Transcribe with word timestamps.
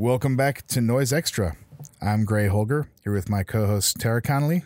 Welcome 0.00 0.34
back 0.34 0.66
to 0.68 0.80
Noise 0.80 1.12
Extra. 1.12 1.56
I'm 2.00 2.24
Gray 2.24 2.46
Holger 2.48 2.88
here 3.04 3.12
with 3.12 3.28
my 3.28 3.42
co-host 3.42 4.00
Tara 4.00 4.22
Connolly 4.22 4.62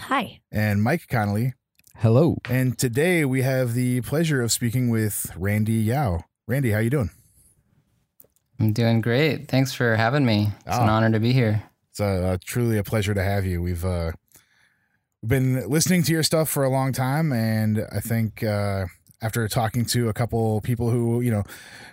Hi. 0.00 0.40
and 0.52 0.82
Mike 0.82 1.08
Connolly, 1.08 1.54
Hello. 1.96 2.36
and 2.46 2.76
today 2.76 3.24
we 3.24 3.40
have 3.40 3.72
the 3.72 4.02
pleasure 4.02 4.42
of 4.42 4.52
speaking 4.52 4.90
with 4.90 5.32
Randy 5.34 5.72
Yau. 5.72 6.24
Randy, 6.46 6.72
how 6.72 6.80
you 6.80 6.90
doing? 6.90 7.08
I'm 8.58 8.74
doing 8.74 9.00
great. 9.00 9.48
Thanks 9.48 9.72
for 9.72 9.96
having 9.96 10.26
me. 10.26 10.48
It's 10.66 10.76
an 10.76 10.90
Ah. 10.90 10.96
honor 10.96 11.10
to 11.12 11.20
be 11.20 11.32
here. 11.32 11.62
It's 11.88 12.00
uh, 12.00 12.36
truly 12.44 12.76
a 12.76 12.84
pleasure 12.84 13.14
to 13.14 13.22
have 13.24 13.46
you. 13.46 13.62
We've 13.62 13.84
uh, 13.86 14.12
been 15.26 15.70
listening 15.70 16.02
to 16.02 16.12
your 16.12 16.22
stuff 16.22 16.50
for 16.50 16.64
a 16.64 16.68
long 16.68 16.92
time, 16.92 17.32
and 17.32 17.86
I 17.90 18.00
think 18.00 18.42
uh, 18.44 18.84
after 19.22 19.46
talking 19.48 19.84
to 19.86 20.08
a 20.08 20.12
couple 20.12 20.60
people 20.62 20.90
who, 20.90 21.20
you 21.20 21.30
know, 21.30 21.44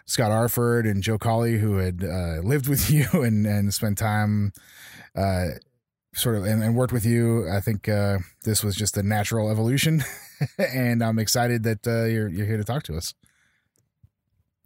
Scott 0.06 0.32
Arford 0.32 0.86
and 0.86 1.04
Joe 1.04 1.18
Colley, 1.18 1.58
who 1.58 1.78
had 1.78 2.04
uh, 2.04 2.42
lived 2.42 2.68
with 2.68 2.90
you 2.90 3.08
and 3.14 3.46
and 3.46 3.74
spent 3.74 3.98
time, 3.98 4.54
uh, 5.16 5.48
sort 6.14 6.36
of, 6.36 6.46
and, 6.46 6.64
and 6.64 6.76
worked 6.76 6.94
with 6.94 7.06
you, 7.06 7.50
I 7.50 7.60
think 7.60 7.88
uh, 7.90 8.20
this 8.44 8.64
was 8.64 8.76
just 8.76 8.98
a 8.98 9.04
natural 9.04 9.50
evolution, 9.50 10.04
and 10.58 11.04
I'm 11.04 11.20
excited 11.20 11.64
that 11.64 11.88
uh, 11.88 12.06
you're 12.06 12.28
you're 12.28 12.46
here 12.46 12.58
to 12.58 12.64
talk 12.64 12.84
to 12.84 12.98
us. 12.98 13.14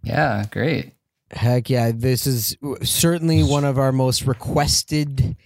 Yeah, 0.02 0.44
great. 0.50 0.92
Heck 1.30 1.70
yeah. 1.70 1.92
This 1.94 2.26
is 2.26 2.56
certainly 2.82 3.42
one 3.42 3.64
of 3.64 3.78
our 3.78 3.92
most 3.92 4.26
requested 4.26 5.36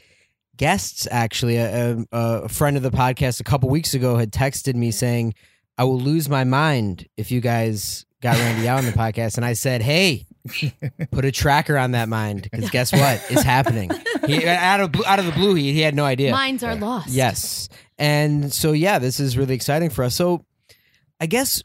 guests, 0.56 1.06
actually. 1.10 1.58
A, 1.58 1.98
a, 2.10 2.18
a 2.18 2.48
friend 2.48 2.76
of 2.76 2.82
the 2.82 2.90
podcast 2.90 3.40
a 3.40 3.44
couple 3.44 3.68
weeks 3.68 3.94
ago 3.94 4.16
had 4.16 4.32
texted 4.32 4.74
me 4.74 4.90
saying, 4.90 5.34
I 5.78 5.84
will 5.84 6.00
lose 6.00 6.28
my 6.28 6.44
mind 6.44 7.06
if 7.16 7.30
you 7.30 7.40
guys 7.40 8.06
got 8.22 8.36
Randy 8.36 8.68
out 8.68 8.78
on 8.78 8.86
the 8.86 8.92
podcast. 8.92 9.36
And 9.36 9.44
I 9.44 9.52
said, 9.52 9.82
Hey, 9.82 10.26
put 11.10 11.24
a 11.24 11.32
tracker 11.32 11.76
on 11.76 11.92
that 11.92 12.08
mind 12.08 12.42
because 12.50 12.70
guess 12.70 12.92
what? 12.92 13.24
It's 13.30 13.42
happening. 13.42 13.90
He, 14.26 14.46
out, 14.46 14.80
of, 14.80 14.94
out 15.06 15.18
of 15.18 15.26
the 15.26 15.32
blue, 15.32 15.54
he, 15.54 15.72
he 15.72 15.80
had 15.80 15.94
no 15.94 16.04
idea. 16.04 16.32
Minds 16.32 16.64
are 16.64 16.74
lost. 16.74 17.08
Yes. 17.08 17.68
And 17.98 18.52
so, 18.52 18.72
yeah, 18.72 18.98
this 18.98 19.20
is 19.20 19.36
really 19.36 19.54
exciting 19.54 19.90
for 19.90 20.04
us. 20.04 20.14
So, 20.14 20.44
I 21.20 21.26
guess, 21.26 21.62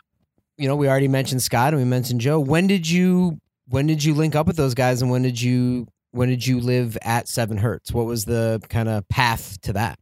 you 0.57 0.67
know, 0.67 0.75
we 0.75 0.87
already 0.87 1.07
mentioned 1.07 1.41
Scott 1.41 1.73
and 1.73 1.81
we 1.81 1.87
mentioned 1.87 2.21
Joe. 2.21 2.39
When 2.39 2.67
did 2.67 2.89
you 2.89 3.39
when 3.69 3.87
did 3.87 4.03
you 4.03 4.13
link 4.13 4.35
up 4.35 4.47
with 4.47 4.57
those 4.57 4.73
guys 4.73 5.01
and 5.01 5.09
when 5.09 5.21
did 5.21 5.41
you 5.41 5.87
when 6.11 6.27
did 6.29 6.45
you 6.45 6.59
live 6.59 6.97
at 7.01 7.27
Seven 7.27 7.57
Hertz? 7.57 7.91
What 7.91 8.05
was 8.05 8.25
the 8.25 8.61
kind 8.69 8.89
of 8.89 9.07
path 9.09 9.59
to 9.61 9.73
that? 9.73 9.97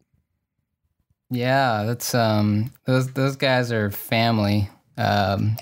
Yeah, 1.30 1.84
that's 1.86 2.14
um 2.16 2.72
those 2.86 3.12
those 3.14 3.36
guys 3.36 3.72
are 3.72 3.92
family. 3.92 4.70
Um 4.98 5.58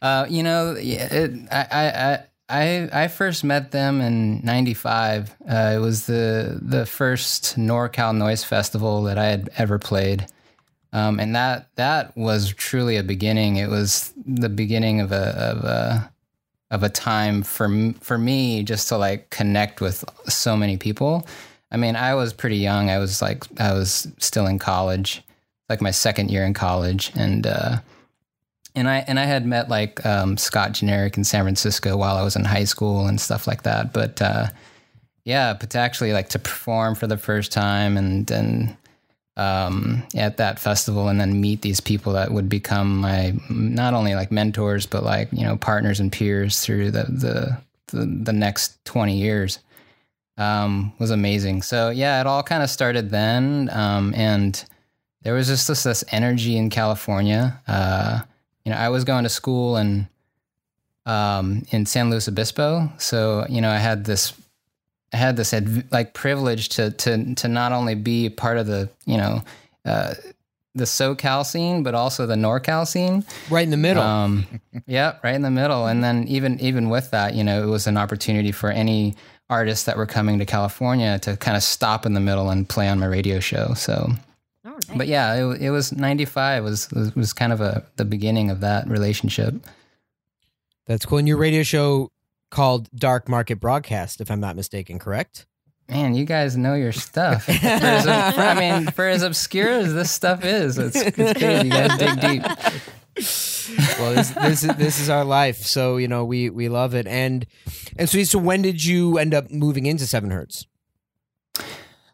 uh 0.00 0.26
you 0.28 0.42
know, 0.42 0.74
it, 0.76 1.32
I 1.50 1.66
I 1.70 2.18
I 2.48 3.04
I 3.04 3.08
first 3.08 3.44
met 3.44 3.70
them 3.70 4.00
in 4.00 4.44
95. 4.44 5.34
Uh, 5.48 5.72
it 5.76 5.78
was 5.78 6.06
the 6.06 6.58
the 6.60 6.86
first 6.86 7.56
NorCal 7.58 8.16
Noise 8.16 8.44
Festival 8.44 9.02
that 9.04 9.18
I 9.18 9.26
had 9.26 9.50
ever 9.56 9.78
played. 9.78 10.26
Um, 10.92 11.18
and 11.18 11.34
that 11.34 11.70
that 11.76 12.16
was 12.16 12.52
truly 12.52 12.98
a 12.98 13.02
beginning. 13.02 13.56
It 13.56 13.70
was 13.70 14.12
the 14.26 14.50
beginning 14.50 15.00
of 15.00 15.12
a 15.12 15.28
of 15.38 15.64
a 15.64 16.12
of 16.70 16.82
a 16.82 16.90
time 16.90 17.42
for 17.42 17.94
for 18.00 18.18
me 18.18 18.62
just 18.62 18.88
to 18.88 18.98
like 18.98 19.30
connect 19.30 19.80
with 19.80 20.04
so 20.28 20.56
many 20.56 20.76
people. 20.76 21.26
I 21.72 21.78
mean, 21.78 21.96
I 21.96 22.14
was 22.14 22.34
pretty 22.34 22.58
young. 22.58 22.90
I 22.90 22.98
was 22.98 23.22
like 23.22 23.44
I 23.58 23.72
was 23.72 24.06
still 24.18 24.46
in 24.46 24.58
college, 24.58 25.22
like 25.68 25.80
my 25.80 25.90
second 25.90 26.30
year 26.30 26.44
in 26.44 26.52
college, 26.52 27.10
and 27.14 27.46
uh, 27.46 27.78
and 28.74 28.88
I 28.88 28.98
and 29.08 29.18
I 29.18 29.24
had 29.24 29.46
met 29.46 29.70
like 29.70 30.04
um, 30.04 30.36
Scott 30.36 30.72
Generic 30.72 31.16
in 31.16 31.24
San 31.24 31.44
Francisco 31.44 31.96
while 31.96 32.16
I 32.16 32.22
was 32.22 32.36
in 32.36 32.44
high 32.44 32.64
school 32.64 33.06
and 33.06 33.18
stuff 33.18 33.46
like 33.46 33.62
that. 33.62 33.94
But 33.94 34.20
uh, 34.20 34.48
yeah, 35.24 35.54
but 35.54 35.70
to 35.70 35.78
actually 35.78 36.12
like 36.12 36.28
to 36.30 36.38
perform 36.38 36.94
for 36.94 37.06
the 37.06 37.16
first 37.16 37.52
time 37.52 37.96
and 37.96 38.30
and 38.30 38.76
um, 39.38 40.02
at 40.14 40.36
that 40.36 40.58
festival 40.58 41.08
and 41.08 41.18
then 41.18 41.40
meet 41.40 41.62
these 41.62 41.80
people 41.80 42.12
that 42.12 42.32
would 42.32 42.50
become 42.50 42.98
my 42.98 43.34
not 43.48 43.94
only 43.94 44.14
like 44.14 44.30
mentors 44.30 44.84
but 44.84 45.02
like 45.02 45.28
you 45.32 45.42
know 45.42 45.56
partners 45.56 46.00
and 46.00 46.12
peers 46.12 46.60
through 46.60 46.90
the 46.90 47.04
the 47.04 47.58
the, 47.86 48.04
the 48.24 48.32
next 48.32 48.84
20 48.84 49.16
years 49.16 49.58
um, 50.38 50.92
was 50.98 51.10
amazing 51.10 51.62
so 51.62 51.90
yeah 51.90 52.20
it 52.20 52.26
all 52.26 52.42
kind 52.42 52.62
of 52.62 52.70
started 52.70 53.10
then 53.10 53.68
um, 53.72 54.14
and 54.16 54.64
there 55.22 55.34
was 55.34 55.46
just 55.46 55.68
this, 55.68 55.82
this 55.82 56.04
energy 56.10 56.56
in 56.56 56.70
california 56.70 57.60
uh, 57.68 58.20
you 58.64 58.72
know 58.72 58.78
i 58.78 58.88
was 58.88 59.04
going 59.04 59.24
to 59.24 59.30
school 59.30 59.76
and 59.76 60.06
um, 61.06 61.64
in 61.70 61.84
san 61.86 62.10
luis 62.10 62.28
obispo 62.28 62.90
so 62.98 63.46
you 63.48 63.60
know 63.60 63.70
i 63.70 63.78
had 63.78 64.04
this 64.04 64.32
I 65.12 65.18
had 65.18 65.36
this 65.36 65.52
adv- 65.52 65.84
like 65.90 66.14
privilege 66.14 66.70
to 66.70 66.90
to 66.90 67.34
to 67.34 67.48
not 67.48 67.72
only 67.72 67.94
be 67.94 68.30
part 68.30 68.56
of 68.56 68.66
the 68.66 68.88
you 69.04 69.16
know 69.16 69.42
uh, 69.84 70.14
the 70.74 70.84
SoCal 70.84 71.44
scene, 71.44 71.82
but 71.82 71.94
also 71.94 72.24
the 72.26 72.34
NorCal 72.34 72.86
scene. 72.86 73.24
Right 73.50 73.64
in 73.64 73.70
the 73.70 73.76
middle. 73.76 74.02
Um, 74.02 74.46
yeah, 74.86 75.18
right 75.22 75.34
in 75.34 75.42
the 75.42 75.50
middle. 75.50 75.86
And 75.86 76.02
then 76.02 76.26
even 76.28 76.58
even 76.60 76.88
with 76.88 77.10
that, 77.10 77.34
you 77.34 77.44
know, 77.44 77.62
it 77.62 77.66
was 77.66 77.86
an 77.86 77.96
opportunity 77.96 78.52
for 78.52 78.70
any 78.70 79.14
artists 79.50 79.84
that 79.84 79.96
were 79.96 80.06
coming 80.06 80.38
to 80.38 80.46
California 80.46 81.18
to 81.20 81.36
kind 81.36 81.56
of 81.56 81.62
stop 81.62 82.06
in 82.06 82.14
the 82.14 82.20
middle 82.20 82.50
and 82.50 82.68
play 82.68 82.88
on 82.88 82.98
my 82.98 83.06
radio 83.06 83.40
show. 83.40 83.74
So, 83.74 84.08
oh, 84.64 84.68
All 84.68 84.72
right. 84.72 84.98
but 84.98 85.06
yeah, 85.08 85.34
it, 85.34 85.62
it 85.62 85.70
was 85.70 85.92
'95 85.92 86.64
was 86.64 86.90
was 86.90 87.14
was 87.14 87.32
kind 87.32 87.52
of 87.52 87.60
a 87.60 87.84
the 87.96 88.04
beginning 88.04 88.50
of 88.50 88.60
that 88.60 88.88
relationship. 88.88 89.54
That's 90.86 91.04
cool. 91.06 91.18
And 91.18 91.28
your 91.28 91.36
radio 91.36 91.62
show 91.62 92.10
called 92.50 92.88
Dark 92.94 93.28
Market 93.28 93.60
Broadcast, 93.60 94.20
if 94.20 94.30
I'm 94.30 94.40
not 94.40 94.56
mistaken, 94.56 94.98
correct? 94.98 95.46
Man, 95.88 96.14
you 96.14 96.24
guys 96.24 96.56
know 96.56 96.74
your 96.74 96.92
stuff. 96.92 97.44
For 97.44 97.52
as, 97.62 98.04
for, 98.04 98.40
I 98.40 98.54
mean, 98.58 98.90
for 98.92 99.06
as 99.06 99.22
obscure 99.22 99.68
as 99.68 99.92
this 99.92 100.10
stuff 100.10 100.44
is, 100.44 100.78
it's, 100.78 100.96
it's 100.96 101.16
good. 101.16 101.64
You 101.66 101.70
guys 101.70 101.98
dig 101.98 102.20
deep. 102.20 102.42
Well, 103.16 104.14
this, 104.14 104.30
this 104.30 104.64
is 104.64 104.76
this 104.76 105.00
is 105.00 105.10
our 105.10 105.24
life, 105.24 105.58
so 105.58 105.96
you 105.96 106.08
know 106.08 106.24
we 106.24 106.48
we 106.50 106.68
love 106.68 106.94
it. 106.94 107.06
And 107.06 107.46
and 107.98 108.08
so 108.08 108.22
so 108.24 108.38
when 108.38 108.62
did 108.62 108.84
you 108.84 109.18
end 109.18 109.34
up 109.34 109.50
moving 109.50 109.86
into 109.86 110.06
Seven 110.06 110.30
Hertz? 110.30 110.66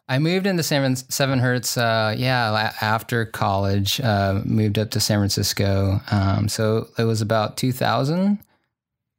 I 0.09 0.17
moved 0.17 0.47
into 0.47 0.63
San 0.63 0.95
Seven 0.95 1.39
Hertz, 1.39 1.77
uh, 1.77 2.15
yeah, 2.17 2.73
after 2.81 3.25
college. 3.25 4.01
Uh, 4.01 4.41
moved 4.43 4.79
up 4.79 4.89
to 4.91 4.99
San 4.99 5.19
Francisco. 5.19 6.01
Um, 6.09 6.49
so 6.49 6.87
it 6.97 7.03
was 7.03 7.21
about 7.21 7.57
2000, 7.57 8.39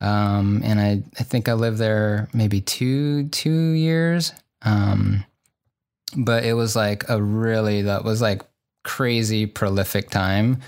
um, 0.00 0.60
and 0.64 0.80
I 0.80 1.02
I 1.18 1.22
think 1.22 1.48
I 1.48 1.52
lived 1.52 1.78
there 1.78 2.28
maybe 2.34 2.60
two 2.60 3.28
two 3.28 3.70
years. 3.70 4.32
Um, 4.62 5.24
but 6.16 6.44
it 6.44 6.54
was 6.54 6.74
like 6.74 7.08
a 7.08 7.22
really 7.22 7.82
that 7.82 8.04
was 8.04 8.20
like 8.20 8.42
crazy 8.82 9.46
prolific 9.46 10.10
time. 10.10 10.60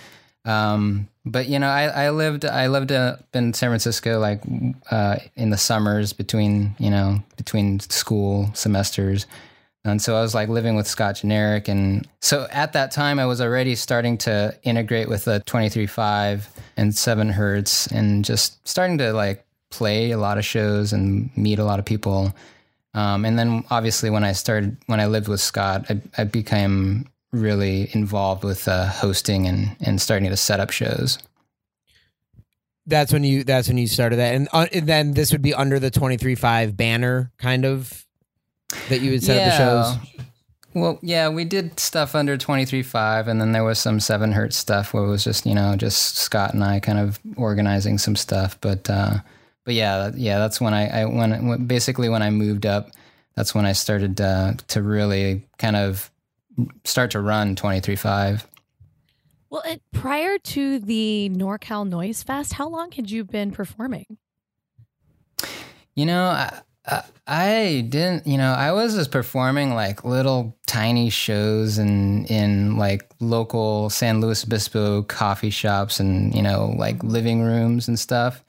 Um, 0.45 1.09
but 1.25 1.49
you 1.49 1.59
know, 1.59 1.69
I, 1.69 2.07
I 2.07 2.11
lived 2.11 2.45
I 2.45 2.67
lived 2.67 2.91
uh, 2.93 3.17
in 3.33 3.55
San 3.55 3.71
Francisco 3.71 4.19
like 4.19 4.43
uh, 4.91 5.17
in 5.37 5.51
the 5.51 5.59
summers 5.59 6.13
between 6.13 6.75
you 6.79 6.91
know 6.91 7.23
between 7.37 7.81
school 7.81 8.51
semesters. 8.55 9.27
And 9.85 10.01
so 10.01 10.17
I 10.17 10.21
was 10.21 10.33
like 10.33 10.49
living 10.49 10.77
with 10.77 10.87
Scott 10.87 11.17
Generic. 11.17 11.67
And 11.67 12.07
so 12.21 12.47
at 12.53 12.73
that 12.75 12.93
time, 12.93 13.19
I 13.19 13.27
was 13.27 13.41
already 13.41 13.75
starting 13.75 14.17
to 14.19 14.57
integrate 14.63 15.09
with 15.09 15.25
the 15.25 15.41
twenty 15.41 15.69
three 15.69 15.87
five 15.87 16.49
and 16.77 16.95
7 16.95 17.29
Hertz 17.29 17.87
and 17.89 18.25
just 18.25 18.67
starting 18.67 18.99
to 18.99 19.13
like 19.13 19.45
play 19.71 20.11
a 20.11 20.19
lot 20.19 20.39
of 20.39 20.45
shows 20.45 20.93
and 20.93 21.31
meet 21.37 21.59
a 21.59 21.65
lot 21.65 21.79
of 21.79 21.85
people. 21.85 22.35
Um, 22.95 23.25
and 23.25 23.39
then 23.39 23.65
obviously, 23.71 24.11
when 24.11 24.25
I 24.25 24.33
started, 24.33 24.77
when 24.87 25.01
I 25.01 25.07
lived 25.07 25.29
with 25.29 25.41
Scott, 25.41 25.87
I, 25.89 26.01
I 26.19 26.25
became 26.25 27.07
really 27.33 27.89
involved 27.93 28.45
with 28.45 28.69
uh, 28.69 28.87
hosting 28.87 29.47
and, 29.47 29.77
and 29.81 30.01
starting 30.01 30.31
to 30.31 30.37
set 30.37 30.61
up 30.61 30.71
shows. 30.71 31.19
That's 32.87 33.13
when 33.13 33.23
you 33.23 33.45
that's 33.45 33.69
when 33.69 33.79
you 33.79 33.87
started 33.87 34.17
that, 34.17 34.35
and, 34.35 34.49
uh, 34.53 34.67
and 34.73 34.89
then 34.89 35.13
this 35.13 35.31
would 35.31 35.41
be 35.41 35.55
under 35.55 35.79
the 35.79 35.89
twenty 35.89 36.17
three 36.17 36.35
five 36.35 36.77
banner, 36.77 37.31
kind 37.39 37.65
of 37.65 38.05
that 38.89 39.01
you 39.01 39.13
would 39.13 39.23
set 39.23 39.39
up 39.39 39.45
the 39.45 39.57
shows. 39.57 40.27
Well, 40.75 40.99
yeah, 41.03 41.29
we 41.29 41.45
did 41.45 41.79
stuff 41.79 42.15
under 42.15 42.39
23.5, 42.39 43.27
and 43.27 43.41
then 43.41 43.53
there 43.53 43.65
was 43.65 43.79
some 43.79 44.01
7 44.01 44.33
hertz 44.33 44.57
stuff 44.57 44.95
where 44.95 45.05
it 45.05 45.09
was 45.09 45.23
just, 45.23 45.45
you 45.45 45.55
know, 45.55 45.77
just 45.77 46.17
Scott 46.17 46.55
and 46.55 46.65
I 46.65 46.81
kind 46.81 46.99
of 46.99 47.21
organizing 47.37 47.99
some 47.99 48.17
stuff. 48.17 48.59
But, 48.61 48.89
uh, 48.89 49.19
but 49.65 49.75
yeah, 49.75 50.11
yeah, 50.15 50.39
that's 50.39 50.61
when 50.61 50.73
I, 50.73 51.03
I 51.03 51.05
when, 51.05 51.47
when 51.47 51.67
basically 51.67 52.09
when 52.09 52.23
I 52.23 52.31
moved 52.31 52.65
up, 52.65 52.91
that's 53.35 53.55
when 53.55 53.67
I 53.67 53.73
started 53.73 54.21
uh, 54.21 54.55
to 54.69 54.83
really 54.83 55.47
kind 55.59 55.77
of 55.77 56.11
start 56.85 57.11
to 57.13 57.21
run 57.21 57.57
23.5. 57.57 58.45
well, 59.51 59.63
it, 59.65 59.83
prior 59.93 60.39
to 60.39 60.79
the 60.79 61.31
NorCal 61.33 61.89
Noise 61.89 62.23
Fest, 62.23 62.55
how 62.55 62.69
long 62.69 62.93
had 62.93 63.11
you 63.11 63.25
been 63.25 63.51
performing? 63.51 64.19
You 65.95 66.07
know, 66.07 66.25
I, 66.25 66.61
I, 66.87 67.03
I 67.27 67.87
didn't. 67.89 68.27
You 68.27 68.39
know, 68.39 68.53
I 68.53 68.73
was 68.73 68.95
just 68.95 69.11
performing 69.11 69.75
like 69.75 70.05
little 70.05 70.57
tiny 70.67 71.11
shows 71.11 71.79
in 71.79 72.25
in 72.27 72.77
like 72.77 73.09
local 73.21 73.91
San 73.91 74.21
Luis 74.21 74.45
Obispo 74.45 75.03
coffee 75.03 75.51
shops 75.51 76.01
and 76.01 76.35
you 76.35 76.43
know 76.43 76.75
like 76.77 77.03
living 77.03 77.43
rooms 77.43 77.89
and 77.89 77.99
stuff. 77.99 78.43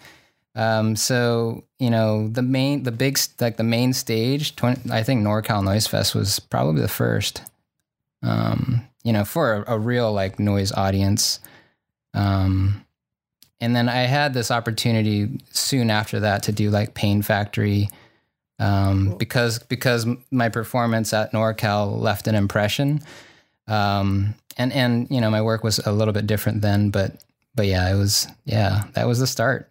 Um, 0.56 0.96
so 0.96 1.64
you 1.80 1.90
know 1.90 2.28
the 2.28 2.42
main, 2.42 2.84
the 2.84 2.92
big, 2.92 3.20
like 3.40 3.58
the 3.58 3.64
main 3.64 3.94
stage. 3.94 4.56
20, 4.56 4.92
I 4.92 5.04
think 5.04 5.24
NorCal 5.24 5.64
Noise 5.64 5.88
Fest 5.88 6.16
was 6.16 6.40
probably 6.40 6.82
the 6.82 6.88
first. 6.88 7.42
Um, 8.24 8.88
you 9.04 9.12
know, 9.12 9.26
for 9.26 9.66
a, 9.68 9.76
a 9.76 9.80
real 9.80 10.12
like 10.12 10.40
noise 10.40 10.72
audience. 10.72 11.40
Um, 12.14 12.86
and 13.60 13.76
then 13.76 13.90
I 13.90 14.04
had 14.04 14.34
this 14.34 14.50
opportunity 14.50 15.40
soon 15.52 15.90
after 15.90 16.22
that 16.22 16.44
to 16.44 16.52
do 16.52 16.70
like 16.70 16.94
Pain 16.94 17.22
Factory, 17.22 17.90
um, 18.60 19.10
cool. 19.10 19.18
because 19.18 19.60
because 19.60 20.08
my 20.32 20.50
performance 20.50 21.14
at 21.14 21.32
NorCal 21.34 22.00
left 22.00 22.28
an 22.28 22.36
impression. 22.36 23.02
Um, 23.68 24.36
and 24.58 24.74
and 24.74 25.08
you 25.10 25.22
know 25.22 25.30
my 25.30 25.42
work 25.42 25.64
was 25.64 25.80
a 25.80 25.92
little 25.92 26.14
bit 26.14 26.28
different 26.28 26.62
then, 26.62 26.90
but 26.90 27.24
but 27.56 27.68
yeah, 27.68 27.94
it 27.94 27.98
was 27.98 28.28
yeah 28.46 28.84
that 28.94 29.08
was 29.08 29.20
the 29.20 29.28
start. 29.28 29.70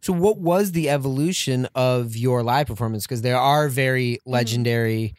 So, 0.00 0.12
what 0.12 0.38
was 0.38 0.72
the 0.72 0.88
evolution 0.88 1.68
of 1.74 2.16
your 2.16 2.42
live 2.42 2.66
performance? 2.66 3.04
Because 3.04 3.22
there 3.22 3.38
are 3.38 3.68
very 3.68 4.14
mm-hmm. 4.14 4.30
legendary. 4.30 5.14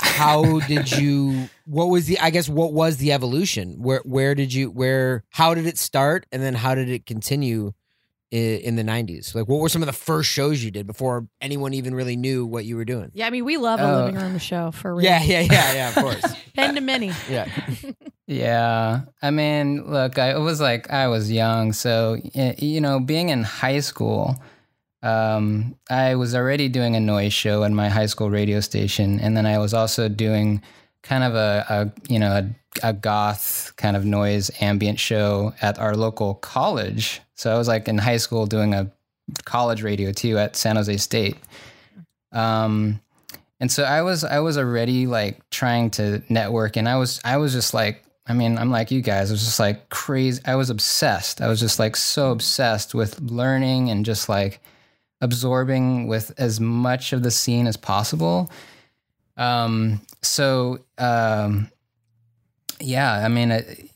How 0.00 0.60
did 0.60 0.92
you? 0.92 1.48
What 1.66 1.86
was 1.86 2.06
the? 2.06 2.18
I 2.18 2.30
guess 2.30 2.48
what 2.48 2.72
was 2.72 2.96
the 2.98 3.12
evolution? 3.12 3.74
Where 3.78 4.00
where 4.04 4.34
did 4.34 4.52
you? 4.52 4.70
Where 4.70 5.24
how 5.30 5.54
did 5.54 5.66
it 5.66 5.78
start, 5.78 6.26
and 6.32 6.42
then 6.42 6.54
how 6.54 6.74
did 6.74 6.88
it 6.88 7.06
continue 7.06 7.72
in, 8.30 8.60
in 8.60 8.76
the 8.76 8.82
'90s? 8.84 9.34
Like, 9.34 9.48
what 9.48 9.60
were 9.60 9.68
some 9.68 9.82
of 9.82 9.86
the 9.86 9.92
first 9.92 10.30
shows 10.30 10.62
you 10.62 10.70
did 10.70 10.86
before 10.86 11.26
anyone 11.40 11.74
even 11.74 11.94
really 11.94 12.16
knew 12.16 12.46
what 12.46 12.64
you 12.64 12.76
were 12.76 12.84
doing? 12.84 13.10
Yeah, 13.14 13.26
I 13.26 13.30
mean, 13.30 13.44
we 13.44 13.56
love 13.56 13.80
a 13.80 13.84
uh, 13.84 14.04
living 14.04 14.20
room 14.20 14.38
show 14.38 14.70
for 14.70 14.94
real. 14.94 15.04
Yeah, 15.04 15.22
yeah, 15.22 15.40
yeah, 15.40 15.72
yeah. 15.74 15.88
Of 15.88 15.94
course. 16.02 16.34
Pen 16.54 16.74
to 16.74 16.80
many. 16.80 17.12
Yeah. 17.28 17.48
Yeah. 18.28 19.00
I 19.22 19.30
mean, 19.30 19.90
look, 19.90 20.18
I 20.18 20.36
was 20.36 20.60
like, 20.60 20.90
I 20.90 21.08
was 21.08 21.32
young. 21.32 21.72
So, 21.72 22.18
you 22.34 22.78
know, 22.78 23.00
being 23.00 23.30
in 23.30 23.42
high 23.42 23.80
school, 23.80 24.36
um, 25.02 25.76
I 25.88 26.16
was 26.16 26.34
already 26.34 26.68
doing 26.68 26.96
a 26.96 27.00
noise 27.00 27.32
show 27.32 27.62
in 27.62 27.74
my 27.74 27.88
high 27.88 28.06
school 28.06 28.30
radio 28.30 28.60
station. 28.60 29.20
And 29.20 29.36
then 29.36 29.46
I 29.46 29.58
was 29.58 29.74
also 29.74 30.08
doing 30.08 30.62
kind 31.02 31.24
of 31.24 31.34
a, 31.34 31.64
a 31.68 32.12
you 32.12 32.18
know, 32.18 32.32
a, 32.32 32.88
a 32.88 32.92
goth 32.92 33.72
kind 33.76 33.96
of 33.96 34.04
noise 34.04 34.50
ambient 34.60 34.98
show 34.98 35.54
at 35.62 35.78
our 35.78 35.94
local 35.94 36.34
college. 36.34 37.20
So 37.34 37.54
I 37.54 37.58
was 37.58 37.68
like 37.68 37.86
in 37.86 37.98
high 37.98 38.16
school 38.16 38.46
doing 38.46 38.74
a 38.74 38.90
college 39.44 39.82
radio 39.82 40.12
too 40.12 40.38
at 40.38 40.56
San 40.56 40.76
Jose 40.76 40.96
State. 40.96 41.36
Um, 42.32 43.00
and 43.60 43.70
so 43.70 43.84
I 43.84 44.02
was 44.02 44.24
I 44.24 44.40
was 44.40 44.58
already 44.58 45.06
like 45.06 45.48
trying 45.50 45.90
to 45.92 46.22
network 46.28 46.76
and 46.76 46.88
I 46.88 46.96
was 46.96 47.20
I 47.24 47.38
was 47.38 47.52
just 47.52 47.74
like 47.74 48.04
I 48.26 48.34
mean, 48.34 48.58
I'm 48.58 48.70
like 48.70 48.90
you 48.90 49.00
guys. 49.00 49.30
I 49.30 49.32
was 49.32 49.44
just 49.44 49.58
like 49.58 49.88
crazy. 49.88 50.42
I 50.44 50.56
was 50.56 50.68
obsessed. 50.68 51.40
I 51.40 51.48
was 51.48 51.60
just 51.60 51.78
like 51.78 51.96
so 51.96 52.30
obsessed 52.30 52.94
with 52.94 53.18
learning 53.20 53.88
and 53.88 54.04
just 54.04 54.28
like 54.28 54.60
absorbing 55.20 56.06
with 56.06 56.32
as 56.38 56.60
much 56.60 57.12
of 57.12 57.22
the 57.22 57.30
scene 57.30 57.66
as 57.66 57.76
possible. 57.76 58.50
Um, 59.36 60.00
so, 60.22 60.80
um, 60.98 61.70
yeah, 62.80 63.12
I 63.12 63.28
mean, 63.28 63.50
it, 63.50 63.90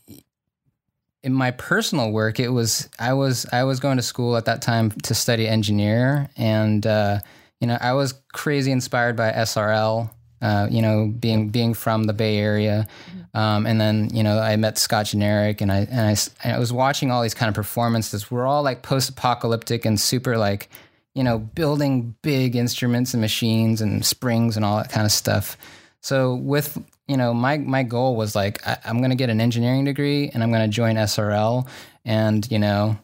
in 1.23 1.33
my 1.33 1.51
personal 1.51 2.11
work, 2.11 2.39
it 2.39 2.49
was 2.49 2.89
I 2.99 3.13
was 3.13 3.45
I 3.51 3.63
was 3.63 3.79
going 3.79 3.97
to 3.97 4.03
school 4.03 4.35
at 4.35 4.45
that 4.45 4.61
time 4.61 4.91
to 4.91 5.13
study 5.13 5.47
engineer, 5.47 6.29
and 6.37 6.85
uh, 6.85 7.19
you 7.59 7.67
know, 7.67 7.77
I 7.79 7.93
was 7.93 8.13
crazy 8.33 8.71
inspired 8.71 9.15
by 9.15 9.31
SRL. 9.31 10.09
Uh, 10.41 10.67
you 10.69 10.81
know, 10.81 11.07
being 11.07 11.47
being 11.47 11.73
from 11.73 12.03
the 12.03 12.11
Bay 12.11 12.37
Area, 12.37 12.85
mm-hmm. 13.09 13.37
um, 13.37 13.65
and 13.65 13.79
then 13.79 14.09
you 14.13 14.23
know 14.23 14.39
I 14.39 14.57
met 14.57 14.77
Scott 14.77 15.05
Janirik, 15.05 15.61
and 15.61 15.71
I 15.71 15.87
and 15.89 16.01
I, 16.01 16.15
and 16.43 16.55
I 16.55 16.59
was 16.59 16.73
watching 16.73 17.11
all 17.11 17.23
these 17.23 17.33
kind 17.33 17.47
of 17.47 17.55
performances. 17.55 18.29
We're 18.29 18.45
all 18.45 18.61
like 18.61 18.81
post-apocalyptic 18.81 19.85
and 19.85 19.97
super 19.97 20.37
like, 20.37 20.69
you 21.13 21.23
know, 21.23 21.37
building 21.37 22.15
big 22.21 22.55
instruments 22.55 23.13
and 23.13 23.21
machines 23.21 23.81
and 23.81 24.05
springs 24.05 24.55
and 24.55 24.65
all 24.65 24.77
that 24.77 24.89
kind 24.89 25.05
of 25.05 25.11
stuff. 25.11 25.57
So 26.01 26.35
with 26.35 26.77
you 27.07 27.17
know, 27.17 27.33
my 27.33 27.57
my 27.57 27.83
goal 27.83 28.15
was 28.15 28.35
like 28.35 28.65
I, 28.67 28.77
I'm 28.85 28.97
going 28.97 29.11
to 29.11 29.15
get 29.15 29.29
an 29.29 29.41
engineering 29.41 29.85
degree 29.85 30.29
and 30.33 30.41
I'm 30.43 30.51
going 30.51 30.69
to 30.69 30.73
join 30.73 30.95
SRL, 30.95 31.67
and 32.05 32.49
you 32.51 32.59
know, 32.59 32.97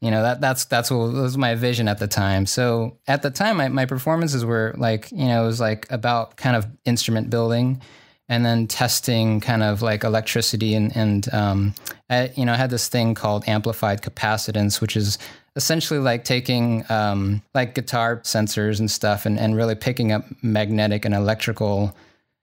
you 0.00 0.10
know 0.10 0.22
that 0.22 0.40
that's 0.40 0.64
that's 0.64 0.90
what 0.90 1.12
was 1.12 1.36
my 1.36 1.54
vision 1.54 1.88
at 1.88 1.98
the 1.98 2.08
time 2.08 2.46
so 2.46 2.96
at 3.06 3.22
the 3.22 3.30
time 3.30 3.58
my, 3.58 3.68
my 3.68 3.86
performances 3.86 4.44
were 4.44 4.74
like 4.76 5.10
you 5.12 5.26
know 5.26 5.44
it 5.44 5.46
was 5.46 5.60
like 5.60 5.90
about 5.90 6.36
kind 6.36 6.56
of 6.56 6.66
instrument 6.84 7.30
building 7.30 7.80
and 8.28 8.44
then 8.44 8.66
testing 8.66 9.40
kind 9.40 9.62
of 9.62 9.82
like 9.82 10.04
electricity 10.04 10.74
and 10.74 10.96
and 10.96 11.32
um, 11.34 11.74
I, 12.08 12.30
you 12.34 12.44
know 12.44 12.52
I 12.52 12.56
had 12.56 12.70
this 12.70 12.88
thing 12.88 13.14
called 13.14 13.44
amplified 13.46 14.02
capacitance 14.02 14.80
which 14.80 14.96
is 14.96 15.18
essentially 15.60 16.00
like 16.00 16.24
taking 16.24 16.90
um, 16.90 17.42
like 17.54 17.74
guitar 17.74 18.20
sensors 18.20 18.80
and 18.80 18.90
stuff 18.90 19.26
and, 19.26 19.38
and 19.38 19.54
really 19.54 19.74
picking 19.74 20.10
up 20.10 20.24
magnetic 20.42 21.04
and 21.04 21.14
electrical 21.14 21.94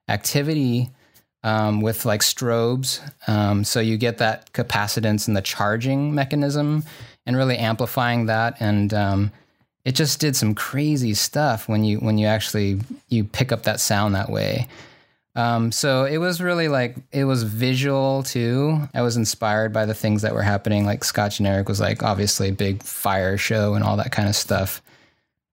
activity 0.07 0.91
um, 1.41 1.81
with 1.81 2.05
like 2.05 2.21
strobes. 2.21 3.01
Um, 3.27 3.63
so 3.63 3.79
you 3.79 3.97
get 3.97 4.19
that 4.19 4.53
capacitance 4.53 5.27
and 5.27 5.35
the 5.35 5.41
charging 5.41 6.13
mechanism 6.13 6.83
and 7.25 7.35
really 7.35 7.57
amplifying 7.57 8.27
that 8.27 8.55
and 8.61 8.93
um, 8.93 9.31
it 9.83 9.95
just 9.95 10.19
did 10.19 10.35
some 10.35 10.53
crazy 10.53 11.15
stuff 11.15 11.67
when 11.67 11.83
you 11.83 11.97
when 11.99 12.17
you 12.17 12.27
actually 12.27 12.79
you 13.07 13.23
pick 13.23 13.51
up 13.51 13.63
that 13.63 13.79
sound 13.79 14.13
that 14.13 14.29
way 14.29 14.67
um, 15.37 15.71
so 15.71 16.03
it 16.03 16.17
was 16.17 16.41
really 16.41 16.67
like 16.67 16.97
it 17.13 17.23
was 17.23 17.43
visual 17.43 18.23
too 18.23 18.81
i 18.93 19.01
was 19.01 19.15
inspired 19.15 19.71
by 19.71 19.85
the 19.85 19.93
things 19.93 20.21
that 20.21 20.33
were 20.33 20.41
happening 20.41 20.85
like 20.85 21.03
scott 21.03 21.31
Janirik 21.31 21.67
was 21.67 21.79
like 21.79 22.03
obviously 22.03 22.49
a 22.49 22.53
big 22.53 22.83
fire 22.83 23.37
show 23.37 23.73
and 23.75 23.83
all 23.83 23.97
that 23.97 24.11
kind 24.11 24.27
of 24.27 24.35
stuff 24.35 24.81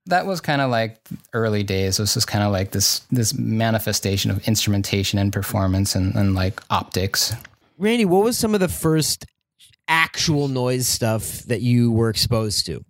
that 0.07 0.27
was 0.27 0.41
kind 0.41 0.61
of 0.61 0.71
like 0.71 0.99
early 1.33 1.63
days. 1.63 1.99
It 1.99 2.03
was 2.03 2.15
just 2.15 2.27
kind 2.27 2.45
of 2.45 2.53
like 2.53 2.73
this 2.73 3.01
this 3.11 3.35
manifestation 3.35 4.31
of 4.31 4.47
instrumentation 4.47 5.19
and 5.19 5.33
performance 5.33 5.95
and, 5.95 6.15
and 6.15 6.35
like 6.35 6.61
optics. 6.71 7.35
Randy, 7.79 8.05
what 8.05 8.23
was 8.23 8.39
some 8.39 8.55
of 8.55 8.61
the 8.61 8.69
first 8.69 9.25
actual 9.89 10.49
noise 10.49 10.87
stuff 10.87 11.41
that 11.45 11.61
you 11.61 11.91
were 11.91 12.11
exposed 12.11 12.67
to? 12.67 12.85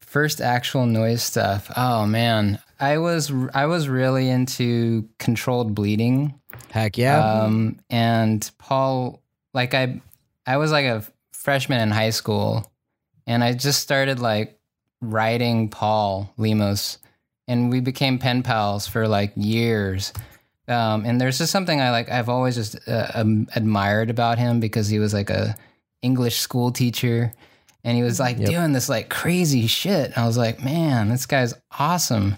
First 0.00 0.40
actual 0.40 0.86
noise 0.86 1.22
stuff. 1.22 1.70
Oh 1.76 2.06
man, 2.06 2.60
I 2.80 2.98
was 2.98 3.32
I 3.54 3.66
was 3.66 3.88
really 3.88 4.28
into 4.28 5.08
controlled 5.18 5.74
bleeding. 5.74 6.38
Heck 6.70 6.96
yeah. 6.96 7.42
Um, 7.42 7.80
and 7.90 8.48
Paul, 8.58 9.22
like 9.52 9.74
I, 9.74 10.00
I 10.46 10.58
was 10.58 10.70
like 10.70 10.86
a 10.86 11.04
freshman 11.32 11.80
in 11.80 11.90
high 11.90 12.10
school, 12.10 12.70
and 13.26 13.42
I 13.42 13.54
just 13.54 13.82
started 13.82 14.20
like 14.20 14.58
writing 15.00 15.68
Paul 15.68 16.32
Lemos, 16.36 16.98
and 17.48 17.70
we 17.70 17.80
became 17.80 18.18
pen 18.18 18.42
pals 18.42 18.86
for 18.86 19.08
like 19.08 19.32
years. 19.34 20.12
Um, 20.68 21.04
and 21.06 21.20
there's 21.20 21.38
just 21.38 21.50
something 21.50 21.80
I 21.80 21.90
like. 21.90 22.10
I've 22.10 22.28
always 22.28 22.54
just 22.54 22.78
uh, 22.86 23.08
um, 23.14 23.48
admired 23.56 24.10
about 24.10 24.38
him 24.38 24.60
because 24.60 24.88
he 24.88 24.98
was 24.98 25.14
like 25.14 25.30
a 25.30 25.56
English 26.02 26.38
school 26.38 26.70
teacher, 26.70 27.32
and 27.82 27.96
he 27.96 28.04
was 28.04 28.20
like 28.20 28.38
yep. 28.38 28.50
doing 28.50 28.72
this 28.72 28.88
like 28.88 29.08
crazy 29.08 29.66
shit. 29.66 30.16
I 30.16 30.26
was 30.26 30.36
like, 30.36 30.62
man, 30.62 31.08
this 31.08 31.26
guy's 31.26 31.54
awesome. 31.78 32.36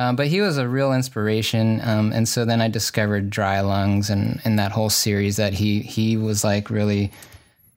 Um, 0.00 0.16
but 0.16 0.28
he 0.28 0.40
was 0.40 0.56
a 0.56 0.66
real 0.66 0.94
inspiration, 0.94 1.78
um, 1.84 2.10
and 2.10 2.26
so 2.26 2.46
then 2.46 2.62
I 2.62 2.68
discovered 2.68 3.28
Dry 3.28 3.60
Lungs 3.60 4.08
and 4.08 4.40
and 4.44 4.58
that 4.58 4.72
whole 4.72 4.88
series 4.88 5.36
that 5.36 5.52
he 5.52 5.80
he 5.80 6.16
was 6.16 6.42
like 6.42 6.70
really 6.70 7.12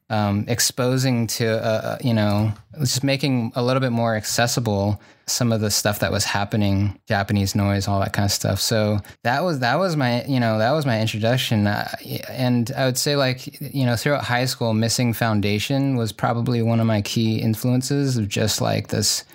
um, 0.09 0.45
exposing 0.47 1.27
to 1.27 1.45
uh, 1.61 1.67
uh, 1.67 1.97
you 2.01 2.13
know 2.13 2.53
just 2.79 3.03
making 3.03 3.51
a 3.55 3.61
little 3.61 3.81
bit 3.81 3.91
more 3.91 4.15
accessible 4.15 5.01
some 5.25 5.51
of 5.51 5.59
the 5.59 5.69
stuff 5.69 5.99
that 5.99 6.13
was 6.13 6.23
happening 6.23 6.97
japanese 7.09 7.55
noise 7.55 7.89
all 7.89 7.99
that 7.99 8.13
kind 8.13 8.25
of 8.25 8.31
stuff. 8.31 8.61
So 8.61 8.99
that 9.23 9.43
was 9.43 9.59
that 9.59 9.77
was 9.77 9.97
my 9.97 10.23
you 10.23 10.39
know 10.39 10.59
that 10.59 10.71
was 10.71 10.85
my 10.85 11.01
introduction. 11.01 11.67
Uh, 11.67 11.93
and 12.29 12.71
i 12.77 12.85
would 12.85 12.97
say 12.97 13.17
like 13.17 13.59
you 13.59 13.85
know 13.85 13.97
throughout 13.97 14.23
high 14.23 14.45
school 14.45 14.73
missing 14.73 15.11
foundation 15.11 15.97
was 15.97 16.13
probably 16.13 16.61
one 16.61 16.79
of 16.79 16.87
my 16.87 17.01
key 17.01 17.41
influences 17.41 18.15
of 18.15 18.29
just 18.29 18.61
like 18.61 18.87
this 18.87 19.25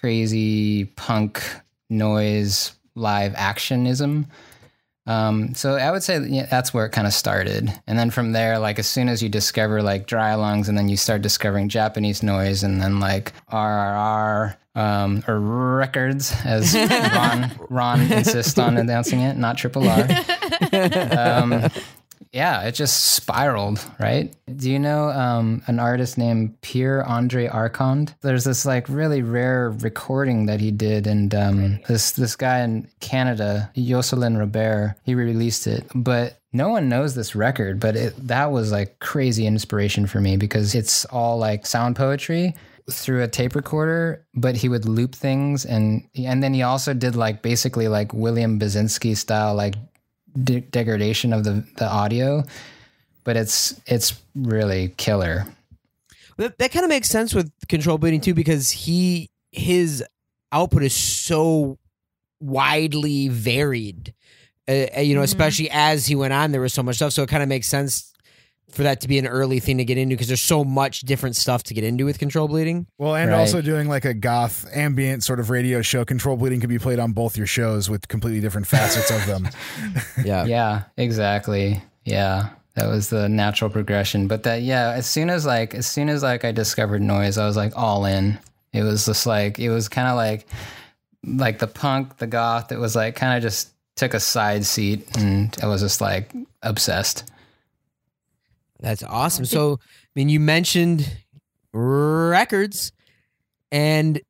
crazy 0.00 0.84
punk 0.84 1.42
noise 1.90 2.72
live 2.94 3.32
actionism 3.34 4.26
um, 5.08 5.54
so 5.54 5.76
I 5.76 5.90
would 5.90 6.02
say 6.02 6.22
yeah, 6.28 6.44
that's 6.44 6.74
where 6.74 6.84
it 6.84 6.90
kind 6.90 7.06
of 7.06 7.14
started. 7.14 7.72
And 7.86 7.98
then 7.98 8.10
from 8.10 8.32
there, 8.32 8.58
like 8.58 8.78
as 8.78 8.86
soon 8.86 9.08
as 9.08 9.22
you 9.22 9.30
discover 9.30 9.82
like 9.82 10.06
dry 10.06 10.34
lungs 10.34 10.68
and 10.68 10.76
then 10.76 10.90
you 10.90 10.98
start 10.98 11.22
discovering 11.22 11.70
Japanese 11.70 12.22
noise 12.22 12.62
and 12.62 12.80
then 12.80 13.00
like 13.00 13.32
RRR 13.50 14.54
um, 14.74 15.24
or 15.26 15.40
records 15.40 16.34
as 16.44 16.74
Ron, 17.14 17.50
Ron 17.70 18.12
insists 18.12 18.58
on 18.58 18.76
announcing 18.76 19.20
it, 19.20 19.38
not 19.38 19.56
triple 19.56 19.88
R. 19.88 20.06
Um, 20.70 21.70
yeah, 22.32 22.62
it 22.62 22.72
just 22.72 23.14
spiraled, 23.14 23.80
right? 23.98 24.34
Do 24.54 24.70
you 24.70 24.78
know 24.78 25.08
um, 25.10 25.62
an 25.66 25.78
artist 25.78 26.18
named 26.18 26.60
Pierre 26.60 27.04
Andre 27.04 27.48
Arcand? 27.48 28.14
There's 28.20 28.44
this 28.44 28.66
like 28.66 28.88
really 28.88 29.22
rare 29.22 29.70
recording 29.70 30.46
that 30.46 30.60
he 30.60 30.70
did, 30.70 31.06
and 31.06 31.34
um, 31.34 31.80
this 31.88 32.12
this 32.12 32.36
guy 32.36 32.60
in 32.60 32.88
Canada, 33.00 33.70
Jocelyn 33.74 34.36
Robert, 34.36 34.96
he 35.04 35.14
released 35.14 35.66
it, 35.66 35.86
but 35.94 36.38
no 36.52 36.70
one 36.70 36.88
knows 36.88 37.14
this 37.14 37.34
record, 37.34 37.78
but 37.80 37.94
it, 37.96 38.28
that 38.28 38.50
was 38.50 38.72
like 38.72 38.98
crazy 39.00 39.46
inspiration 39.46 40.06
for 40.06 40.20
me 40.20 40.36
because 40.36 40.74
it's 40.74 41.04
all 41.06 41.38
like 41.38 41.66
sound 41.66 41.96
poetry 41.96 42.54
through 42.90 43.22
a 43.22 43.28
tape 43.28 43.54
recorder, 43.54 44.24
but 44.34 44.56
he 44.56 44.68
would 44.68 44.86
loop 44.86 45.14
things 45.14 45.66
and 45.66 46.08
and 46.16 46.42
then 46.42 46.54
he 46.54 46.62
also 46.62 46.94
did 46.94 47.16
like 47.16 47.42
basically 47.42 47.86
like 47.88 48.14
William 48.14 48.58
Basinski 48.58 49.16
style 49.16 49.54
like 49.54 49.74
de- 50.42 50.60
degradation 50.60 51.32
of 51.32 51.44
the 51.44 51.64
the 51.76 51.86
audio, 51.88 52.44
but 53.24 53.36
it's 53.36 53.80
it's 53.86 54.20
really 54.34 54.94
killer. 54.96 55.46
That, 56.36 56.56
that 56.58 56.70
kind 56.72 56.84
of 56.84 56.88
makes 56.88 57.08
sense 57.08 57.34
with 57.34 57.50
controlled 57.68 58.00
bleeding 58.00 58.20
too, 58.20 58.34
because 58.34 58.70
he 58.70 59.30
his 59.52 60.04
output 60.52 60.82
is 60.82 60.94
so 60.94 61.78
widely 62.40 63.28
varied. 63.28 64.14
Uh, 64.68 64.86
uh, 64.96 65.00
you 65.00 65.14
know, 65.14 65.22
Mhm. 65.22 65.24
especially 65.24 65.70
as 65.70 66.06
he 66.06 66.14
went 66.14 66.32
on, 66.32 66.52
there 66.52 66.60
was 66.60 66.72
so 66.72 66.82
much 66.82 66.96
stuff. 66.96 67.12
So 67.12 67.22
it 67.22 67.28
kind 67.28 67.42
of 67.42 67.48
makes 67.48 67.66
sense 67.66 68.12
for 68.70 68.82
that 68.82 69.00
to 69.00 69.08
be 69.08 69.18
an 69.18 69.26
early 69.26 69.60
thing 69.60 69.78
to 69.78 69.84
get 69.84 69.96
into 69.98 70.14
because 70.14 70.26
there's 70.28 70.42
so 70.42 70.62
much 70.62 71.00
different 71.00 71.36
stuff 71.36 71.62
to 71.64 71.74
get 71.74 71.84
into 71.84 72.04
with 72.04 72.18
controlled 72.18 72.50
bleeding. 72.50 72.86
Well, 72.98 73.14
and 73.16 73.30
Right. 73.30 73.38
also 73.38 73.62
doing 73.62 73.88
like 73.88 74.04
a 74.04 74.12
goth 74.14 74.66
ambient 74.74 75.24
sort 75.24 75.40
of 75.40 75.48
radio 75.50 75.80
show. 75.82 76.04
Controlled 76.04 76.38
bleeding 76.40 76.60
can 76.60 76.68
be 76.68 76.78
played 76.78 76.98
on 76.98 77.12
both 77.12 77.36
your 77.36 77.46
shows 77.46 77.88
with 77.88 78.08
completely 78.08 78.40
different 78.40 78.66
facets 78.66 79.10
of 79.10 79.24
them. 79.26 79.48
Yeah. 80.24 80.44
Yeah, 80.44 80.82
exactly. 80.96 81.82
Yeah. 82.04 82.50
That 82.74 82.86
was 82.88 83.08
the 83.08 83.28
natural 83.28 83.70
progression. 83.70 84.28
But 84.28 84.42
that 84.44 84.62
yeah, 84.62 84.90
as 84.90 85.06
soon 85.06 85.30
as 85.30 85.44
like 85.46 85.74
as 85.74 85.86
soon 85.86 86.08
as 86.08 86.22
like 86.22 86.44
I 86.44 86.52
discovered 86.52 87.02
noise, 87.02 87.38
I 87.38 87.46
was 87.46 87.56
like 87.56 87.72
all 87.76 88.04
in. 88.04 88.38
It 88.72 88.82
was 88.82 89.06
just 89.06 89.26
like 89.26 89.58
it 89.58 89.70
was 89.70 89.88
kind 89.88 90.06
of 90.08 90.14
like 90.16 90.46
like 91.24 91.58
the 91.58 91.66
punk, 91.66 92.18
the 92.18 92.26
goth, 92.26 92.70
it 92.70 92.78
was 92.78 92.94
like 92.94 93.16
kind 93.16 93.36
of 93.36 93.42
just 93.42 93.70
took 93.96 94.14
a 94.14 94.20
side 94.20 94.64
seat 94.64 95.08
and 95.16 95.56
I 95.62 95.66
was 95.66 95.80
just 95.80 96.00
like 96.00 96.32
obsessed. 96.62 97.24
That's 98.80 99.02
awesome. 99.02 99.44
So, 99.44 99.74
I 99.74 100.08
mean, 100.14 100.28
you 100.28 100.40
mentioned 100.40 101.10
records, 101.72 102.92
and 103.72 104.20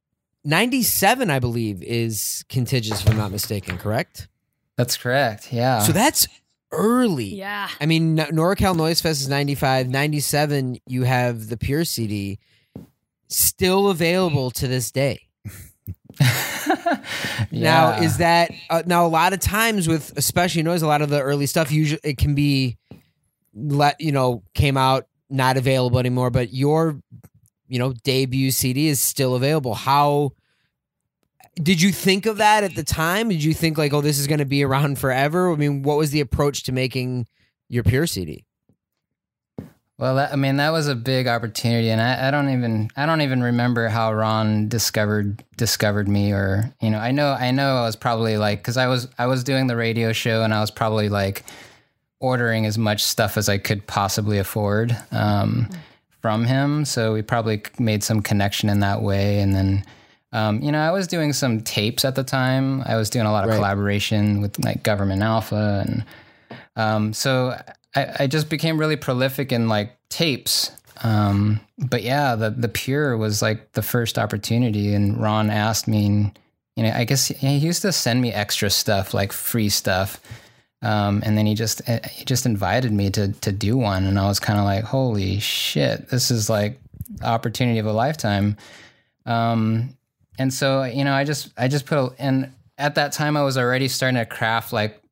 97, 0.45 1.31
I 1.31 1.39
believe, 1.39 1.83
is 1.83 2.45
contiguous, 2.49 3.03
if 3.03 3.11
I'm 3.11 3.17
not 3.17 3.31
mistaken, 3.31 3.79
correct? 3.79 4.29
That's 4.77 4.97
correct. 4.97 5.53
Yeah. 5.53 5.81
So 5.81 5.93
that's 5.93 6.29
early. 6.73 7.35
Yeah. 7.35 7.69
I 7.81 7.87
mean, 7.87 8.17
NorCal 8.17 8.77
Noise 8.77 9.01
Fest 9.01 9.21
is 9.21 9.29
95. 9.29 9.89
97, 9.89 10.79
you 10.87 11.03
have 11.03 11.49
the 11.49 11.57
Pure 11.57 11.85
CD 11.85 12.39
still 13.29 13.91
available 13.91 14.51
to 14.53 14.69
this 14.69 14.91
day. 14.91 15.21
Now, 17.51 18.01
is 18.01 18.19
that 18.19 18.51
uh, 18.71 18.83
now 18.87 19.07
a 19.07 19.09
lot 19.09 19.33
of 19.33 19.41
times 19.41 19.89
with 19.89 20.13
especially 20.17 20.63
noise, 20.63 20.83
a 20.83 20.87
lot 20.87 21.03
of 21.03 21.09
the 21.09 21.21
early 21.21 21.47
stuff 21.47 21.71
usually 21.73 22.01
it 22.03 22.19
can 22.19 22.35
be 22.35 22.77
let 23.59 24.01
you 24.01 24.13
know 24.13 24.43
came 24.55 24.77
out 24.77 25.07
not 25.31 25.57
available 25.57 25.99
anymore, 25.99 26.31
but 26.31 26.53
your 26.53 27.01
you 27.69 27.79
know 27.79 27.93
debut 28.05 28.51
CD 28.51 28.89
is 28.89 29.01
still 29.01 29.35
available. 29.35 29.75
How 29.75 30.33
did 31.63 31.83
you 31.83 31.93
think 31.93 32.27
of 32.27 32.39
that 32.39 32.65
at 32.65 32.75
the 32.75 32.85
time? 32.85 33.29
Did 33.29 33.43
you 33.43 33.53
think 33.53 33.79
like, 33.79 33.93
oh, 33.93 34.01
this 34.01 34.19
is 34.19 34.27
going 34.27 34.39
to 34.39 34.45
be 34.45 34.63
around 34.63 34.99
forever? 34.99 35.53
I 35.53 35.57
mean, 35.57 35.83
what 35.83 35.99
was 35.99 36.11
the 36.11 36.21
approach 36.21 36.63
to 36.65 36.73
making 36.73 37.27
your 37.69 37.83
Pure 37.83 38.07
CD? 38.07 38.45
Well, 39.99 40.15
that, 40.15 40.33
I 40.33 40.37
mean, 40.37 40.59
that 40.59 40.71
was 40.71 40.87
a 40.87 40.95
big 40.95 41.27
opportunity, 41.27 41.91
and 41.91 42.01
I, 42.01 42.29
I 42.29 42.31
don't 42.31 42.51
even 42.51 42.89
I 42.97 43.05
don't 43.05 43.21
even 43.21 43.43
remember 43.43 43.89
how 43.89 44.13
Ron 44.13 44.69
discovered 44.69 45.43
discovered 45.57 46.07
me, 46.07 46.31
or 46.33 46.73
you 46.81 46.91
know, 46.91 46.99
I 46.99 47.11
know 47.11 47.33
I 47.33 47.51
know 47.51 47.79
I 47.79 47.83
was 47.83 47.97
probably 47.97 48.37
like 48.37 48.61
because 48.61 48.77
I 48.77 48.87
was 48.87 49.09
I 49.19 49.27
was 49.27 49.43
doing 49.43 49.67
the 49.67 49.75
radio 49.75 50.13
show, 50.13 50.45
and 50.45 50.55
I 50.55 50.61
was 50.61 50.71
probably 50.71 51.09
like 51.09 51.45
ordering 52.21 52.67
as 52.67 52.79
much 52.79 53.03
stuff 53.05 53.37
as 53.37 53.49
I 53.49 53.59
could 53.59 53.87
possibly 53.87 54.39
afford 54.39 54.97
um, 55.13 55.69
from 56.21 56.45
him. 56.45 56.85
So 56.85 57.13
we 57.13 57.23
probably 57.23 57.63
made 57.79 58.03
some 58.03 58.23
connection 58.23 58.69
in 58.69 58.81
that 58.81 59.03
way, 59.03 59.41
and 59.41 59.55
then. 59.55 59.85
Um, 60.31 60.61
you 60.61 60.71
know, 60.71 60.79
I 60.81 60.91
was 60.91 61.07
doing 61.07 61.33
some 61.33 61.63
tapes 61.63 62.05
at 62.05 62.15
the 62.15 62.23
time. 62.23 62.83
I 62.85 62.97
was 62.97 63.09
doing 63.09 63.25
a 63.25 63.33
lot 63.33 63.45
of 63.45 63.49
Right. 63.51 63.57
collaboration 63.57 64.43
with 64.43 64.63
like 64.63 64.83
Government 64.83 65.23
Alpha, 65.23 65.87
and 65.87 66.05
um, 66.77 67.15
so 67.15 67.59
I, 67.97 68.15
I 68.21 68.27
just 68.27 68.51
became 68.51 68.77
really 68.77 68.97
prolific 68.97 69.53
in 69.53 69.69
like 69.69 69.97
tapes. 70.11 70.71
Um, 71.03 71.61
but 71.79 72.03
yeah, 72.03 72.35
the 72.35 72.51
the 72.51 72.69
Pure 72.69 73.17
was 73.17 73.41
like 73.41 73.73
the 73.73 73.81
first 73.81 74.19
opportunity, 74.19 74.93
and 74.93 75.19
Ron 75.19 75.49
asked 75.49 75.89
me, 75.89 76.05
and, 76.05 76.39
you 76.77 76.83
know, 76.83 76.93
I 76.95 77.05
guess 77.05 77.29
he 77.29 77.57
used 77.57 77.81
to 77.81 77.91
send 77.91 78.21
me 78.21 78.31
extra 78.31 78.69
stuff, 78.69 79.15
like 79.15 79.33
free 79.33 79.71
stuff. 79.71 80.21
Um, 80.81 81.23
and 81.27 81.37
then 81.37 81.47
he 81.47 81.55
just 81.55 81.83
eh, 81.89 82.07
he 82.09 82.25
just 82.25 82.47
invited 82.47 82.93
me 82.93 83.11
to 83.11 83.33
to 83.33 83.53
do 83.53 83.77
one, 83.77 84.05
and 84.05 84.19
I 84.19 84.27
was 84.27 84.39
kind 84.39 84.59
of 84.59 84.65
like, 84.65 84.85
holy 84.85 85.41
shit, 85.41 86.09
this 86.09 86.31
is 86.31 86.49
like 86.49 86.81
opportunity 87.23 87.79
of 87.79 87.87
a 87.87 87.93
lifetime. 87.93 88.57
Um, 89.27 89.97
and 90.39 90.53
so 90.53 90.85
you 90.85 91.05
know, 91.05 91.13
I 91.13 91.25
just 91.25 91.51
I 91.59 91.69
just 91.69 91.87
put 91.87 91.99
a, 91.99 92.15
and 92.19 92.53
at 92.77 92.95
that 92.95 93.13
time 93.13 93.37
I 93.37 93.43
was 93.43 93.59
already 93.59 93.89
starting 93.89 94.19
to 94.19 94.27
craft 94.27 94.73
like 94.73 95.03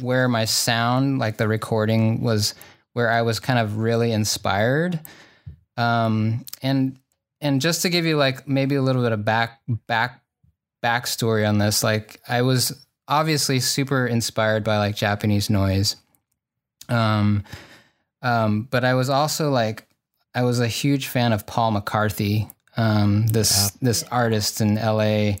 where 0.00 0.28
my 0.28 0.46
sound, 0.46 1.18
like 1.18 1.36
the 1.36 1.48
recording, 1.48 2.22
was 2.22 2.54
where 2.94 3.10
I 3.10 3.22
was 3.22 3.40
kind 3.40 3.58
of 3.58 3.76
really 3.76 4.12
inspired. 4.12 5.00
Um, 5.76 6.46
and 6.62 6.98
and 7.40 7.60
just 7.60 7.82
to 7.82 7.90
give 7.90 8.06
you 8.06 8.16
like 8.16 8.48
maybe 8.48 8.74
a 8.74 8.82
little 8.82 9.02
bit 9.02 9.12
of 9.12 9.24
back 9.24 9.60
back 9.86 10.22
backstory 10.82 11.46
on 11.46 11.58
this, 11.58 11.82
like 11.82 12.20
I 12.26 12.42
was 12.42 12.86
obviously 13.10 13.60
super 13.60 14.06
inspired 14.06 14.64
by 14.64 14.78
like 14.78 14.96
Japanese 14.96 15.50
noise. 15.50 15.96
Um, 16.88 17.44
um, 18.22 18.68
but 18.70 18.84
I 18.84 18.94
was 18.94 19.10
also 19.10 19.50
like 19.50 19.86
I 20.34 20.44
was 20.44 20.60
a 20.60 20.68
huge 20.68 21.08
fan 21.08 21.32
of 21.32 21.46
Paul 21.46 21.72
McCarthy, 21.72 22.48
um, 22.76 23.26
this 23.26 23.70
this 23.82 24.02
artist 24.04 24.62
in 24.62 24.76
LA 24.76 25.34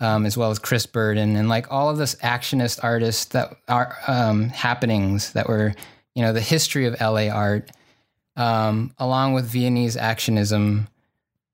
um, 0.00 0.24
as 0.24 0.36
well 0.36 0.50
as 0.50 0.58
Chris 0.58 0.86
Burden 0.86 1.36
and 1.36 1.48
like 1.48 1.70
all 1.70 1.90
of 1.90 1.98
this 1.98 2.14
actionist 2.16 2.80
artists 2.82 3.26
that 3.26 3.54
are 3.68 3.96
um, 4.06 4.48
happenings 4.48 5.34
that 5.34 5.48
were, 5.48 5.74
you 6.14 6.22
know, 6.22 6.32
the 6.32 6.40
history 6.40 6.86
of 6.86 6.98
LA 7.00 7.28
art, 7.28 7.70
um, 8.36 8.94
along 8.98 9.34
with 9.34 9.44
Viennese 9.44 9.96
actionism. 9.96 10.88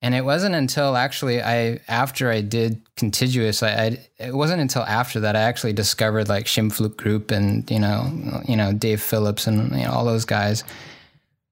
And 0.07 0.15
it 0.15 0.25
wasn't 0.25 0.55
until 0.55 0.97
actually 0.97 1.43
I, 1.43 1.81
after 1.89 2.31
I 2.31 2.41
did 2.41 2.81
contiguous, 2.95 3.61
I, 3.65 3.71
I 3.71 4.09
it 4.21 4.37
wasn't 4.37 4.61
until 4.61 4.83
after 4.83 5.19
that 5.19 5.35
I 5.35 5.41
actually 5.41 5.73
discovered 5.73 6.29
like 6.29 6.45
Schimpfluch 6.45 6.97
Group 6.97 7.33
and 7.33 7.69
you 7.69 7.81
know, 7.81 8.41
you 8.47 8.55
know 8.55 8.73
Dave 8.73 9.03
Phillips 9.03 9.49
and 9.49 9.73
you 9.73 9.83
know 9.83 9.91
all 9.91 10.05
those 10.05 10.25
guys. 10.25 10.63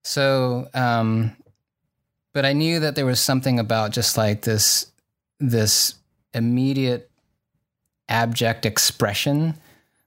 So, 0.04 0.68
um, 0.72 1.34
but 2.32 2.44
I 2.44 2.52
knew 2.52 2.78
that 2.78 2.94
there 2.94 3.06
was 3.06 3.18
something 3.18 3.58
about 3.58 3.90
just 3.90 4.16
like 4.16 4.42
this, 4.42 4.86
this 5.40 5.96
immediate 6.32 7.10
abject 8.08 8.64
expression 8.66 9.54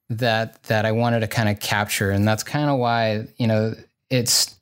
that 0.10 0.64
that 0.64 0.86
I 0.86 0.94
wanted 0.94 1.20
to 1.20 1.28
kind 1.28 1.50
of 1.50 1.60
capture 1.60 2.12
and 2.12 2.26
that's 2.26 2.44
kind 2.44 2.70
of 2.70 2.80
why 2.80 3.28
you 3.36 3.48
know 3.48 3.76
it's 4.10 4.57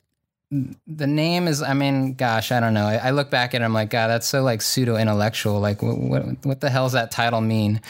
the 0.50 1.06
name 1.06 1.48
is 1.48 1.62
I 1.62 1.74
mean 1.74 2.14
gosh 2.14 2.52
I 2.52 2.60
don't 2.60 2.74
know. 2.74 2.86
I, 2.86 2.96
I 2.96 3.10
look 3.10 3.30
back 3.30 3.54
at 3.54 3.62
it 3.62 3.64
I'm 3.64 3.72
like 3.72 3.90
god 3.90 4.08
that's 4.08 4.26
so 4.26 4.42
like 4.42 4.62
pseudo 4.62 4.96
intellectual 4.96 5.60
like 5.60 5.82
what, 5.82 5.98
what 5.98 6.46
what 6.46 6.60
the 6.60 6.70
hell 6.70 6.84
does 6.84 6.92
that 6.92 7.10
title 7.10 7.40
mean? 7.40 7.80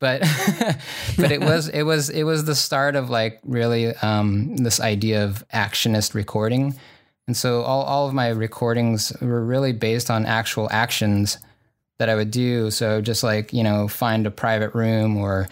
But 0.00 0.20
but 1.16 1.30
it 1.30 1.40
was 1.40 1.68
it 1.68 1.84
was 1.84 2.10
it 2.10 2.24
was 2.24 2.44
the 2.44 2.56
start 2.56 2.96
of 2.96 3.08
like 3.08 3.40
really 3.44 3.94
um, 3.96 4.56
this 4.56 4.80
idea 4.80 5.24
of 5.24 5.44
actionist 5.54 6.14
recording. 6.14 6.74
And 7.28 7.36
so 7.36 7.62
all, 7.62 7.84
all 7.84 8.08
of 8.08 8.14
my 8.14 8.28
recordings 8.28 9.12
were 9.20 9.44
really 9.44 9.72
based 9.72 10.10
on 10.10 10.26
actual 10.26 10.68
actions 10.72 11.38
that 11.98 12.08
I 12.08 12.16
would 12.16 12.32
do. 12.32 12.70
So 12.72 13.00
just 13.00 13.22
like, 13.22 13.52
you 13.52 13.62
know, 13.62 13.86
find 13.86 14.26
a 14.26 14.30
private 14.30 14.74
room 14.74 15.16
or 15.16 15.48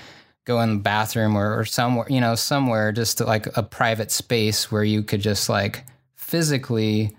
go 0.46 0.60
in 0.62 0.74
the 0.74 0.82
bathroom 0.82 1.36
or, 1.36 1.60
or 1.60 1.64
somewhere, 1.64 2.06
you 2.08 2.20
know, 2.20 2.34
somewhere 2.34 2.90
just 2.90 3.20
like 3.20 3.56
a 3.56 3.62
private 3.62 4.10
space 4.10 4.72
where 4.72 4.82
you 4.82 5.04
could 5.04 5.20
just 5.20 5.48
like 5.48 5.84
physically, 6.30 7.16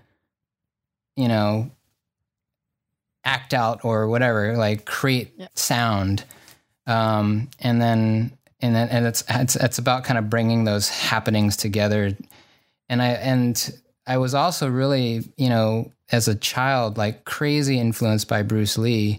you 1.16 1.28
know, 1.28 1.70
act 3.24 3.54
out 3.54 3.84
or 3.84 4.08
whatever, 4.08 4.56
like 4.56 4.84
create 4.84 5.32
Yeah. 5.36 5.48
sound. 5.54 6.24
Um, 6.86 7.48
and 7.60 7.80
then, 7.80 8.32
and 8.60 8.74
then, 8.74 8.88
and 8.88 9.06
it's, 9.06 9.22
it's, 9.28 9.56
it's 9.56 9.78
about 9.78 10.04
kind 10.04 10.18
of 10.18 10.28
bringing 10.30 10.64
those 10.64 10.88
happenings 10.88 11.56
together. 11.56 12.16
And 12.88 13.02
I, 13.02 13.08
and 13.08 13.78
I 14.06 14.16
was 14.18 14.34
also 14.34 14.68
really, 14.68 15.22
you 15.36 15.48
know, 15.48 15.92
as 16.10 16.28
a 16.28 16.34
child, 16.34 16.98
like 16.98 17.24
crazy 17.24 17.78
influenced 17.78 18.28
by 18.28 18.42
Bruce 18.42 18.76
Lee, 18.76 19.18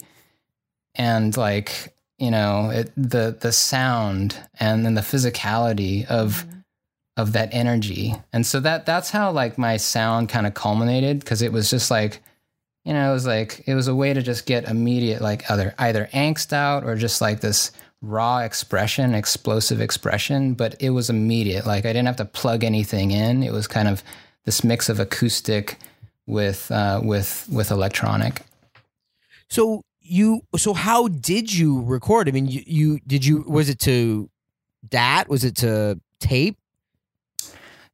and 0.95 1.35
like 1.35 1.95
you 2.19 2.29
know 2.29 2.69
it, 2.69 2.91
the 2.95 3.35
the 3.39 3.51
sound 3.51 4.37
and 4.59 4.85
then 4.85 4.93
the 4.93 5.01
physicality 5.01 6.05
of 6.05 6.45
of 7.17 7.33
that 7.33 7.49
energy, 7.51 8.15
and 8.31 8.45
so 8.45 8.59
that 8.59 8.85
that's 8.85 9.11
how 9.11 9.31
like 9.31 9.57
my 9.57 9.77
sound 9.77 10.29
kind 10.29 10.47
of 10.47 10.53
culminated 10.53 11.19
because 11.19 11.41
it 11.41 11.51
was 11.51 11.69
just 11.69 11.91
like, 11.91 12.21
you 12.83 12.93
know, 12.93 13.09
it 13.09 13.13
was 13.13 13.27
like 13.27 13.63
it 13.67 13.75
was 13.75 13.87
a 13.87 13.95
way 13.95 14.13
to 14.13 14.21
just 14.21 14.45
get 14.45 14.67
immediate 14.67 15.21
like 15.21 15.49
either 15.51 15.75
either 15.77 16.09
angst 16.13 16.53
out 16.53 16.83
or 16.83 16.95
just 16.95 17.21
like 17.21 17.41
this 17.41 17.71
raw 18.03 18.39
expression, 18.39 19.15
explosive 19.15 19.79
expression, 19.79 20.53
but 20.53 20.75
it 20.79 20.89
was 20.91 21.09
immediate. 21.09 21.65
Like 21.65 21.85
I 21.85 21.93
didn't 21.93 22.07
have 22.07 22.17
to 22.17 22.25
plug 22.25 22.63
anything 22.63 23.11
in. 23.11 23.41
It 23.41 23.53
was 23.53 23.65
kind 23.65 23.87
of 23.87 24.03
this 24.45 24.63
mix 24.63 24.89
of 24.89 24.99
acoustic 24.99 25.79
with 26.27 26.69
uh, 26.71 27.01
with 27.03 27.47
with 27.51 27.71
electronic. 27.71 28.41
So 29.49 29.81
you 30.01 30.41
so 30.57 30.73
how 30.73 31.07
did 31.07 31.53
you 31.53 31.81
record? 31.81 32.27
I 32.27 32.31
mean, 32.31 32.47
you, 32.47 32.61
you 32.65 32.99
did 33.07 33.25
you 33.25 33.43
was 33.47 33.69
it 33.69 33.79
to 33.79 34.29
DAT? 34.87 35.29
Was 35.29 35.43
it 35.43 35.55
to 35.57 35.99
tape? 36.19 36.57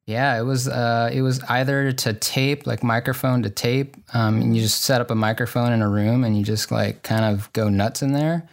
Yeah, 0.10 0.40
it 0.40 0.42
was 0.42 0.68
uh, 0.68 1.12
it 1.14 1.22
was 1.22 1.40
either 1.44 1.92
to 1.92 2.14
tape, 2.14 2.66
like 2.66 2.82
microphone 2.82 3.44
to 3.44 3.52
tape, 3.52 3.96
um, 4.12 4.42
and 4.42 4.56
you 4.56 4.62
just 4.64 4.82
set 4.82 5.02
up 5.02 5.12
a 5.12 5.16
microphone 5.16 5.72
in 5.72 5.84
a 5.84 5.88
room 5.88 6.24
and 6.24 6.36
you 6.36 6.44
just 6.44 6.72
like 6.72 7.04
kind 7.04 7.24
of 7.24 7.54
go 7.54 7.70
nuts 7.70 8.02
in 8.02 8.14
there. 8.14 8.50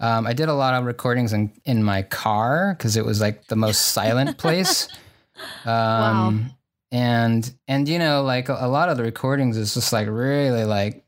Um, 0.00 0.26
I 0.26 0.34
did 0.34 0.50
a 0.50 0.54
lot 0.54 0.74
of 0.74 0.84
recordings 0.84 1.32
in 1.32 1.50
in 1.64 1.82
my 1.82 2.02
car 2.02 2.74
because 2.76 2.94
it 2.98 3.06
was 3.06 3.22
like 3.22 3.46
the 3.46 3.56
most 3.56 3.80
silent 3.88 4.36
place. 4.38 4.86
Um, 5.64 5.70
Wow. 5.70 6.34
And 6.90 7.52
and 7.68 7.88
you 7.88 8.00
know, 8.00 8.24
like 8.24 8.48
a, 8.48 8.56
a 8.60 8.68
lot 8.68 8.88
of 8.88 8.96
the 8.96 9.04
recordings 9.04 9.56
is 9.56 9.72
just 9.72 9.92
like 9.92 10.08
really 10.08 10.64
like 10.64 11.04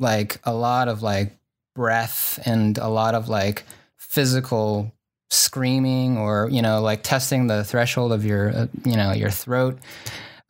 like 0.00 0.40
a 0.44 0.54
lot 0.54 0.88
of 0.88 1.02
like 1.02 1.36
breath 1.74 2.40
and 2.46 2.78
a 2.78 2.88
lot 2.88 3.14
of 3.14 3.28
like 3.28 3.64
physical 3.98 4.90
screaming 5.30 6.16
or 6.16 6.48
you 6.50 6.62
know 6.62 6.80
like 6.80 7.02
testing 7.02 7.46
the 7.46 7.64
threshold 7.64 8.12
of 8.12 8.24
your 8.24 8.50
uh, 8.50 8.66
you 8.84 8.96
know 8.96 9.12
your 9.12 9.30
throat. 9.30 9.78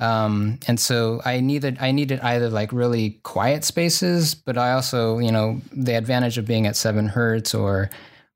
Um 0.00 0.58
and 0.66 0.78
so 0.80 1.22
i 1.24 1.38
needed 1.38 1.78
i 1.80 1.92
needed 1.92 2.18
either 2.20 2.50
like 2.50 2.72
really 2.72 3.20
quiet 3.22 3.64
spaces 3.64 4.34
but 4.34 4.58
i 4.58 4.72
also 4.72 5.18
you 5.18 5.30
know 5.30 5.60
the 5.70 5.94
advantage 5.94 6.36
of 6.36 6.46
being 6.46 6.66
at 6.66 6.74
7 6.74 7.06
hertz 7.06 7.54
or 7.54 7.90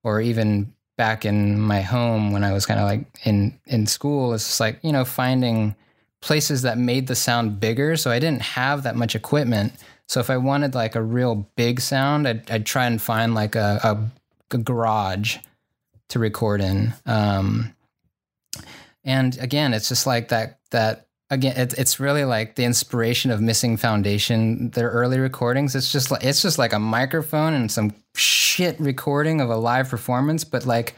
or 0.04 0.20
even 0.20 0.72
back 0.96 1.24
in 1.24 1.60
my 1.60 1.80
home 1.80 2.30
when 2.30 2.44
i 2.44 2.52
was 2.52 2.64
kind 2.64 2.78
of 2.78 2.86
like 2.86 3.06
in 3.24 3.58
in 3.66 3.88
school 3.88 4.34
it's 4.34 4.46
just 4.46 4.60
like 4.60 4.78
you 4.84 4.92
know 4.92 5.04
finding 5.04 5.74
places 6.20 6.62
that 6.62 6.78
made 6.78 7.06
the 7.06 7.14
sound 7.14 7.60
bigger. 7.60 7.96
So 7.96 8.10
i 8.10 8.18
didn't 8.18 8.42
have 8.42 8.82
that 8.82 8.96
much 8.96 9.14
equipment. 9.14 9.72
So 10.06 10.20
if 10.20 10.30
i 10.30 10.36
wanted 10.36 10.74
like 10.74 10.94
a 10.94 11.02
real 11.02 11.46
big 11.56 11.80
sound 11.80 12.26
i'd, 12.26 12.50
I'd 12.50 12.66
try 12.66 12.86
and 12.86 13.00
find 13.00 13.34
like 13.34 13.54
a, 13.54 13.80
a, 13.82 14.54
a 14.54 14.58
garage 14.58 15.38
to 16.08 16.18
record 16.18 16.60
in. 16.60 16.94
Um, 17.06 17.74
and 19.04 19.36
again, 19.38 19.74
it's 19.74 19.88
just 19.88 20.06
like 20.06 20.28
that. 20.28 20.60
That 20.70 21.06
again, 21.30 21.56
it, 21.56 21.74
it's 21.78 22.00
really 22.00 22.24
like 22.24 22.56
the 22.56 22.64
inspiration 22.64 23.30
of 23.30 23.40
Missing 23.40 23.78
Foundation. 23.78 24.70
Their 24.70 24.90
early 24.90 25.18
recordings, 25.18 25.74
it's 25.74 25.92
just 25.92 26.10
like 26.10 26.24
it's 26.24 26.42
just 26.42 26.58
like 26.58 26.72
a 26.72 26.78
microphone 26.78 27.54
and 27.54 27.70
some 27.70 27.94
shit 28.14 28.78
recording 28.80 29.40
of 29.40 29.50
a 29.50 29.56
live 29.56 29.88
performance, 29.88 30.44
but 30.44 30.66
like 30.66 30.94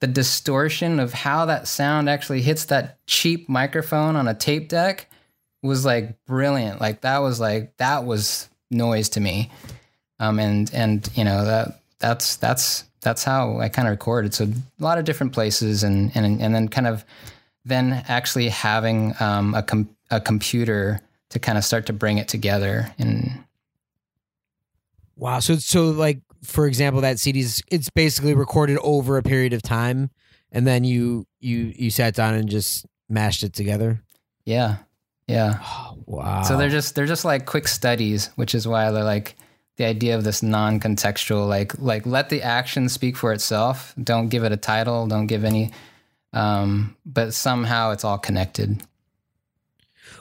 the 0.00 0.06
distortion 0.06 0.98
of 0.98 1.12
how 1.12 1.46
that 1.46 1.68
sound 1.68 2.08
actually 2.08 2.40
hits 2.40 2.66
that 2.66 2.98
cheap 3.06 3.48
microphone 3.48 4.16
on 4.16 4.28
a 4.28 4.34
tape 4.34 4.68
deck 4.68 5.10
was 5.62 5.84
like 5.84 6.24
brilliant. 6.24 6.80
Like 6.80 7.02
that 7.02 7.18
was 7.18 7.38
like 7.38 7.76
that 7.76 8.04
was 8.04 8.48
noise 8.70 9.10
to 9.10 9.20
me. 9.20 9.50
Um, 10.18 10.38
and 10.38 10.70
and 10.72 11.08
you 11.14 11.24
know 11.24 11.44
that 11.44 11.79
that's 12.00 12.36
that's 12.36 12.84
that's 13.02 13.24
how 13.24 13.58
I 13.58 13.68
kind 13.68 13.88
of 13.88 13.92
recorded. 13.92 14.34
So 14.34 14.44
a 14.44 14.82
lot 14.82 14.98
of 14.98 15.04
different 15.04 15.32
places, 15.32 15.82
and 15.82 16.10
and 16.14 16.40
and 16.40 16.54
then 16.54 16.68
kind 16.68 16.86
of 16.86 17.04
then 17.64 18.04
actually 18.08 18.48
having 18.48 19.14
um, 19.20 19.54
a 19.54 19.62
com- 19.62 19.96
a 20.10 20.20
computer 20.20 21.00
to 21.30 21.38
kind 21.38 21.56
of 21.56 21.64
start 21.64 21.86
to 21.86 21.92
bring 21.92 22.18
it 22.18 22.26
together. 22.28 22.92
And 22.98 23.44
Wow. 25.20 25.40
So 25.40 25.56
so 25.56 25.90
like 25.90 26.20
for 26.42 26.66
example, 26.66 27.02
that 27.02 27.18
CD's 27.18 27.62
it's 27.70 27.90
basically 27.90 28.34
recorded 28.34 28.78
over 28.82 29.18
a 29.18 29.22
period 29.22 29.52
of 29.52 29.62
time, 29.62 30.10
and 30.50 30.66
then 30.66 30.82
you 30.82 31.26
you 31.38 31.72
you 31.76 31.90
sat 31.90 32.14
down 32.14 32.34
and 32.34 32.48
just 32.48 32.86
mashed 33.08 33.42
it 33.42 33.52
together. 33.52 34.02
yeah, 34.46 34.76
yeah. 35.26 35.58
Oh, 35.62 35.98
wow. 36.06 36.42
So 36.42 36.56
they're 36.56 36.70
just 36.70 36.94
they're 36.94 37.06
just 37.06 37.26
like 37.26 37.44
quick 37.44 37.68
studies, 37.68 38.30
which 38.36 38.54
is 38.54 38.66
why 38.66 38.90
they're 38.90 39.04
like 39.04 39.36
the 39.76 39.84
idea 39.84 40.16
of 40.16 40.24
this 40.24 40.42
non-contextual, 40.42 41.48
like 41.48 41.78
like 41.78 42.06
let 42.06 42.28
the 42.28 42.42
action 42.42 42.88
speak 42.88 43.16
for 43.16 43.32
itself. 43.32 43.94
Don't 44.02 44.28
give 44.28 44.44
it 44.44 44.52
a 44.52 44.56
title. 44.56 45.06
Don't 45.06 45.26
give 45.26 45.44
any. 45.44 45.72
Um, 46.32 46.96
but 47.04 47.34
somehow 47.34 47.90
it's 47.90 48.04
all 48.04 48.18
connected. 48.18 48.82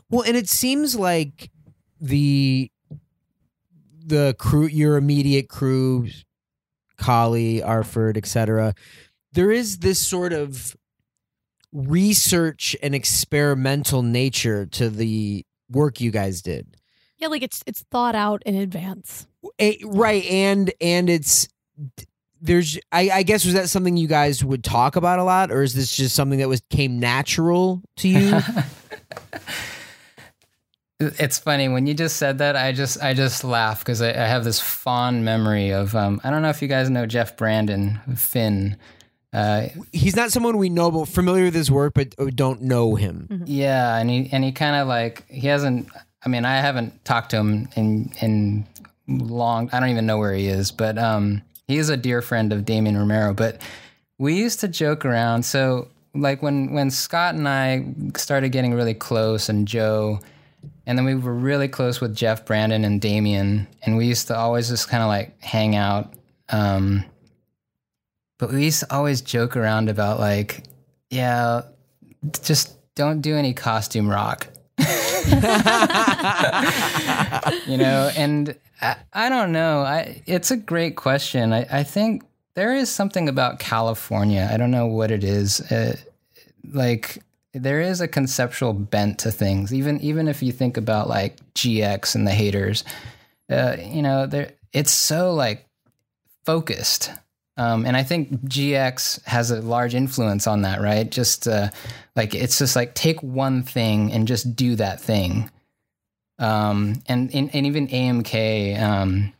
Well, 0.09 0.23
and 0.23 0.35
it 0.35 0.49
seems 0.49 0.95
like 0.95 1.51
the 2.01 2.71
the 4.05 4.35
crew, 4.39 4.65
your 4.65 4.97
immediate 4.97 5.49
crew, 5.49 6.07
Colley, 6.97 7.61
Arford, 7.61 8.17
etc. 8.17 8.73
There 9.33 9.51
is 9.51 9.79
this 9.79 9.99
sort 9.99 10.33
of 10.33 10.75
research 11.71 12.75
and 12.81 12.95
experimental 12.95 14.01
nature 14.01 14.65
to 14.65 14.89
the 14.89 15.45
work 15.69 16.01
you 16.01 16.11
guys 16.11 16.41
did. 16.41 16.75
Yeah, 17.17 17.27
like 17.27 17.43
it's 17.43 17.63
it's 17.67 17.81
thought 17.91 18.15
out 18.15 18.41
in 18.45 18.55
advance. 18.55 19.27
Right, 19.85 20.25
and 20.25 20.71
and 20.81 21.09
it's 21.09 21.47
there's 22.41 22.77
I, 22.91 23.09
I 23.09 23.23
guess 23.23 23.45
was 23.45 23.53
that 23.53 23.69
something 23.69 23.97
you 23.97 24.07
guys 24.07 24.43
would 24.43 24.63
talk 24.63 24.95
about 24.95 25.19
a 25.19 25.23
lot, 25.23 25.51
or 25.51 25.61
is 25.61 25.73
this 25.73 25.95
just 25.95 26.15
something 26.15 26.39
that 26.39 26.47
was 26.49 26.61
came 26.69 26.99
natural 26.99 27.81
to 27.97 28.07
you? 28.07 28.39
It's 31.01 31.39
funny 31.39 31.69
when 31.69 31.87
you 31.87 31.93
just 31.93 32.17
said 32.17 32.39
that. 32.39 32.57
I 32.57 32.73
just 32.73 33.01
I 33.01 33.13
just 33.13 33.45
laugh 33.45 33.79
because 33.79 34.01
I, 34.01 34.09
I 34.09 34.27
have 34.27 34.43
this 34.43 34.59
fond 34.59 35.23
memory 35.23 35.69
of 35.69 35.95
um, 35.95 36.19
I 36.25 36.29
don't 36.29 36.41
know 36.41 36.49
if 36.49 36.61
you 36.61 36.67
guys 36.67 36.89
know 36.89 37.05
Jeff 37.05 37.37
Brandon 37.37 38.01
Finn. 38.17 38.75
Uh, 39.31 39.67
He's 39.93 40.17
not 40.17 40.33
someone 40.33 40.57
we 40.57 40.69
know, 40.69 40.91
but 40.91 41.07
familiar 41.07 41.45
with 41.45 41.53
his 41.53 41.71
work, 41.71 41.93
but 41.93 42.13
don't 42.35 42.63
know 42.63 42.95
him. 42.95 43.43
yeah, 43.45 43.95
and 43.95 44.09
he 44.09 44.27
and 44.33 44.43
he 44.43 44.51
kind 44.51 44.75
of 44.75 44.89
like 44.89 45.25
he 45.29 45.47
hasn't. 45.47 45.87
I 46.25 46.27
mean, 46.27 46.43
I 46.43 46.57
haven't 46.57 47.05
talked 47.05 47.29
to 47.29 47.37
him 47.37 47.69
in 47.77 48.11
in 48.19 48.67
long. 49.09 49.69
I 49.71 49.79
don't 49.79 49.89
even 49.89 50.05
know 50.05 50.17
where 50.17 50.33
he 50.33 50.47
is, 50.47 50.71
but 50.71 50.97
um, 50.97 51.41
he 51.67 51.77
is 51.77 51.89
a 51.89 51.97
dear 51.97 52.21
friend 52.21 52.53
of 52.53 52.61
Damion 52.61 52.97
Romero. 52.97 53.33
But 53.33 53.61
we 54.17 54.35
used 54.35 54.59
to 54.61 54.67
joke 54.67 55.05
around. 55.05 55.43
So 55.43 55.87
like 56.13 56.41
when 56.41 56.73
when 56.73 56.91
Scott 56.91 57.35
and 57.35 57.47
I 57.47 57.85
started 58.15 58.49
getting 58.49 58.73
really 58.73 58.93
close, 58.93 59.49
and 59.49 59.67
Joe. 59.67 60.19
And 60.85 60.97
then 60.97 61.05
we 61.05 61.13
were 61.13 61.33
really 61.33 61.67
close 61.67 62.01
with 62.01 62.15
Jeff 62.15 62.45
Brandon 62.45 62.83
and 62.83 62.99
Damion, 62.99 63.67
and 63.83 63.95
we 63.95 64.07
used 64.07 64.27
to 64.27 64.35
always 64.35 64.69
just 64.69 64.89
kind 64.89 65.03
of 65.03 65.07
like 65.07 65.39
hang 65.41 65.75
out. 65.75 66.11
Um, 66.49 67.05
but 68.39 68.51
we 68.51 68.65
used 68.65 68.79
to 68.79 68.93
always 68.93 69.21
joke 69.21 69.55
around 69.55 69.87
about 69.87 70.19
like, 70.19 70.63
yeah, 71.11 71.61
just 72.41 72.75
don't 72.95 73.21
do 73.21 73.35
any 73.35 73.53
costume 73.53 74.09
rock. 74.09 74.47
you 77.67 77.77
know, 77.77 78.11
and 78.15 78.55
I, 78.81 78.97
I 79.13 79.29
don't 79.29 79.51
know. 79.51 79.81
I 79.81 80.21
it's 80.25 80.51
a 80.51 80.57
great 80.57 80.95
question. 80.95 81.53
I, 81.53 81.65
I 81.79 81.83
think 81.83 82.23
there 82.55 82.75
is 82.75 82.89
something 82.89 83.29
about 83.29 83.59
California. 83.59 84.49
I 84.51 84.57
don't 84.57 84.71
know 84.71 84.87
what 84.87 85.11
it 85.11 85.23
is. 85.23 85.61
Uh, 85.71 85.95
like 86.71 87.19
there 87.53 87.81
is 87.81 88.01
a 88.01 88.07
conceptual 88.07 88.73
bent 88.73 89.19
to 89.19 89.31
things. 89.31 89.73
Even 89.73 89.99
even 90.01 90.27
if 90.27 90.43
you 90.43 90.51
think 90.51 90.77
about 90.77 91.09
like 91.09 91.37
GX 91.53 92.15
and 92.15 92.27
the 92.27 92.31
haters, 92.31 92.83
uh, 93.49 93.77
you 93.79 94.01
know, 94.01 94.25
there 94.25 94.51
it's 94.73 94.91
so 94.91 95.33
like 95.33 95.65
focused. 96.45 97.11
Um, 97.57 97.85
and 97.85 97.97
I 97.97 98.03
think 98.03 98.31
GX 98.45 99.25
has 99.25 99.51
a 99.51 99.61
large 99.61 99.93
influence 99.93 100.47
on 100.47 100.61
that, 100.61 100.79
right? 100.79 101.09
Just 101.09 101.45
uh, 101.47 101.69
like 102.15 102.33
it's 102.33 102.57
just 102.57 102.75
like 102.75 102.95
take 102.95 103.21
one 103.21 103.63
thing 103.63 104.13
and 104.13 104.27
just 104.27 104.55
do 104.55 104.75
that 104.75 105.01
thing. 105.01 105.49
Um, 106.39 107.01
and, 107.07 107.29
and 107.35 107.53
and 107.53 107.65
even 107.65 107.87
AMK, 107.89 108.81
um, 108.81 109.33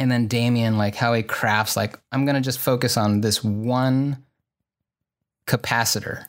and 0.00 0.10
then 0.10 0.28
Damion, 0.28 0.76
like 0.76 0.96
how 0.96 1.12
he 1.14 1.22
crafts, 1.22 1.76
like 1.76 1.98
I'm 2.10 2.26
gonna 2.26 2.40
just 2.40 2.58
focus 2.58 2.96
on 2.96 3.20
this 3.20 3.42
one 3.44 4.18
capacitor 5.46 6.26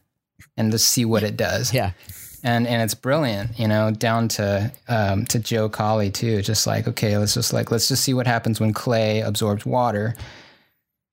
and 0.57 0.71
just 0.71 0.89
see 0.89 1.05
what 1.05 1.23
it 1.23 1.37
does 1.37 1.73
Yeah. 1.73 1.91
and 2.43 2.67
and 2.67 2.81
it's 2.81 2.93
brilliant, 2.93 3.57
you 3.59 3.67
know, 3.67 3.91
down 3.91 4.27
to 4.29 4.71
um, 4.87 5.25
to 5.25 5.39
Joe 5.39 5.69
Colley 5.69 6.11
too. 6.11 6.41
Just 6.41 6.67
like 6.67 6.87
okay, 6.87 7.17
let's 7.17 7.33
just 7.33 7.53
like 7.53 7.71
let's 7.71 7.87
just 7.87 8.03
see 8.03 8.13
what 8.13 8.27
happens 8.27 8.59
when 8.59 8.73
clay 8.73 9.21
absorbs 9.21 9.65
water. 9.65 10.15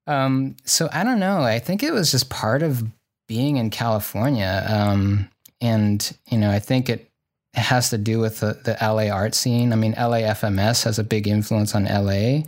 Um, 0.06 0.56
so 0.64 0.88
I 0.92 1.04
don't 1.04 1.20
know. 1.20 1.40
I 1.42 1.58
think 1.60 1.82
it 1.82 1.92
was 1.92 2.10
just 2.10 2.28
part 2.28 2.62
of 2.62 2.84
being 3.28 3.56
in 3.56 3.70
California, 3.70 4.66
um, 4.68 5.28
and 5.60 6.16
you 6.30 6.36
know, 6.38 6.50
I 6.50 6.58
think 6.58 6.90
it 6.90 7.08
has 7.60 7.90
to 7.90 7.98
do 7.98 8.18
with 8.18 8.40
the, 8.40 8.58
the 8.64 8.76
LA 8.80 9.08
art 9.08 9.34
scene. 9.34 9.72
I 9.72 9.76
mean, 9.76 9.92
LA 9.92 10.18
FMS 10.18 10.84
has 10.84 10.98
a 10.98 11.04
big 11.04 11.28
influence 11.28 11.74
on 11.74 11.84
LA. 11.84 12.42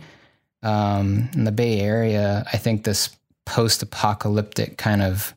Um, 0.63 1.29
in 1.35 1.43
the 1.43 1.51
Bay 1.51 1.79
Area, 1.79 2.43
I 2.51 2.57
think 2.57 2.83
this 2.83 3.15
post-apocalyptic 3.45 4.77
kind 4.77 5.03
of 5.03 5.35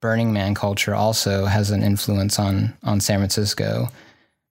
Burning 0.00 0.32
Man 0.32 0.54
culture 0.54 0.94
also 0.94 1.46
has 1.46 1.70
an 1.70 1.82
influence 1.82 2.38
on 2.38 2.76
on 2.84 3.00
San 3.00 3.18
Francisco. 3.18 3.88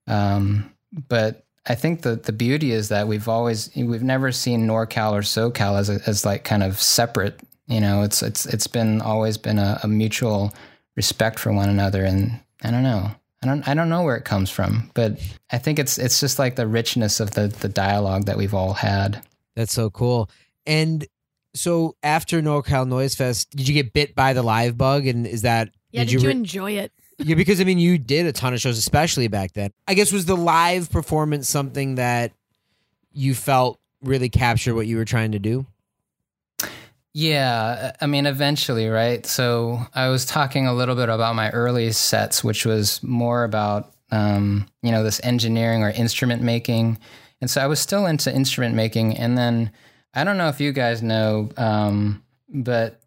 Um, 0.08 0.74
but 1.08 1.46
I 1.68 1.76
think 1.76 2.02
the 2.02 2.16
the 2.16 2.34
beauty 2.34 2.72
is 2.72 2.90
that 2.90 3.08
we've 3.08 3.30
always 3.30 3.70
we've 3.76 4.04
never 4.04 4.32
seen 4.32 4.68
NorCal 4.68 5.14
or 5.14 5.22
SoCal 5.22 5.80
as 5.80 5.90
a, 5.90 6.00
as 6.06 6.26
like 6.26 6.44
kind 6.44 6.64
of 6.64 6.82
separate. 6.82 7.40
You 7.68 7.80
know, 7.80 8.02
it's 8.02 8.22
it's 8.22 8.46
it's 8.46 8.68
been 8.68 9.02
always 9.02 9.38
been 9.38 9.60
a, 9.60 9.80
a 9.84 9.88
mutual 9.88 10.54
respect 10.96 11.40
for 11.40 11.54
one 11.54 11.70
another, 11.70 12.04
and 12.04 12.40
I 12.64 12.72
don't 12.72 12.84
know. 12.84 13.12
I 13.44 13.48
don't 13.48 13.68
I 13.68 13.74
don't 13.74 13.90
know 13.90 14.04
where 14.04 14.16
it 14.16 14.26
comes 14.26 14.50
from, 14.50 14.90
but 14.94 15.20
I 15.52 15.58
think 15.58 15.78
it's 15.80 15.98
it's 15.98 16.20
just 16.20 16.40
like 16.40 16.56
the 16.56 16.68
richness 16.68 17.20
of 17.20 17.32
the 17.32 17.48
the 17.48 17.70
dialogue 17.70 18.26
that 18.26 18.38
we've 18.38 18.54
all 18.54 18.74
had. 18.74 19.24
That's 19.56 19.74
so 19.74 19.90
cool. 19.90 20.30
And 20.66 21.06
so 21.54 21.96
after 22.04 22.42
NorCal 22.42 22.88
Noise 22.88 23.16
Fest, 23.16 23.50
did 23.52 23.68
you 23.68 23.74
get 23.74 23.94
bit 23.94 24.16
by 24.16 24.34
the 24.34 24.44
live 24.44 24.78
bug? 24.78 25.08
And 25.08 25.26
is 25.28 25.44
that 25.44 25.70
Yeah, 25.92 26.04
did, 26.04 26.14
you 26.14 26.20
you 26.20 26.28
re- 26.28 26.32
enjoy 26.32 26.72
it? 26.74 26.92
yeah? 27.20 27.36
Because 27.36 27.62
I 27.62 27.64
mean, 27.64 27.80
you 27.80 27.98
did 27.98 28.26
a 28.26 28.32
ton 28.32 28.54
of 28.54 28.60
shows, 28.62 28.78
especially 28.78 29.28
back 29.28 29.54
then. 29.54 29.72
I 29.88 29.94
guess 29.94 30.12
was 30.12 30.26
the 30.26 30.38
live 30.38 30.92
performance 30.92 31.48
something 31.48 31.96
that 31.96 32.32
you 33.12 33.34
felt 33.34 33.80
really 34.02 34.30
captured 34.30 34.76
what 34.76 34.88
you 34.88 34.98
were 34.98 35.06
trying 35.06 35.32
to 35.32 35.40
do? 35.40 35.66
Yeah, 37.20 37.94
I 38.00 38.06
mean, 38.06 38.28
eventually, 38.28 38.90
right? 38.90 39.26
So 39.26 39.80
I 39.96 40.10
was 40.10 40.24
talking 40.24 40.68
a 40.68 40.74
little 40.76 40.94
bit 40.94 41.10
about 41.10 41.34
my 41.34 41.50
early 41.50 41.92
sets, 41.92 42.44
which 42.44 42.64
was 42.64 43.02
more 43.02 43.44
about, 43.44 43.92
um, 44.12 44.68
you 44.84 44.92
know, 44.92 45.04
this 45.04 45.20
engineering 45.24 45.82
or 45.82 45.90
instrument 45.90 46.44
making. 46.44 47.00
And 47.42 47.50
so 47.50 47.60
I 47.60 47.66
was 47.66 47.80
still 47.80 48.06
into 48.06 48.32
instrument 48.32 48.76
making. 48.76 49.18
And 49.18 49.36
then 49.36 49.72
I 50.14 50.26
don't 50.26 50.38
know 50.38 50.50
if 50.50 50.62
you 50.62 50.72
guys 50.72 51.02
know, 51.02 51.50
um, 51.58 52.22
but, 52.50 53.02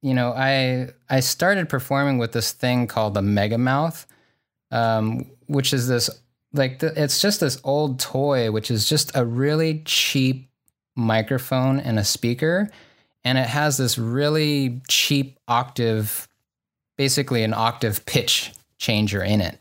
you 0.00 0.12
know, 0.12 0.32
I, 0.32 0.88
I 1.08 1.20
started 1.20 1.68
performing 1.68 2.18
with 2.18 2.32
this 2.32 2.50
thing 2.50 2.88
called 2.88 3.14
the 3.14 3.22
Mega 3.22 3.58
Mouth, 3.58 4.08
um, 4.72 5.30
which 5.46 5.72
is 5.72 5.86
this, 5.86 6.10
like, 6.52 6.80
the, 6.80 7.00
it's 7.00 7.20
just 7.20 7.38
this 7.38 7.60
old 7.62 8.00
toy, 8.00 8.50
which 8.50 8.72
is 8.72 8.88
just 8.88 9.14
a 9.14 9.24
really 9.24 9.82
cheap 9.84 10.50
microphone 10.96 11.78
and 11.78 12.00
a 12.00 12.04
speaker 12.04 12.68
and 13.24 13.38
it 13.38 13.46
has 13.46 13.76
this 13.76 13.98
really 13.98 14.80
cheap 14.88 15.38
octave, 15.48 16.28
basically 16.96 17.42
an 17.42 17.54
octave 17.54 18.04
pitch 18.06 18.52
changer 18.78 19.22
in 19.22 19.40
it. 19.40 19.58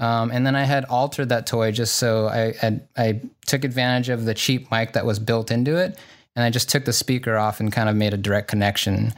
Um, 0.00 0.30
and 0.32 0.44
then 0.44 0.56
I 0.56 0.64
had 0.64 0.84
altered 0.86 1.28
that 1.28 1.46
toy 1.46 1.70
just 1.70 1.94
so 1.94 2.26
I, 2.26 2.54
I 2.62 2.80
I 2.96 3.20
took 3.46 3.62
advantage 3.64 4.08
of 4.08 4.24
the 4.24 4.34
cheap 4.34 4.70
mic 4.70 4.94
that 4.94 5.06
was 5.06 5.20
built 5.20 5.52
into 5.52 5.76
it, 5.76 5.96
and 6.34 6.44
I 6.44 6.50
just 6.50 6.68
took 6.68 6.84
the 6.84 6.92
speaker 6.92 7.36
off 7.36 7.60
and 7.60 7.72
kind 7.72 7.88
of 7.88 7.94
made 7.94 8.12
a 8.12 8.16
direct 8.16 8.48
connection. 8.48 9.14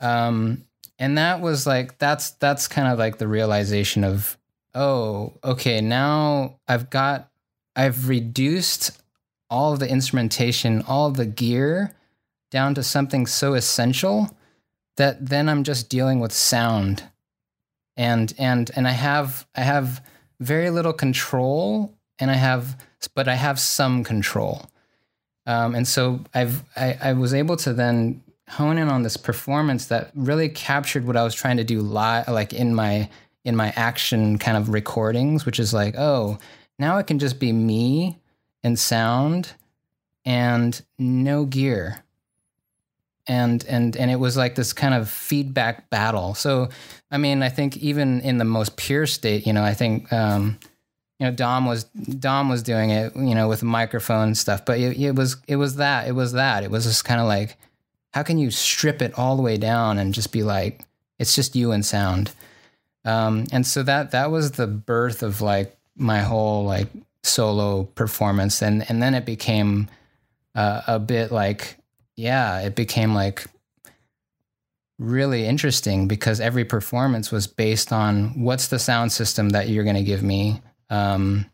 Um, 0.00 0.64
and 0.98 1.18
that 1.18 1.40
was 1.40 1.66
like 1.66 1.98
that's 1.98 2.30
that's 2.32 2.68
kind 2.68 2.86
of 2.86 3.00
like 3.00 3.18
the 3.18 3.26
realization 3.26 4.04
of 4.04 4.38
oh 4.74 5.32
okay 5.42 5.80
now 5.80 6.60
I've 6.68 6.88
got 6.88 7.30
I've 7.74 8.08
reduced 8.08 9.00
all 9.50 9.72
of 9.72 9.80
the 9.80 9.88
instrumentation, 9.88 10.82
all 10.86 11.08
of 11.08 11.16
the 11.16 11.26
gear 11.26 11.94
down 12.54 12.72
to 12.76 12.82
something 12.84 13.26
so 13.26 13.54
essential 13.54 14.30
that 14.96 15.26
then 15.26 15.48
I'm 15.48 15.64
just 15.64 15.90
dealing 15.90 16.20
with 16.20 16.32
sound. 16.32 17.02
And 17.96 18.32
and 18.38 18.70
and 18.76 18.86
I 18.86 18.92
have 18.92 19.46
I 19.56 19.62
have 19.62 20.00
very 20.40 20.70
little 20.70 20.92
control 20.92 21.92
and 22.18 22.30
I 22.30 22.34
have 22.34 22.80
but 23.14 23.28
I 23.28 23.34
have 23.34 23.58
some 23.58 24.04
control. 24.04 24.70
Um, 25.46 25.74
and 25.74 25.86
so 25.86 26.20
I've 26.32 26.62
I, 26.76 26.96
I 27.02 27.12
was 27.14 27.34
able 27.34 27.56
to 27.58 27.72
then 27.72 28.22
hone 28.48 28.78
in 28.78 28.88
on 28.88 29.02
this 29.02 29.16
performance 29.16 29.86
that 29.86 30.12
really 30.14 30.48
captured 30.48 31.06
what 31.06 31.16
I 31.16 31.24
was 31.24 31.34
trying 31.34 31.56
to 31.56 31.64
do 31.64 31.80
live 31.80 32.28
like 32.28 32.52
in 32.52 32.74
my 32.74 33.10
in 33.44 33.56
my 33.56 33.72
action 33.74 34.38
kind 34.38 34.56
of 34.56 34.68
recordings, 34.68 35.44
which 35.44 35.58
is 35.58 35.74
like, 35.74 35.96
oh, 35.98 36.38
now 36.78 36.98
it 36.98 37.08
can 37.08 37.18
just 37.18 37.40
be 37.40 37.52
me 37.52 38.20
and 38.62 38.78
sound 38.78 39.52
and 40.24 40.80
no 40.98 41.44
gear 41.44 42.03
and 43.26 43.64
and 43.66 43.96
and 43.96 44.10
it 44.10 44.16
was 44.16 44.36
like 44.36 44.54
this 44.54 44.72
kind 44.72 44.94
of 44.94 45.08
feedback 45.08 45.90
battle. 45.90 46.34
So 46.34 46.68
i 47.10 47.18
mean 47.18 47.42
i 47.42 47.48
think 47.48 47.76
even 47.76 48.20
in 48.22 48.38
the 48.38 48.44
most 48.44 48.76
pure 48.76 49.06
state 49.06 49.46
you 49.46 49.52
know 49.52 49.62
i 49.62 49.72
think 49.72 50.12
um 50.12 50.58
you 51.18 51.26
know 51.26 51.32
dom 51.32 51.64
was 51.64 51.84
dom 51.84 52.48
was 52.48 52.62
doing 52.62 52.90
it 52.90 53.14
you 53.14 53.34
know 53.34 53.46
with 53.46 53.62
microphone 53.62 54.34
stuff 54.34 54.64
but 54.64 54.80
it, 54.80 54.98
it 54.98 55.14
was 55.14 55.36
it 55.46 55.56
was 55.56 55.76
that 55.76 56.08
it 56.08 56.12
was 56.12 56.32
that. 56.32 56.64
It 56.64 56.70
was 56.70 56.84
just 56.84 57.04
kind 57.04 57.20
of 57.20 57.26
like 57.26 57.56
how 58.12 58.22
can 58.22 58.38
you 58.38 58.50
strip 58.50 59.02
it 59.02 59.18
all 59.18 59.36
the 59.36 59.42
way 59.42 59.56
down 59.56 59.98
and 59.98 60.14
just 60.14 60.32
be 60.32 60.42
like 60.42 60.82
it's 61.18 61.34
just 61.34 61.56
you 61.56 61.72
and 61.72 61.84
sound? 61.84 62.32
Um 63.04 63.46
and 63.52 63.66
so 63.66 63.82
that 63.82 64.10
that 64.12 64.30
was 64.30 64.52
the 64.52 64.66
birth 64.66 65.22
of 65.22 65.40
like 65.40 65.76
my 65.96 66.20
whole 66.20 66.64
like 66.64 66.88
solo 67.22 67.84
performance. 67.84 68.62
And 68.62 68.88
and 68.88 69.02
then 69.02 69.14
it 69.14 69.24
became 69.24 69.88
uh, 70.54 70.82
a 70.86 70.98
bit 70.98 71.32
like 71.32 71.76
yeah, 72.16 72.60
it 72.60 72.74
became 72.74 73.14
like 73.14 73.46
really 74.98 75.46
interesting 75.46 76.06
because 76.06 76.40
every 76.40 76.64
performance 76.64 77.32
was 77.32 77.46
based 77.46 77.92
on 77.92 78.40
what's 78.40 78.68
the 78.68 78.78
sound 78.78 79.12
system 79.12 79.50
that 79.50 79.68
you're 79.68 79.84
going 79.84 79.96
to 79.96 80.02
give 80.02 80.22
me, 80.22 80.62
um, 80.90 81.46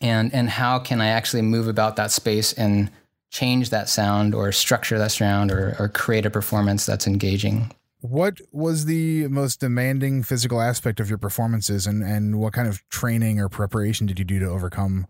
and 0.00 0.32
and 0.34 0.48
how 0.48 0.78
can 0.78 1.00
I 1.00 1.08
actually 1.08 1.42
move 1.42 1.68
about 1.68 1.96
that 1.96 2.10
space 2.10 2.52
and 2.52 2.90
change 3.30 3.70
that 3.70 3.88
sound 3.88 4.34
or 4.34 4.52
structure 4.52 4.98
that 4.98 5.12
sound 5.12 5.50
or 5.50 5.76
or 5.78 5.88
create 5.88 6.26
a 6.26 6.30
performance 6.30 6.86
that's 6.86 7.06
engaging. 7.06 7.72
What 8.00 8.40
was 8.52 8.84
the 8.84 9.26
most 9.26 9.58
demanding 9.58 10.22
physical 10.22 10.60
aspect 10.60 11.00
of 11.00 11.08
your 11.08 11.18
performances, 11.18 11.86
and 11.86 12.02
and 12.02 12.38
what 12.38 12.52
kind 12.52 12.68
of 12.68 12.86
training 12.90 13.40
or 13.40 13.48
preparation 13.48 14.06
did 14.06 14.18
you 14.18 14.24
do 14.24 14.38
to 14.38 14.46
overcome 14.46 15.06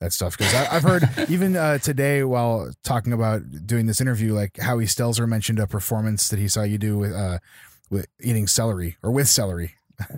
that 0.00 0.12
stuff? 0.12 0.36
Because 0.36 0.52
I've 0.54 0.82
heard 0.82 1.08
even 1.30 1.56
uh, 1.56 1.78
today 1.78 2.24
while 2.24 2.72
talking 2.82 3.12
about 3.12 3.42
doing 3.66 3.86
this 3.86 4.00
interview, 4.00 4.34
like 4.34 4.58
Howie 4.58 4.86
Stelzer 4.86 5.28
mentioned 5.28 5.58
a 5.58 5.66
performance 5.66 6.28
that 6.28 6.38
he 6.38 6.48
saw 6.48 6.62
you 6.62 6.78
do 6.78 6.98
with 6.98 7.12
uh, 7.12 7.38
with 7.90 8.06
eating 8.20 8.46
celery 8.46 8.96
or 9.02 9.10
with 9.10 9.28
celery. 9.28 9.74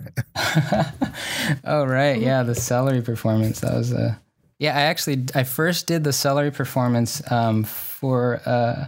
oh 1.65 1.85
right, 1.85 2.19
yeah, 2.19 2.43
the 2.43 2.55
celery 2.55 3.01
performance. 3.01 3.59
That 3.59 3.73
was 3.73 3.91
a 3.91 4.19
yeah. 4.59 4.75
I 4.75 4.81
actually 4.83 5.25
I 5.35 5.43
first 5.43 5.87
did 5.87 6.03
the 6.03 6.13
celery 6.13 6.51
performance 6.51 7.21
um, 7.31 7.63
for. 7.63 8.41
Uh, 8.45 8.87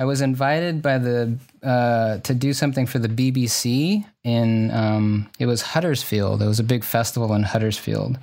I 0.00 0.04
was 0.04 0.20
invited 0.20 0.80
by 0.80 0.98
the 0.98 1.36
uh, 1.60 2.18
to 2.18 2.32
do 2.32 2.52
something 2.52 2.86
for 2.86 3.00
the 3.00 3.08
BBC 3.08 4.04
in 4.22 4.70
um, 4.70 5.28
it 5.40 5.46
was 5.46 5.60
Huddersfield. 5.60 6.40
It 6.40 6.46
was 6.46 6.60
a 6.60 6.64
big 6.64 6.84
festival 6.84 7.34
in 7.34 7.42
Huddersfield, 7.42 8.16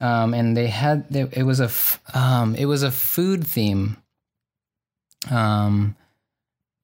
um, 0.00 0.34
and 0.34 0.56
they 0.56 0.68
had 0.68 1.08
they, 1.08 1.22
it 1.32 1.42
was 1.44 1.60
a 1.60 1.64
f- 1.64 2.00
um, 2.14 2.54
it 2.54 2.66
was 2.66 2.82
a 2.82 2.90
food 2.90 3.46
theme. 3.46 3.96
Um, 5.30 5.96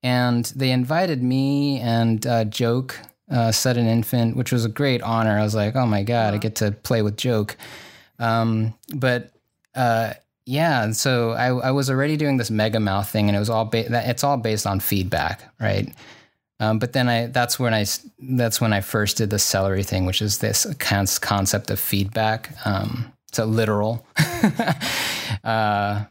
and 0.03 0.45
they 0.55 0.71
invited 0.71 1.23
me 1.23 1.81
and 1.81 2.25
uh, 2.27 2.45
Joke, 2.45 2.99
uh, 3.31 3.51
Sudden 3.51 3.87
Infant, 3.87 4.37
which 4.37 4.53
was 4.53 4.65
a 4.65 4.69
great 4.69 5.03
honor. 5.03 5.39
I 5.39 5.43
was 5.43 5.55
like, 5.55 5.75
oh 5.75 5.87
my 5.87 6.03
god, 6.03 6.35
I 6.35 6.39
get 6.39 6.57
to 6.57 6.71
play 6.71 7.03
with 7.03 7.17
Joke. 7.17 7.57
Um, 8.19 8.75
but 8.95 9.33
uh, 9.75 10.15
yeah, 10.45 10.85
and 10.85 10.97
so 10.97 11.33
I, 11.33 11.49
I 11.49 11.71
was 11.73 11.91
already 11.91 12.17
doing 12.17 12.37
this 12.37 12.51
mega 12.51 12.79
mouth 12.79 13.09
thing, 13.09 13.29
and 13.29 13.37
it 13.37 13.41
was 13.41 13.51
all 13.51 13.65
ba- 13.65 13.89
that 13.89 14.09
it's 14.09 14.23
all 14.23 14.37
based 14.37 14.67
on 14.67 14.79
feedback, 14.81 15.43
right? 15.61 15.93
Um, 16.59 16.79
but 16.79 16.93
then 16.93 17.09
I 17.09 17.27
that's 17.27 17.59
when 17.59 17.75
I 17.75 17.85
that's 18.19 18.61
when 18.61 18.73
I 18.73 18.81
first 18.81 19.19
did 19.19 19.31
the 19.31 19.39
celery 19.39 19.83
thing, 19.83 20.07
which 20.07 20.23
is 20.23 20.39
this 20.39 20.67
concept 20.79 21.71
of 21.71 21.79
feedback. 21.79 22.57
Um, 22.65 23.13
so 23.33 23.45
literal. 23.45 24.07
uh, 25.45 26.05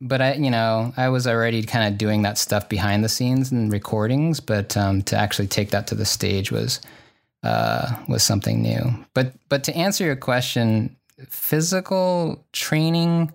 but 0.00 0.20
I, 0.20 0.34
you 0.34 0.50
know, 0.50 0.92
I 0.96 1.08
was 1.08 1.26
already 1.26 1.62
kind 1.62 1.92
of 1.92 1.98
doing 1.98 2.22
that 2.22 2.38
stuff 2.38 2.68
behind 2.68 3.02
the 3.02 3.08
scenes 3.08 3.50
and 3.50 3.72
recordings, 3.72 4.38
but 4.38 4.76
um, 4.76 5.02
to 5.02 5.16
actually 5.16 5.48
take 5.48 5.70
that 5.70 5.86
to 5.88 5.94
the 5.94 6.04
stage 6.04 6.52
was 6.52 6.80
uh, 7.42 7.96
was 8.08 8.22
something 8.22 8.62
new. 8.62 9.04
But 9.14 9.32
but 9.48 9.64
to 9.64 9.76
answer 9.76 10.04
your 10.04 10.16
question, 10.16 10.96
physical 11.28 12.44
training. 12.52 13.32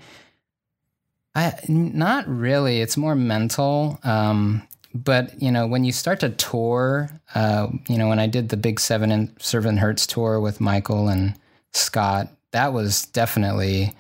I 1.36 1.54
not 1.68 2.28
really. 2.28 2.82
It's 2.82 2.96
more 2.96 3.16
mental. 3.16 4.00
Um, 4.04 4.68
but 4.94 5.42
you 5.42 5.52
know, 5.52 5.68
when 5.68 5.84
you 5.84 5.92
start 5.92 6.20
to 6.22 6.30
tour, 6.30 7.10
uh, 7.34 7.68
you 7.88 7.98
know, 7.98 8.08
when 8.08 8.20
I 8.20 8.28
did 8.28 8.50
the 8.50 8.58
big 8.58 8.80
seven 8.80 9.12
and 9.12 9.36
seven 9.40 9.78
hertz 9.78 10.06
tour 10.06 10.40
with 10.40 10.62
Michael 10.62 11.08
and 11.10 11.34
Scott, 11.74 12.30
that 12.52 12.74
was 12.74 13.06
definitely 13.08 13.96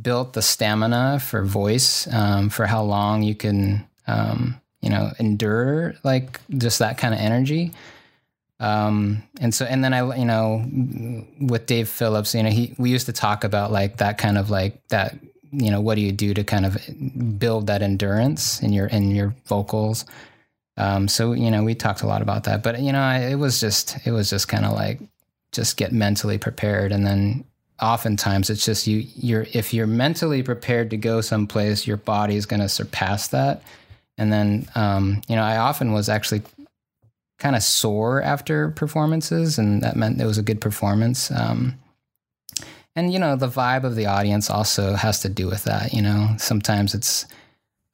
built 0.00 0.34
the 0.34 0.42
stamina 0.42 1.18
for 1.20 1.42
voice 1.42 2.06
um, 2.12 2.48
for 2.50 2.66
how 2.66 2.82
long 2.82 3.22
you 3.22 3.34
can, 3.34 3.86
um, 4.06 4.60
you 4.80 4.90
know, 4.90 5.10
endure 5.18 5.94
like 6.04 6.40
just 6.50 6.78
that 6.78 6.98
kind 6.98 7.14
of 7.14 7.20
energy. 7.20 7.72
Um, 8.60 9.22
and 9.40 9.54
so, 9.54 9.64
and 9.64 9.82
then 9.82 9.94
I, 9.94 10.16
you 10.16 10.26
know, 10.26 10.64
with 11.40 11.64
Dave 11.64 11.88
Phillips, 11.88 12.34
you 12.34 12.42
know, 12.42 12.50
he, 12.50 12.74
we 12.78 12.90
used 12.90 13.06
to 13.06 13.12
talk 13.12 13.42
about 13.42 13.72
like 13.72 13.96
that 13.96 14.18
kind 14.18 14.36
of 14.36 14.50
like 14.50 14.86
that, 14.88 15.18
you 15.52 15.70
know, 15.70 15.80
what 15.80 15.96
do 15.96 16.00
you 16.00 16.12
do 16.12 16.34
to 16.34 16.44
kind 16.44 16.66
of 16.66 16.78
build 17.38 17.66
that 17.66 17.82
endurance 17.82 18.62
in 18.62 18.72
your, 18.72 18.86
in 18.86 19.10
your 19.10 19.34
vocals? 19.46 20.04
Um, 20.76 21.08
so, 21.08 21.32
you 21.32 21.50
know, 21.50 21.62
we 21.64 21.74
talked 21.74 22.02
a 22.02 22.06
lot 22.06 22.22
about 22.22 22.44
that, 22.44 22.62
but 22.62 22.80
you 22.80 22.92
know, 22.92 23.00
I, 23.00 23.30
it 23.30 23.34
was 23.34 23.60
just, 23.60 23.98
it 24.06 24.12
was 24.12 24.30
just 24.30 24.48
kind 24.48 24.64
of 24.64 24.72
like, 24.72 25.00
just 25.52 25.76
get 25.76 25.92
mentally 25.92 26.38
prepared. 26.38 26.92
And 26.92 27.04
then 27.04 27.44
oftentimes 27.82 28.50
it's 28.50 28.64
just 28.64 28.86
you, 28.86 29.04
you're, 29.16 29.46
if 29.52 29.74
you're 29.74 29.86
mentally 29.86 30.42
prepared 30.42 30.90
to 30.90 30.96
go 30.96 31.20
someplace, 31.20 31.86
your 31.86 31.96
body 31.96 32.36
is 32.36 32.46
going 32.46 32.60
to 32.60 32.68
surpass 32.68 33.28
that. 33.28 33.62
And 34.16 34.32
then, 34.32 34.68
um, 34.74 35.22
you 35.28 35.34
know, 35.34 35.42
I 35.42 35.56
often 35.56 35.92
was 35.92 36.08
actually 36.08 36.42
kind 37.38 37.56
of 37.56 37.62
sore 37.62 38.22
after 38.22 38.70
performances, 38.70 39.58
and 39.58 39.82
that 39.82 39.96
meant 39.96 40.20
it 40.20 40.26
was 40.26 40.38
a 40.38 40.42
good 40.42 40.60
performance. 40.60 41.30
Um, 41.30 41.79
and 42.96 43.12
you 43.12 43.18
know 43.18 43.36
the 43.36 43.48
vibe 43.48 43.84
of 43.84 43.94
the 43.94 44.06
audience 44.06 44.50
also 44.50 44.94
has 44.94 45.20
to 45.20 45.28
do 45.28 45.46
with 45.46 45.64
that. 45.64 45.92
You 45.92 46.02
know, 46.02 46.34
sometimes 46.38 46.94
it's 46.94 47.26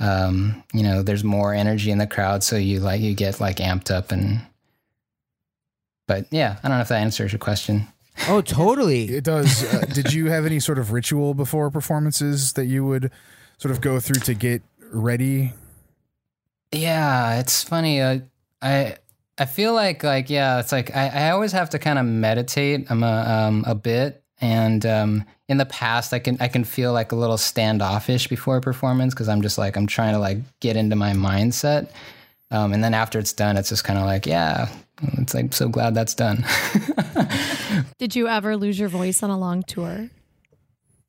um, 0.01 0.63
you 0.73 0.83
know 0.83 1.03
there's 1.03 1.25
more 1.25 1.55
energy 1.55 1.91
in 1.91 1.99
the 1.99 2.07
crowd, 2.07 2.43
so 2.43 2.57
you 2.57 2.81
like 2.81 3.01
you 3.01 3.15
get 3.15 3.41
like 3.41 3.57
amped 3.57 3.91
up 3.91 4.13
and. 4.13 4.41
But 6.09 6.27
yeah, 6.31 6.59
I 6.63 6.69
don't 6.69 6.77
know 6.77 6.83
if 6.83 6.89
that 6.89 7.01
answers 7.03 7.33
your 7.33 7.41
question. 7.41 7.89
Oh, 8.29 8.41
totally. 8.41 9.05
It 9.07 9.25
does. 9.25 9.65
Uh, 9.65 9.81
did 9.93 10.13
you 10.13 10.31
have 10.31 10.47
any 10.47 10.61
sort 10.61 10.79
of 10.79 10.93
ritual 10.93 11.35
before 11.35 11.69
performances 11.69 12.53
that 12.53 12.67
you 12.67 12.85
would 12.85 13.11
sort 13.59 13.73
of 13.73 13.81
go 13.81 13.99
through 13.99 14.21
to 14.21 14.35
get 14.35 14.63
ready? 14.93 15.53
Yeah, 16.73 17.41
it's 17.41 17.63
funny. 17.63 18.01
Uh, 18.01 18.21
I 18.63 18.97
I 19.39 19.45
feel 19.45 19.75
like 19.75 20.03
like 20.03 20.31
yeah, 20.31 20.61
it's 20.61 20.73
like 20.73 20.95
I, 20.95 21.09
I 21.09 21.31
always 21.31 21.53
have 21.53 21.71
to 21.71 21.79
kind 21.79 21.99
of 21.99 22.07
meditate. 22.07 22.91
I'm 22.91 23.03
a 23.03 23.47
um, 23.49 23.65
a 23.67 23.75
bit, 23.75 24.23
and 24.41 24.85
um, 24.85 25.25
in 25.49 25.57
the 25.57 25.67
past, 25.67 26.13
I 26.13 26.19
can 26.19 26.37
I 26.41 26.49
can 26.49 26.65
feel 26.65 26.93
like 26.93 27.13
a 27.13 27.17
little 27.17 27.39
standoffish 27.39 28.29
before 28.29 28.59
a 28.59 28.61
performance 28.61 29.15
because 29.15 29.29
I'm 29.29 29.43
just 29.43 29.59
like 29.59 29.77
I'm 29.77 29.87
trying 29.87 30.13
to 30.13 30.19
like 30.19 30.39
get 30.61 30.77
into 30.77 30.97
my 30.97 31.13
mindset, 31.13 31.91
um, 32.51 32.73
and 32.73 32.85
then 32.85 32.95
after 32.95 33.19
it's 33.19 33.33
done, 33.33 33.57
it's 33.57 33.69
just 33.69 33.85
kind 33.85 33.99
of 33.99 34.05
like 34.05 34.27
yeah, 34.27 34.69
it's 35.19 35.35
like 35.35 35.55
so 35.55 35.69
glad 35.69 35.95
that's 35.95 36.15
done. 36.15 36.45
Did 37.99 38.15
you 38.15 38.29
ever 38.29 38.57
lose 38.57 38.79
your 38.79 38.89
voice 38.89 39.23
on 39.23 39.31
a 39.31 39.39
long 39.39 39.63
tour? 39.63 40.11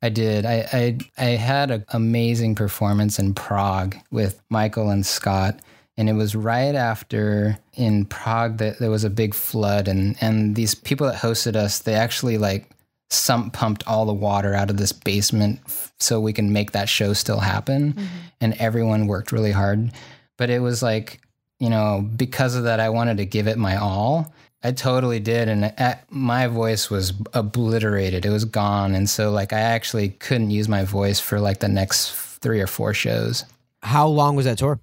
I 0.01 0.09
did. 0.09 0.45
I 0.45 0.67
I, 0.71 0.97
I 1.17 1.29
had 1.31 1.71
an 1.71 1.85
amazing 1.89 2.55
performance 2.55 3.17
in 3.19 3.33
Prague 3.33 3.95
with 4.11 4.41
Michael 4.49 4.89
and 4.89 5.05
Scott. 5.05 5.59
And 5.99 6.07
it 6.07 6.13
was 6.13 6.35
right 6.35 6.75
after 6.75 7.57
in 7.73 8.05
Prague 8.05 8.57
that 8.57 8.77
there 8.77 8.91
was 8.91 9.03
a 9.03 9.09
big 9.09 9.33
flood 9.33 9.87
and, 9.87 10.15
and 10.21 10.55
these 10.55 10.75
people 10.75 11.07
that 11.07 11.15
hosted 11.15 11.55
us, 11.55 11.79
they 11.79 11.95
actually 11.95 12.37
like 12.37 12.69
sump 13.09 13.53
pumped 13.53 13.85
all 13.87 14.05
the 14.05 14.13
water 14.13 14.53
out 14.53 14.69
of 14.69 14.77
this 14.77 14.91
basement 14.91 15.59
f- 15.65 15.93
so 15.99 16.19
we 16.19 16.33
can 16.33 16.51
make 16.51 16.71
that 16.71 16.89
show 16.89 17.13
still 17.13 17.39
happen. 17.39 17.97
And 18.41 18.53
everyone 18.59 19.07
worked 19.07 19.31
really 19.31 19.51
hard. 19.51 19.91
But 20.37 20.49
it 20.49 20.59
was 20.59 20.83
like, 20.83 21.21
you 21.59 21.69
know, 21.69 22.07
because 22.15 22.55
of 22.55 22.65
that, 22.65 22.79
I 22.79 22.89
wanted 22.89 23.17
to 23.17 23.25
give 23.25 23.47
it 23.47 23.57
my 23.57 23.77
all. 23.77 24.33
I 24.63 24.71
totally 24.71 25.19
did, 25.19 25.47
and 25.49 25.73
uh, 25.77 25.95
my 26.09 26.47
voice 26.47 26.89
was 26.89 27.13
obliterated. 27.33 28.25
It 28.25 28.29
was 28.31 28.43
gone, 28.43 28.95
and 28.95 29.07
so 29.09 29.29
like 29.31 29.53
I 29.53 29.59
actually 29.59 30.09
couldn't 30.09 30.49
use 30.49 30.67
my 30.67 30.83
voice 30.83 31.19
for 31.19 31.39
like 31.39 31.59
the 31.59 31.67
next 31.67 32.11
three 32.41 32.59
or 32.59 32.67
four 32.67 32.93
shows. 32.93 33.45
How 33.83 34.07
long 34.07 34.35
was 34.35 34.45
that 34.45 34.57
tour? 34.57 34.79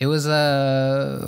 It 0.00 0.06
was 0.06 0.26
uh, 0.26 1.20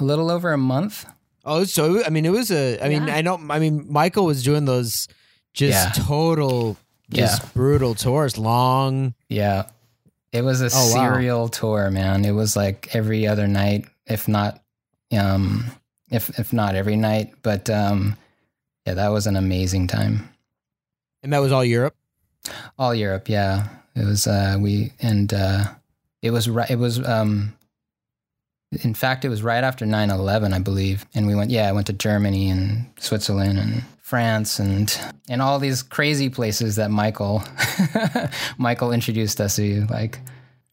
a 0.00 0.02
little 0.04 0.30
over 0.30 0.52
a 0.52 0.58
month. 0.58 1.04
Oh, 1.44 1.64
so 1.64 2.04
I 2.04 2.08
mean, 2.10 2.24
it 2.24 2.30
was 2.30 2.50
a. 2.50 2.78
I 2.80 2.88
mean, 2.88 3.08
Yeah. 3.08 3.16
I 3.16 3.22
know. 3.22 3.38
I 3.50 3.58
mean, 3.58 3.86
Michael 3.90 4.26
was 4.26 4.42
doing 4.42 4.64
those 4.64 5.08
just 5.54 5.96
Yeah. 5.98 6.04
total, 6.04 6.76
just 7.10 7.54
brutal 7.54 7.94
tours, 7.94 8.36
long. 8.36 9.14
Yeah, 9.28 9.66
it 10.32 10.42
was 10.42 10.60
a 10.60 10.66
Oh, 10.72 10.92
wow. 10.94 11.12
serial 11.14 11.48
tour, 11.48 11.90
man. 11.90 12.24
It 12.24 12.32
was 12.32 12.56
like 12.56 12.94
every 12.94 13.26
other 13.26 13.46
night, 13.46 13.86
if 14.06 14.28
not, 14.28 14.60
um, 15.16 15.64
if 16.10 16.38
if 16.38 16.52
not 16.52 16.74
every 16.74 16.96
night. 16.96 17.32
But 17.42 17.70
um, 17.70 18.16
yeah, 18.86 18.94
that 18.94 19.08
was 19.08 19.26
an 19.26 19.36
amazing 19.36 19.86
time. 19.86 20.28
And 21.22 21.32
that 21.32 21.38
was 21.40 21.52
all 21.52 21.64
Europe. 21.64 21.94
All 22.78 22.94
Europe, 22.94 23.28
yeah. 23.30 23.68
It 23.96 24.04
was 24.04 24.26
uh 24.26 24.58
we 24.60 24.92
and 25.00 25.32
uh 25.32 25.66
it 26.20 26.32
was 26.32 26.48
right 26.50 26.68
it 26.70 26.78
was 26.80 26.98
um 27.06 27.54
in 28.82 28.92
fact 28.92 29.24
it 29.24 29.28
was 29.28 29.40
right 29.42 29.62
after 29.62 29.86
9/11 29.86 30.52
I 30.52 30.58
believe 30.58 31.06
and 31.14 31.28
we 31.28 31.34
went 31.36 31.50
yeah 31.52 31.68
I 31.68 31.72
went 31.72 31.86
to 31.86 31.92
Germany 31.92 32.50
and 32.50 32.86
Switzerland 32.98 33.56
and 33.58 33.84
France 34.04 34.58
and 34.60 34.94
and 35.30 35.40
all 35.40 35.58
these 35.58 35.82
crazy 35.82 36.28
places 36.28 36.76
that 36.76 36.90
Michael 36.90 37.42
Michael 38.58 38.92
introduced 38.92 39.40
us 39.40 39.56
to 39.56 39.86
like 39.86 40.20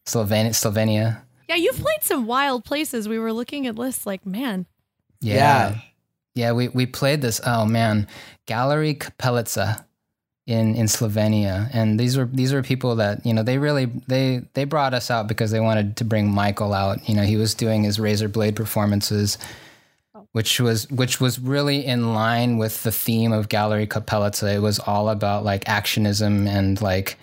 Slovenia 0.04 0.50
Slovenia 0.50 1.22
Yeah, 1.48 1.54
you've 1.56 1.76
played 1.76 2.02
some 2.02 2.26
wild 2.26 2.62
places. 2.66 3.08
We 3.08 3.18
were 3.18 3.32
looking 3.32 3.66
at 3.66 3.76
lists 3.76 4.04
like, 4.04 4.26
man, 4.26 4.66
yeah 5.22 5.34
Yeah. 5.70 5.78
yeah, 6.34 6.52
we 6.52 6.68
we 6.68 6.84
played 6.84 7.22
this 7.22 7.40
oh 7.46 7.64
man 7.64 8.06
Gallery 8.44 8.94
Kapelica 8.94 9.82
in 10.46 10.74
in 10.74 10.84
Slovenia, 10.86 11.70
and 11.72 11.98
these 11.98 12.18
were 12.18 12.28
these 12.30 12.52
were 12.52 12.62
people 12.62 12.96
that 12.96 13.24
you 13.24 13.32
know 13.32 13.42
they 13.42 13.56
really 13.56 13.86
they 14.08 14.42
they 14.52 14.64
brought 14.64 14.92
us 14.92 15.10
out 15.10 15.26
because 15.26 15.50
they 15.52 15.60
wanted 15.60 15.96
to 15.96 16.04
bring 16.04 16.30
Michael 16.30 16.74
out. 16.74 17.08
You 17.08 17.14
know, 17.14 17.22
he 17.22 17.36
was 17.36 17.54
doing 17.54 17.82
his 17.84 17.98
razor 17.98 18.28
blade 18.28 18.56
performances, 18.56 19.38
which 20.32 20.60
was 20.60 20.90
which 20.90 21.20
was 21.20 21.38
really 21.38 21.84
in 21.84 22.14
line 22.14 22.58
with 22.58 22.82
the 22.82 22.92
theme 22.92 23.32
of 23.32 23.48
Gallery 23.48 23.86
Kapelica. 23.86 24.54
It 24.54 24.60
was 24.60 24.78
all 24.78 25.08
about 25.08 25.44
like 25.44 25.64
actionism 25.64 26.48
and 26.48 26.80
like, 26.80 27.18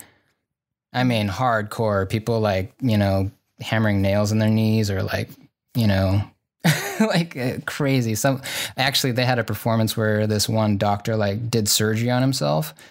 I 0.92 1.04
mean, 1.04 1.28
hardcore 1.28 2.08
people 2.08 2.40
like 2.40 2.72
you 2.80 2.96
know 2.96 3.30
hammering 3.60 4.00
nails 4.00 4.32
in 4.32 4.38
their 4.38 4.48
knees 4.48 4.90
or 4.90 5.02
like 5.02 5.28
you 5.74 5.86
know 5.86 6.22
like 7.00 7.36
uh, 7.36 7.58
crazy. 7.66 8.14
Some 8.14 8.42
actually 8.76 9.12
they 9.12 9.24
had 9.24 9.38
a 9.38 9.44
performance 9.44 9.96
where 9.96 10.26
this 10.26 10.48
one 10.48 10.78
doctor 10.78 11.16
like 11.16 11.50
did 11.50 11.68
surgery 11.68 12.10
on 12.10 12.22
himself. 12.22 12.74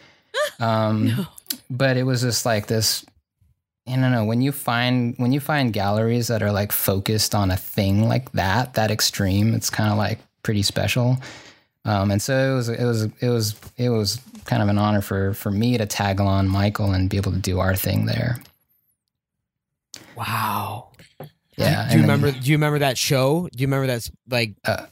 Um, 0.59 1.27
but 1.69 1.97
it 1.97 2.03
was 2.03 2.21
just 2.21 2.45
like 2.45 2.67
this. 2.67 3.05
I 3.89 3.95
don't 3.95 4.11
know 4.11 4.25
when 4.25 4.41
you 4.41 4.51
find 4.51 5.15
when 5.17 5.31
you 5.31 5.39
find 5.39 5.73
galleries 5.73 6.27
that 6.27 6.41
are 6.43 6.51
like 6.51 6.71
focused 6.71 7.33
on 7.35 7.51
a 7.51 7.57
thing 7.57 8.07
like 8.07 8.31
that, 8.33 8.75
that 8.75 8.91
extreme. 8.91 9.53
It's 9.53 9.69
kind 9.69 9.91
of 9.91 9.97
like 9.97 10.19
pretty 10.43 10.61
special. 10.63 11.17
Um, 11.85 12.11
and 12.11 12.21
so 12.21 12.51
it 12.51 12.55
was 12.55 12.69
it 12.69 12.83
was 12.85 13.03
it 13.21 13.29
was 13.29 13.55
it 13.77 13.89
was 13.89 14.21
kind 14.45 14.61
of 14.61 14.69
an 14.69 14.77
honor 14.77 15.01
for 15.01 15.33
for 15.33 15.49
me 15.51 15.77
to 15.77 15.85
tag 15.85 16.19
along 16.19 16.47
Michael 16.49 16.91
and 16.91 17.09
be 17.09 17.17
able 17.17 17.31
to 17.31 17.39
do 17.39 17.59
our 17.59 17.75
thing 17.75 18.05
there. 18.05 18.39
Wow. 20.15 20.89
Yeah. 21.57 21.87
Do 21.89 21.95
you 21.97 22.01
then- 22.01 22.01
remember? 22.01 22.31
Do 22.31 22.49
you 22.49 22.55
remember 22.55 22.79
that 22.79 22.97
show? 22.97 23.47
Do 23.51 23.61
you 23.61 23.67
remember 23.67 23.87
that's 23.87 24.11
like? 24.29 24.53
Uh, 24.65 24.85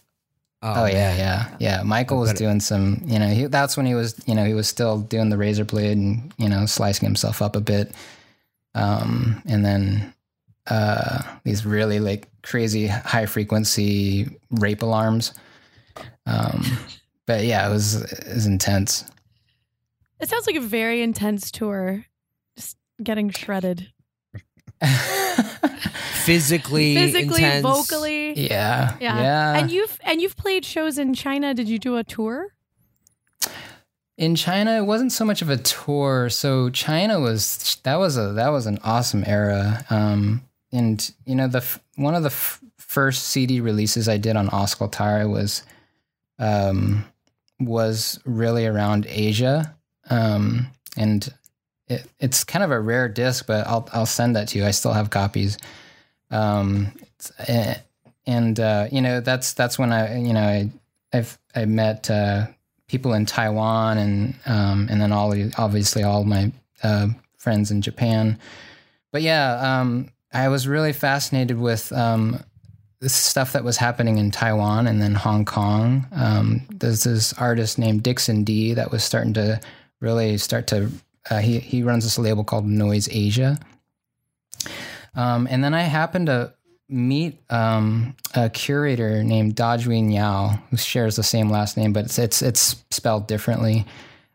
Oh, 0.64 0.86
yeah, 0.86 1.16
yeah, 1.16 1.56
yeah. 1.60 1.84
Michael 1.84 2.18
was 2.18 2.34
doing 2.34 2.60
some, 2.60 3.00
you 3.06 3.20
know, 3.20 3.28
he, 3.28 3.46
that's 3.46 3.78
when 3.78 3.86
he 3.86 3.94
was, 3.94 4.20
you 4.26 4.34
know, 4.34 4.44
he 4.44 4.56
was 4.56 4.68
still 4.68 4.98
doing 4.98 5.30
the 5.30 5.38
razor 5.38 5.64
blade 5.64 5.96
and, 5.96 6.34
you 6.40 6.50
know, 6.50 6.66
slicing 6.66 7.06
himself 7.06 7.44
up 7.44 7.56
a 7.56 7.62
bit. 7.62 7.92
Um, 8.78 9.42
and 9.46 9.66
then 9.66 10.13
uh, 10.68 11.22
these 11.44 11.66
really 11.66 12.00
like 12.00 12.30
crazy 12.44 12.88
high 12.88 13.26
frequency 13.26 14.30
rape 14.52 14.82
alarms. 14.82 15.34
Um, 16.26 16.63
but 17.26 17.44
yeah, 17.46 17.68
it 17.68 17.72
was, 17.72 17.96
it 18.04 18.34
was 18.34 18.46
intense. 18.46 19.04
it 20.20 20.30
sounds 20.30 20.48
like 20.48 20.56
a 20.56 20.62
very 20.62 21.02
intense 21.02 21.52
tour. 21.52 22.06
Just 22.58 22.78
getting 23.04 23.30
shredded 23.30 23.92
physically, 26.26 26.96
physically, 26.96 27.44
intense. 27.44 27.63
vocally. 27.63 28.40
yeah, 28.40 28.96
Yeah. 29.00 29.22
yeah. 29.22 29.58
And 29.58 29.72
you've 29.72 30.00
and 30.04 30.22
you've 30.22 30.36
played 30.38 30.66
shows 30.66 30.98
in 30.98 31.13
China. 31.13 31.54
Did 31.54 31.70
you 31.70 31.80
do 31.80 31.98
a 31.98 32.04
tour? 32.04 32.48
In 34.18 34.36
China, 34.36 34.78
it 34.78 34.86
wasn't 34.86 35.12
so 35.12 35.24
much 35.24 35.42
of 35.42 35.50
a 35.50 35.58
tour. 35.58 36.30
So 36.30 36.70
China 36.72 37.20
was 37.20 37.78
that 37.84 37.98
was 37.98 38.18
a 38.18 38.34
that 38.34 38.50
was 38.50 38.66
an 38.66 38.80
awesome 38.84 39.24
era. 39.28 39.86
Um, 39.90 40.42
and 40.72 41.12
you 41.26 41.36
know 41.36 41.48
the 41.48 41.64
one 41.96 42.16
of 42.16 42.24
the 42.24 42.30
f- 42.30 42.60
first 42.78 43.28
CD 43.28 43.62
releases 43.62 44.10
I 44.10 44.18
did 44.18 44.36
on 44.36 44.50
Auscultare 44.50 45.28
was 45.30 45.64
um, 46.40 47.06
was 47.60 48.20
really 48.26 48.66
around 48.66 49.06
Asia. 49.08 49.76
Um, 50.10 50.68
and 50.96 51.32
it, 51.88 52.06
it's 52.20 52.44
kind 52.44 52.64
of 52.64 52.72
a 52.72 52.80
rare 52.80 53.08
disc, 53.08 53.46
but 53.46 53.68
I'll 53.68 53.88
I'll 53.94 54.06
send 54.06 54.36
that 54.36 54.48
to 54.50 54.58
you. 54.58 54.66
I 54.66 54.72
still 54.72 54.94
have 54.94 55.10
copies. 55.10 55.58
Um, 56.32 56.92
eh, 57.48 57.76
and 58.26 58.60
uh, 58.60 58.88
you 58.92 59.02
know 59.02 59.22
that's 59.22 59.54
that's 59.54 59.78
when 59.78 59.92
I 59.92 60.18
you 60.20 60.34
know 60.34 60.42
I 60.42 60.70
I've 61.14 61.38
I 61.56 61.66
met 61.66 62.10
uh, 62.10 62.48
people 62.88 63.13
in 63.13 63.26
Taiwan 63.26 63.97
and 63.97 64.36
um, 64.45 64.88
and 64.89 65.02
then 65.02 65.12
all 65.12 65.34
obviously 65.58 66.04
all 66.04 66.23
my 66.23 66.52
uh, 66.84 67.08
friends 67.38 67.71
in 67.71 67.82
Japan. 67.82 68.39
But 69.12 69.21
yeah, 69.21 69.80
um, 69.80 70.10
I 70.34 70.50
was 70.50 70.67
really 70.67 70.93
fascinated 70.93 71.58
with 71.60 71.91
um, 71.91 72.43
the 73.00 73.10
stuff 73.10 73.54
that 73.54 73.63
was 73.63 73.78
happening 73.78 74.17
in 74.17 74.32
Taiwan 74.32 74.88
and 74.88 75.02
then 75.02 75.15
Hong 75.15 75.45
Kong. 75.45 76.06
Um, 76.12 76.62
there's 76.69 77.04
this 77.04 77.34
artist 77.34 77.78
named 77.78 78.04
Dickson 78.04 78.43
Dee 78.43 78.73
that 78.73 78.91
was 78.91 79.04
starting 79.04 79.34
to 79.34 79.60
really 80.00 80.38
start 80.38 80.67
to. 80.67 80.91
Uh, 81.30 81.39
he 81.39 81.60
he 81.60 81.84
runs 81.84 82.04
this 82.04 82.17
label 82.17 82.43
called 82.43 82.65
Noise 82.65 83.10
Asia. 83.12 83.60
Um, 85.15 85.47
and 85.50 85.63
then 85.63 85.73
I 85.73 85.82
happened 85.82 86.28
to 86.28 86.54
meet 86.89 87.38
um, 87.50 88.15
a 88.34 88.50
curator 88.50 89.23
named 89.23 89.56
Dajuin 89.56 90.13
Yao, 90.13 90.60
who 90.69 90.78
shares 90.78 91.15
the 91.15 91.23
same 91.23 91.50
last 91.50 91.78
name, 91.78 91.93
but 91.93 92.06
it's 92.06 92.19
it's, 92.19 92.41
it's 92.41 92.84
spelled 92.91 93.28
differently. 93.28 93.86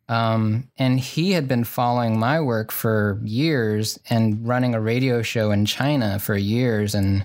Um, 0.09 0.69
and 0.77 1.01
he 1.01 1.33
had 1.33 1.49
been 1.49 1.65
following 1.65 2.19
my 2.19 2.41
work 2.41 2.71
for 2.71 3.19
years 3.23 3.99
and 4.11 4.47
running 4.47 4.75
a 4.75 4.81
radio 4.81 5.23
show 5.23 5.51
in 5.53 5.65
China 5.65 6.19
for 6.19 6.37
years, 6.37 6.95
and 6.95 7.25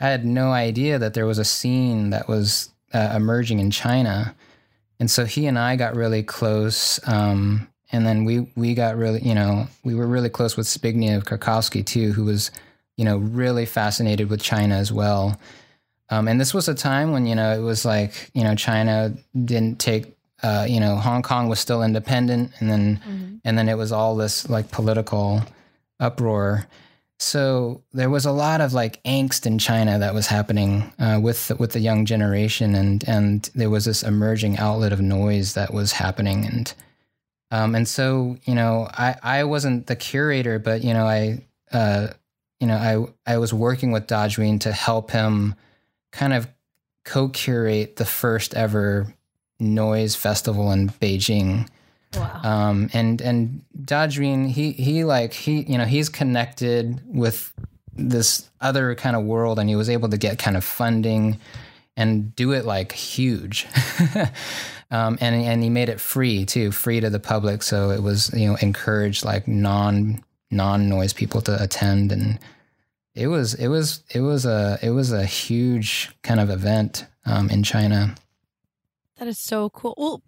I 0.00 0.08
had 0.08 0.26
no 0.26 0.52
idea 0.52 0.98
that 0.98 1.14
there 1.14 1.26
was 1.26 1.38
a 1.38 1.44
scene 1.44 2.10
that 2.10 2.28
was 2.28 2.70
uh, 2.92 3.12
emerging 3.16 3.60
in 3.60 3.70
China. 3.70 4.34
And 5.00 5.10
so 5.10 5.24
he 5.24 5.46
and 5.46 5.58
I 5.58 5.76
got 5.76 5.96
really 5.96 6.22
close. 6.22 7.00
Um, 7.08 7.68
and 7.92 8.06
then 8.06 8.24
we 8.24 8.48
we 8.56 8.74
got 8.74 8.96
really 8.96 9.20
you 9.20 9.34
know 9.34 9.66
we 9.84 9.94
were 9.94 10.06
really 10.06 10.30
close 10.30 10.56
with 10.56 10.66
Zbigniew 10.66 11.24
Karkowski 11.24 11.84
too, 11.84 12.12
who 12.12 12.24
was 12.24 12.50
you 12.96 13.04
know 13.04 13.16
really 13.18 13.66
fascinated 13.66 14.28
with 14.30 14.40
China 14.42 14.76
as 14.76 14.92
well. 14.92 15.38
Um, 16.10 16.28
and 16.28 16.38
this 16.40 16.52
was 16.52 16.68
a 16.68 16.74
time 16.74 17.12
when 17.12 17.26
you 17.26 17.34
know 17.34 17.52
it 17.54 17.60
was 17.62 17.84
like 17.84 18.30
you 18.34 18.44
know 18.44 18.54
China 18.54 19.14
didn't 19.44 19.78
take 19.78 20.16
uh, 20.42 20.66
you 20.68 20.80
know 20.80 20.96
Hong 20.96 21.22
Kong 21.22 21.48
was 21.48 21.60
still 21.60 21.82
independent, 21.82 22.52
and 22.60 22.70
then 22.70 23.00
Mhm. 23.08 23.40
and 23.44 23.56
then 23.58 23.68
it 23.68 23.76
was 23.78 23.92
all 23.92 24.16
this 24.16 24.48
like 24.48 24.70
political 24.70 25.42
uproar. 26.00 26.66
So 27.18 27.82
there 27.92 28.10
was 28.10 28.24
a 28.26 28.32
lot 28.32 28.60
of 28.60 28.72
like 28.72 29.00
angst 29.04 29.46
in 29.46 29.58
China 29.60 29.98
that 30.00 30.12
was 30.12 30.26
happening 30.26 30.92
uh, 30.98 31.20
with 31.22 31.52
with 31.58 31.70
the 31.72 31.78
young 31.80 32.04
generation, 32.04 32.74
and 32.74 33.04
and 33.08 33.48
there 33.54 33.70
was 33.70 33.84
this 33.84 34.02
emerging 34.02 34.58
outlet 34.58 34.92
of 34.92 35.00
noise 35.00 35.54
that 35.54 35.72
was 35.72 35.92
happening, 35.92 36.44
and 36.44 36.74
um, 37.52 37.74
and 37.76 37.86
so 37.86 38.36
you 38.44 38.54
know 38.56 38.88
I 38.92 39.14
I 39.22 39.44
wasn't 39.44 39.86
the 39.86 39.94
curator, 39.96 40.58
but 40.58 40.82
you 40.82 40.92
know 40.92 41.06
I 41.06 41.44
uh, 41.72 42.08
you 42.62 42.68
know 42.68 43.12
I 43.26 43.32
I 43.34 43.38
was 43.38 43.52
working 43.52 43.90
with 43.90 44.06
Dajuin 44.06 44.60
to 44.60 44.72
help 44.72 45.10
him 45.10 45.56
kind 46.12 46.32
of 46.32 46.46
co-curate 47.04 47.96
the 47.96 48.04
first 48.04 48.54
ever 48.54 49.12
noise 49.58 50.14
festival 50.14 50.70
in 50.70 50.88
Beijing. 50.88 51.68
Wow. 52.14 52.40
Um, 52.44 52.90
and 52.92 53.20
and 53.20 53.64
Dajuin, 53.76 54.48
he 54.48 54.70
he 54.70 55.02
like 55.02 55.32
he 55.32 55.62
you 55.62 55.76
know 55.76 55.86
he's 55.86 56.08
connected 56.08 57.00
with 57.04 57.52
this 57.94 58.48
other 58.60 58.94
kind 58.94 59.16
of 59.16 59.24
world, 59.24 59.58
and 59.58 59.68
he 59.68 59.74
was 59.74 59.90
able 59.90 60.10
to 60.10 60.16
get 60.16 60.38
kind 60.38 60.56
of 60.56 60.62
funding 60.62 61.38
and 61.96 62.34
do 62.36 62.52
it 62.52 62.64
like 62.64 62.92
huge. 62.92 63.66
um, 64.92 65.18
and 65.20 65.34
and 65.34 65.64
he 65.64 65.68
made 65.68 65.88
it 65.88 66.00
free 66.00 66.44
too, 66.44 66.70
free 66.70 67.00
to 67.00 67.10
the 67.10 67.18
public, 67.18 67.64
so 67.64 67.90
it 67.90 68.04
was 68.04 68.32
you 68.32 68.46
know 68.46 68.56
encouraged 68.60 69.24
like 69.24 69.48
non 69.48 70.22
non 70.52 70.88
noise 70.88 71.12
people 71.12 71.40
to 71.42 71.60
attend, 71.60 72.12
and 72.12 72.38
it 73.14 73.26
was 73.26 73.54
it 73.54 73.68
was 73.68 74.04
it 74.14 74.20
was 74.20 74.46
a 74.46 74.78
it 74.82 74.90
was 74.90 75.10
a 75.12 75.24
huge 75.24 76.10
kind 76.22 76.38
of 76.38 76.48
event 76.50 77.06
um, 77.26 77.50
in 77.50 77.62
China. 77.64 78.14
That 79.18 79.26
is 79.28 79.38
so 79.38 79.70
cool. 79.70 79.94
Well, 79.96 80.22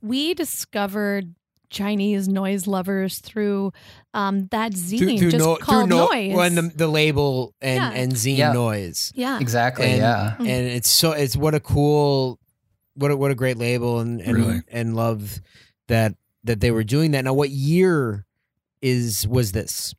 we 0.00 0.34
discovered 0.34 1.34
Chinese 1.68 2.28
noise 2.28 2.66
lovers 2.66 3.18
through 3.18 3.72
um, 4.14 4.46
that 4.52 4.72
zine 4.72 5.18
just 5.18 5.36
no- 5.38 5.56
called 5.56 5.88
no- 5.88 6.06
Noise. 6.06 6.34
when 6.36 6.54
the, 6.54 6.62
the 6.62 6.86
label 6.88 7.54
and 7.60 7.76
Yeah. 7.76 7.90
and 8.02 8.12
zine 8.12 8.36
Yeah. 8.38 8.52
noise 8.52 9.12
yeah. 9.16 9.40
Exactly. 9.40 9.86
And- 9.86 9.98
yeah. 9.98 10.36
Mm. 10.38 10.48
and 10.48 10.66
it's 10.68 10.88
so 10.88 11.10
it's 11.12 11.36
what 11.36 11.54
a 11.54 11.60
cool 11.60 12.38
what 12.94 13.10
a, 13.10 13.16
what 13.16 13.30
a 13.32 13.34
great 13.34 13.58
label 13.58 13.98
and 13.98 14.20
and, 14.20 14.36
Really. 14.36 14.60
and 14.70 14.94
love 14.94 15.40
that 15.88 16.14
that 16.44 16.60
they 16.60 16.70
were 16.70 16.84
doing 16.84 17.10
that 17.10 17.24
now 17.24 17.34
what 17.34 17.50
year 17.50 18.24
is 18.82 19.26
was 19.26 19.52
this 19.52 19.94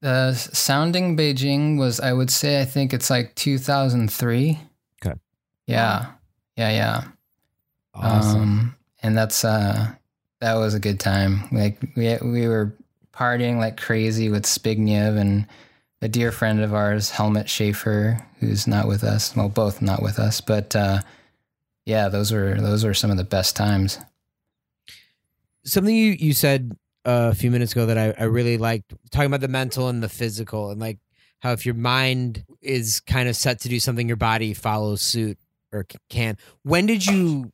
The 0.00 0.34
sounding 0.34 1.16
Beijing 1.16 1.78
was, 1.78 2.00
I 2.00 2.12
would 2.12 2.30
say, 2.30 2.60
I 2.60 2.64
think 2.64 2.92
it's 2.92 3.08
like 3.10 3.34
2003. 3.36 4.58
Okay. 5.04 5.18
Yeah. 5.66 6.06
Yeah. 6.56 6.70
Yeah. 6.70 7.04
Um, 7.94 8.74
and 9.02 9.16
that's, 9.16 9.44
uh, 9.44 9.94
that 10.40 10.54
was 10.56 10.74
a 10.74 10.80
good 10.80 11.00
time. 11.00 11.48
Like 11.52 11.78
we, 11.96 12.16
we 12.22 12.48
were 12.48 12.76
partying 13.14 13.58
like 13.58 13.80
crazy 13.80 14.28
with 14.28 14.44
Zbigniew 14.44 15.16
and 15.18 15.46
a 16.02 16.08
dear 16.08 16.32
friend 16.32 16.60
of 16.60 16.74
ours, 16.74 17.08
Helmut 17.10 17.48
Schaefer, 17.48 18.18
who's 18.40 18.66
not 18.66 18.86
with 18.88 19.04
us. 19.04 19.34
Well, 19.34 19.48
both 19.48 19.80
not 19.80 20.02
with 20.02 20.18
us, 20.18 20.40
but, 20.42 20.76
uh, 20.76 21.00
yeah, 21.86 22.08
those 22.08 22.30
were, 22.32 22.60
those 22.60 22.84
were 22.84 22.94
some 22.94 23.10
of 23.10 23.16
the 23.16 23.24
best 23.24 23.56
times. 23.56 23.98
something 25.64 25.94
you 25.94 26.12
you 26.18 26.32
said 26.34 26.72
uh, 26.72 26.76
a 27.04 27.34
few 27.34 27.50
minutes 27.50 27.72
ago 27.72 27.86
that 27.86 27.98
I, 27.98 28.14
I 28.18 28.24
really 28.24 28.58
liked 28.58 28.94
talking 29.10 29.26
about 29.26 29.40
the 29.40 29.48
mental 29.48 29.88
and 29.88 30.02
the 30.02 30.08
physical 30.08 30.70
and 30.70 30.80
like 30.80 30.98
how 31.40 31.52
if 31.52 31.66
your 31.66 31.74
mind 31.74 32.44
is 32.62 33.00
kind 33.00 33.28
of 33.28 33.36
set 33.36 33.60
to 33.60 33.68
do 33.68 33.78
something 33.78 34.08
your 34.08 34.16
body 34.16 34.54
follows 34.54 35.02
suit 35.02 35.38
or 35.72 35.86
can 36.08 36.36
when 36.62 36.86
did 36.86 37.04
you 37.04 37.52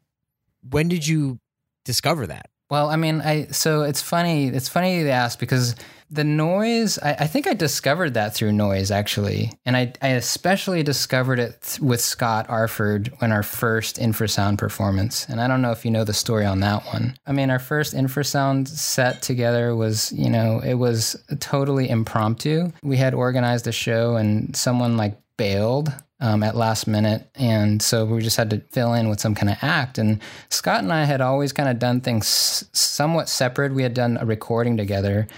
when 0.69 0.89
did 0.89 1.07
you 1.07 1.41
discover 1.85 2.27
that 2.27 2.51
Well, 2.71 2.89
I 2.89 2.97
mean, 2.97 3.21
I 3.21 3.47
so 3.47 3.83
it's 3.83 4.01
funny. 4.01 4.47
It's 4.47 4.69
funny 4.69 5.01
you 5.01 5.09
ask 5.09 5.41
because 5.41 5.75
the 6.11 6.25
noise. 6.25 6.99
I, 6.99 7.13
I 7.21 7.27
think 7.27 7.47
I 7.47 7.55
discovered 7.55 8.15
that 8.15 8.35
through 8.35 8.53
noise 8.53 8.91
actually, 8.91 9.53
and 9.65 9.77
I 9.77 9.93
I 10.03 10.09
especially 10.09 10.83
discovered 10.83 11.39
it 11.39 11.63
th- 11.63 11.81
with 11.81 12.01
Scott 12.01 12.47
Arford 12.49 13.13
when 13.19 13.33
our 13.33 13.43
first 13.43 13.97
infrasound 13.97 14.59
performance. 14.59 15.27
And 15.29 15.41
I 15.41 15.47
don't 15.47 15.63
know 15.63 15.71
if 15.71 15.85
you 15.85 15.91
know 15.91 16.05
the 16.05 16.13
story 16.13 16.45
on 16.45 16.61
that 16.61 16.85
one. 16.87 17.17
I 17.27 17.33
mean, 17.33 17.51
our 17.51 17.59
first 17.59 17.95
infrasound 17.95 18.69
set 18.69 19.23
together 19.23 19.77
was 19.77 20.13
you 20.13 20.31
know 20.31 20.61
it 20.65 20.75
was 20.75 21.17
totally 21.39 21.89
impromptu. 21.89 22.73
We 22.83 22.97
had 22.97 23.15
organized 23.15 23.67
a 23.67 23.73
show, 23.73 24.17
and 24.17 24.55
someone 24.57 24.97
like 24.97 25.17
bailed 25.37 25.93
um, 26.21 26.43
at 26.43 26.55
last 26.55 26.87
minute, 26.87 27.29
and 27.35 27.81
so 27.81 28.05
we 28.05 28.21
just 28.21 28.37
had 28.37 28.51
to 28.51 28.61
fill 28.73 28.93
in 28.95 29.09
with 29.09 29.21
some 29.21 29.35
kind 29.35 29.51
of 29.51 29.57
act. 29.63 29.97
And 29.97 30.21
Scott 30.51 30.83
and 30.83 30.93
I 30.93 31.05
had 31.05 31.21
always 31.21 31.53
kind 31.53 31.69
of 31.69 31.79
done 31.79 32.01
things 32.01 32.69
somewhat 32.73 33.29
separate. 33.29 33.73
We 33.73 33.83
had 33.83 33.95
done 33.95 34.19
a 34.21 34.27
recording 34.27 34.77
together, 34.77 35.29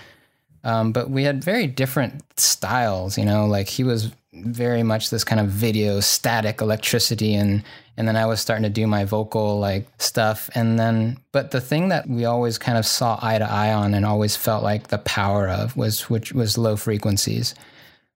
um, 0.65 0.93
but 0.93 1.11
we 1.11 1.25
had 1.25 1.43
very 1.43 1.67
different 1.67 2.23
styles. 2.39 3.19
You 3.19 3.25
know, 3.25 3.47
like 3.47 3.69
he 3.69 3.85
was 3.85 4.11
very 4.33 4.83
much 4.83 5.11
this 5.11 5.25
kind 5.25 5.41
of 5.41 5.49
video 5.49 6.01
static 6.01 6.61
electricity, 6.61 7.35
and 7.35 7.63
and 7.97 8.09
then 8.09 8.17
I 8.17 8.27
was 8.27 8.41
starting 8.41 8.63
to 8.63 8.71
do 8.71 8.87
my 8.87 9.05
vocal 9.05 9.59
like 9.59 9.87
stuff. 9.99 10.49
And 10.55 10.79
then, 10.79 11.19
but 11.33 11.51
the 11.51 11.61
thing 11.61 11.89
that 11.89 12.09
we 12.09 12.25
always 12.25 12.59
kind 12.59 12.79
of 12.79 12.87
saw 12.87 13.19
eye 13.21 13.39
to 13.39 13.51
eye 13.51 13.73
on, 13.73 13.95
and 13.95 14.07
always 14.07 14.37
felt 14.37 14.63
like 14.63 14.89
the 14.89 14.99
power 14.99 15.49
of 15.49 15.77
was 15.77 16.09
which 16.09 16.33
was 16.33 16.59
low 16.59 16.77
frequencies. 16.77 17.55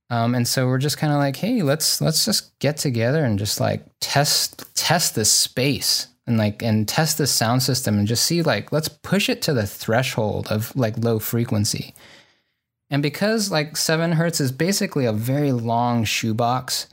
Um, 0.09 0.35
and 0.37 0.47
so 0.47 0.67
we're 0.67 0.79
just 0.79 0.99
kind 0.99 1.13
of 1.13 1.19
like, 1.19 1.37
hey, 1.37 1.63
let's 1.63 2.01
let's 2.01 2.25
just 2.25 2.57
get 2.61 2.77
together 2.77 3.25
and 3.25 3.39
just 3.39 3.61
like 3.61 3.85
test 4.01 4.73
test 4.77 5.15
this 5.15 5.33
space 5.33 6.07
and 6.27 6.39
like 6.39 6.63
and 6.63 6.87
test 6.87 7.19
this 7.19 7.33
sound 7.33 7.63
system 7.63 7.99
and 7.99 8.07
just 8.07 8.25
see 8.25 8.43
like 8.43 8.73
let's 8.73 8.89
push 8.89 9.29
it 9.29 9.43
to 9.43 9.53
the 9.53 9.67
threshold 9.67 10.47
of 10.49 10.75
like 10.77 10.97
low 10.99 11.19
frequency. 11.19 11.95
And 12.91 13.03
because 13.03 13.51
like 13.51 13.77
seven 13.77 14.13
hertz 14.13 14.41
is 14.41 14.53
basically 14.53 15.07
a 15.07 15.13
very 15.13 15.53
long 15.53 16.05
shoebox, 16.05 16.87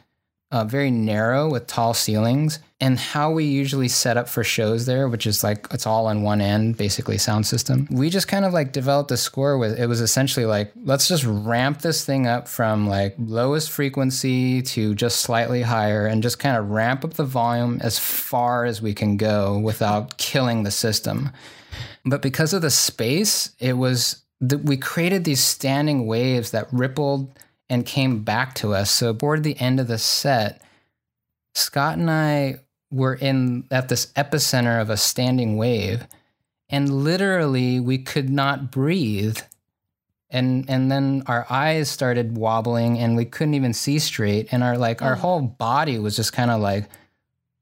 uh, 0.52 0.64
very 0.64 0.92
narrow 0.92 1.50
with 1.50 1.68
tall 1.68 1.94
ceilings, 1.94 2.60
and 2.80 3.00
how 3.00 3.32
we 3.32 3.46
usually 3.46 3.88
set 3.88 4.18
up 4.18 4.28
for 4.28 4.44
shows 4.44 4.86
there, 4.86 5.08
which 5.08 5.26
is 5.26 5.44
like 5.44 5.68
it's 5.72 5.88
all 5.88 6.08
on 6.08 6.22
one 6.22 6.42
end, 6.42 6.78
basically 6.78 7.18
sound 7.18 7.46
system. 7.46 7.88
We 7.92 8.10
just 8.10 8.28
kind 8.28 8.44
of 8.44 8.54
like 8.54 8.72
developed 8.72 9.12
a 9.12 9.18
score 9.18 9.58
with 9.58 9.80
it 9.80 9.88
was 9.88 10.02
essentially 10.02 10.46
like 10.46 10.72
let's 10.84 11.08
just 11.08 11.24
ramp 11.24 11.82
this 11.82 12.06
thing 12.06 12.28
up 12.28 12.48
from 12.48 12.88
like 12.88 13.16
lowest 13.18 13.72
frequency 13.72 14.62
to 14.64 14.96
just 14.96 15.22
slightly 15.22 15.62
higher, 15.62 16.08
and 16.08 16.24
just 16.24 16.40
kind 16.40 16.58
of 16.58 16.72
ramp 16.72 17.06
up 17.06 17.14
the 17.14 17.24
volume 17.24 17.80
as 17.82 18.00
far 18.00 18.66
as 18.66 18.82
we 18.82 18.94
can 18.94 19.16
go 19.18 19.60
without 19.60 20.18
killing 20.18 20.64
the 20.64 20.72
system. 20.72 21.32
But 22.04 22.22
because 22.22 22.54
of 22.54 22.62
the 22.62 22.70
space, 22.70 23.56
it 23.60 23.74
was 23.74 24.23
that 24.50 24.64
we 24.64 24.78
created 24.78 25.24
these 25.24 25.40
standing 25.42 26.06
waves 26.06 26.52
that 26.52 26.68
rippled 26.72 27.38
and 27.70 27.86
came 27.86 28.24
back 28.24 28.54
to 28.56 28.74
us. 28.74 28.92
So 28.92 29.14
toward 29.14 29.44
the 29.44 29.60
end 29.60 29.80
of 29.80 29.88
the 29.88 29.98
set, 29.98 30.62
Scott 31.56 31.98
and 31.98 32.12
I 32.12 32.56
were 32.92 33.16
in 33.16 33.66
at 33.72 33.90
this 33.90 34.08
epicenter 34.16 34.82
of 34.82 34.90
a 34.90 34.98
standing 34.98 35.56
wave, 35.58 36.06
and 36.70 37.04
literally 37.04 37.80
we 37.80 37.98
could 37.98 38.30
not 38.30 38.70
breathe. 38.72 39.38
And 40.30 40.66
and 40.70 40.92
then 40.92 41.24
our 41.28 41.46
eyes 41.50 41.90
started 41.90 42.36
wobbling 42.38 42.98
and 42.98 43.16
we 43.16 43.26
couldn't 43.26 43.54
even 43.54 43.74
see 43.74 44.00
straight. 44.00 44.48
And 44.52 44.64
our 44.64 44.78
like 44.78 45.02
our 45.02 45.14
Oh. 45.14 45.20
whole 45.20 45.42
body 45.42 46.00
was 46.00 46.16
just 46.16 46.34
kind 46.34 46.50
of 46.52 46.60
like, 46.60 46.90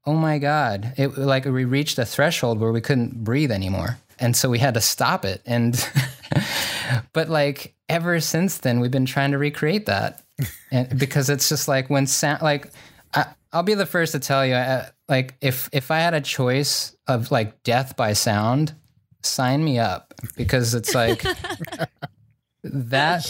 oh 0.06 0.14
my 0.14 0.38
God. 0.38 0.94
It 0.96 1.18
like 1.18 1.44
we 1.44 1.64
reached 1.64 1.98
a 1.98 2.06
threshold 2.06 2.58
where 2.60 2.72
we 2.72 2.80
couldn't 2.80 3.22
breathe 3.24 3.52
anymore. 3.52 3.98
And 4.18 4.34
so 4.34 4.48
we 4.48 4.58
had 4.58 4.74
to 4.74 4.80
stop 4.80 5.24
it. 5.26 5.42
And 5.44 5.74
but 7.12 7.28
like 7.28 7.74
ever 7.88 8.20
since 8.20 8.58
then 8.58 8.80
we've 8.80 8.90
been 8.90 9.06
trying 9.06 9.32
to 9.32 9.38
recreate 9.38 9.86
that. 9.86 10.22
And 10.72 10.98
because 10.98 11.28
it's 11.28 11.48
just 11.50 11.68
like 11.68 11.90
when 11.90 12.06
sound 12.06 12.42
like 12.42 12.72
I, 13.14 13.26
I'll 13.52 13.62
be 13.62 13.74
the 13.74 13.86
first 13.86 14.12
to 14.12 14.18
tell 14.18 14.44
you 14.44 14.54
uh, 14.54 14.86
like 15.08 15.34
if 15.40 15.68
if 15.72 15.90
I 15.90 15.98
had 15.98 16.14
a 16.14 16.20
choice 16.20 16.96
of 17.06 17.30
like 17.30 17.62
death 17.62 17.94
by 17.96 18.14
sound, 18.14 18.74
sign 19.22 19.62
me 19.62 19.78
up 19.78 20.14
because 20.34 20.74
it's 20.74 20.94
like 20.94 21.22
that 22.64 23.22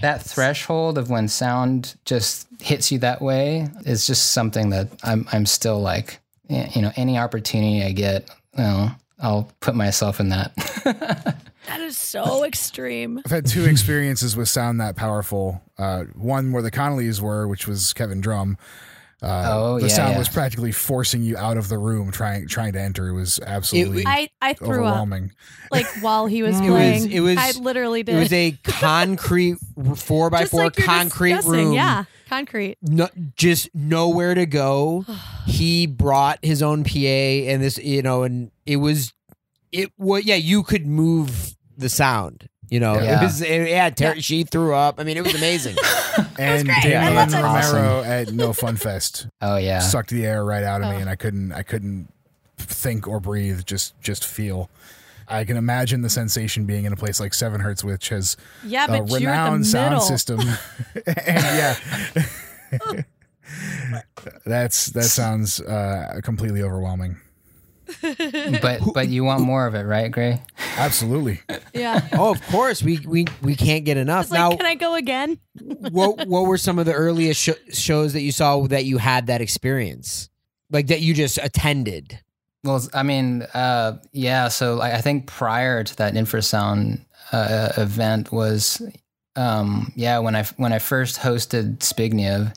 that 0.00 0.22
threshold 0.22 0.98
of 0.98 1.10
when 1.10 1.28
sound 1.28 1.96
just 2.06 2.48
hits 2.60 2.90
you 2.90 2.98
that 3.00 3.20
way 3.20 3.68
is 3.84 4.06
just 4.06 4.32
something 4.32 4.70
that 4.70 4.88
I'm 5.02 5.28
I'm 5.30 5.46
still 5.46 5.80
like 5.80 6.20
you 6.48 6.82
know 6.82 6.92
any 6.96 7.18
opportunity 7.18 7.82
I 7.82 7.92
get, 7.92 8.30
you 8.56 8.62
know, 8.64 8.90
I'll 9.20 9.50
put 9.60 9.74
myself 9.74 10.20
in 10.20 10.30
that. 10.30 11.36
That 11.68 11.80
is 11.80 11.96
so 11.96 12.44
extreme. 12.44 13.20
I've 13.24 13.30
had 13.30 13.46
two 13.46 13.64
experiences 13.66 14.36
with 14.36 14.48
sound 14.48 14.80
that 14.80 14.96
powerful. 14.96 15.62
Uh, 15.78 16.04
one 16.14 16.50
where 16.52 16.62
the 16.62 16.70
Connollys 16.70 17.20
were, 17.20 17.46
which 17.46 17.68
was 17.68 17.92
Kevin 17.92 18.20
Drumm. 18.20 18.56
Uh, 19.20 19.44
Oh, 19.48 19.78
the 19.80 19.88
yeah, 19.88 19.94
sound 19.94 20.12
yeah. 20.12 20.18
was 20.18 20.28
practically 20.28 20.70
forcing 20.70 21.22
you 21.24 21.36
out 21.36 21.56
of 21.56 21.68
the 21.68 21.76
room 21.76 22.12
trying 22.12 22.46
trying 22.46 22.72
to 22.74 22.80
enter. 22.80 23.08
It 23.08 23.14
was 23.14 23.40
absolutely 23.44 24.04
I, 24.06 24.28
I 24.40 24.54
threw 24.54 24.68
up 24.68 24.72
overwhelming. 24.94 25.32
like 25.72 25.86
while 26.02 26.26
he 26.26 26.42
was 26.44 26.56
It 26.60 26.62
was- 26.62 26.68
playing. 26.70 27.10
it 27.10 27.20
was- 27.20 27.36
I 27.36 27.50
literally 27.60 28.02
did. 28.04 28.14
It 28.14 28.18
was 28.20 28.32
a 28.32 28.52
concrete 28.64 29.56
four 29.96 30.30
by 30.30 30.40
Just 30.42 30.52
four 30.52 30.64
like 30.64 30.76
concrete 30.76 31.42
room. 31.44 31.72
Yeah, 31.72 32.04
concrete. 32.28 32.78
no, 32.80 33.08
just 33.36 33.68
nowhere 33.74 34.34
to 34.34 34.46
go. 34.46 35.04
he 35.46 35.86
brought 35.88 36.38
his 36.42 36.62
own 36.62 36.84
PA 36.84 36.96
and 36.98 37.60
this, 37.60 37.76
you 37.78 38.02
know, 38.02 38.22
and 38.22 38.52
it 38.66 38.76
was, 38.76 39.12
it 39.72 39.90
was, 39.98 40.24
yeah, 40.24 40.36
you 40.36 40.62
could 40.62 40.86
move 40.86 41.56
the 41.78 41.88
sound. 41.88 42.48
You 42.70 42.80
know, 42.80 43.00
Yeah. 43.00 43.20
it 43.20 43.24
was, 43.24 43.40
it, 43.40 43.68
yeah, 43.70 43.88
Ter- 43.88 44.14
Yeah. 44.14 44.20
she 44.20 44.44
threw 44.44 44.74
up. 44.74 45.00
I 45.00 45.04
mean, 45.04 45.16
it 45.16 45.24
was 45.24 45.34
amazing. 45.34 45.76
And 46.38 46.66
great. 46.66 46.78
Damion 46.82 47.02
I 47.02 47.08
loved 47.14 47.32
it. 47.32 47.42
Romero 47.42 48.02
at 48.02 48.32
No 48.32 48.52
Fun 48.52 48.76
Fest 48.76 49.28
Oh 49.40 49.56
yeah. 49.56 49.78
sucked 49.78 50.10
the 50.10 50.26
air 50.26 50.44
right 50.44 50.62
out 50.64 50.82
of 50.82 50.88
me, 50.90 50.96
Oh. 50.96 51.00
and 51.00 51.08
I 51.10 51.14
couldn't 51.16 51.52
I 51.52 51.62
couldn't 51.62 52.12
think 52.58 53.06
or 53.08 53.20
breathe. 53.20 53.64
Just 53.64 53.98
just 54.00 54.24
feel. 54.26 54.68
I 55.28 55.44
can 55.44 55.56
imagine 55.56 56.02
the 56.02 56.10
sensation 56.10 56.64
being 56.64 56.84
in 56.86 56.92
a 56.92 56.96
place 56.96 57.20
like 57.20 57.34
Seven 57.34 57.60
Hertz, 57.60 57.84
which 57.84 58.08
has 58.10 58.36
Yeah, 58.64 58.84
a 58.86 58.88
but 58.88 59.20
you're 59.20 59.30
at 59.30 59.44
the 59.44 59.50
renowned 59.50 59.66
sound 59.66 60.02
system. 60.02 60.40
and 61.06 61.16
yeah, 61.26 61.76
that's 64.44 64.86
that 64.86 65.04
sounds 65.04 65.60
uh, 65.60 66.20
completely 66.22 66.62
overwhelming. 66.62 67.18
But 68.60 68.80
but 68.94 69.08
you 69.08 69.24
want 69.24 69.42
more 69.42 69.66
of 69.66 69.74
it, 69.74 69.82
right, 69.82 70.10
Gray? 70.10 70.42
Absolutely. 70.76 71.40
Yeah. 71.74 72.06
oh, 72.12 72.30
of 72.30 72.44
course, 72.48 72.82
we 72.82 72.98
we 73.06 73.26
we 73.42 73.56
can't 73.56 73.84
get 73.84 73.96
enough. 73.96 74.30
Like, 74.30 74.38
now, 74.38 74.56
can 74.56 74.66
I 74.66 74.74
go 74.74 74.94
again? 74.94 75.38
what 75.90 76.26
what 76.26 76.46
were 76.46 76.58
some 76.58 76.78
of 76.78 76.86
the 76.86 76.92
earliest 76.92 77.40
sh- 77.40 77.74
shows 77.74 78.12
that 78.12 78.22
you 78.22 78.32
saw 78.32 78.66
that 78.66 78.84
you 78.84 78.98
had 78.98 79.26
that 79.28 79.40
experience, 79.40 80.28
like 80.70 80.88
that 80.88 81.00
you 81.00 81.14
just 81.14 81.38
attended? 81.42 82.18
Well, 82.64 82.82
I 82.92 83.02
mean, 83.02 83.42
uh, 83.54 83.98
yeah. 84.12 84.48
So 84.48 84.80
I 84.80 84.96
I 84.96 85.00
think 85.00 85.26
prior 85.26 85.84
to 85.84 85.96
that 85.96 86.14
infrasound 86.14 87.04
uh, 87.32 87.72
event 87.76 88.32
was, 88.32 88.82
um, 89.36 89.92
yeah, 89.94 90.18
when 90.18 90.34
I 90.34 90.44
when 90.56 90.72
I 90.72 90.78
first 90.78 91.18
hosted 91.18 91.78
Zbigniew. 91.78 92.54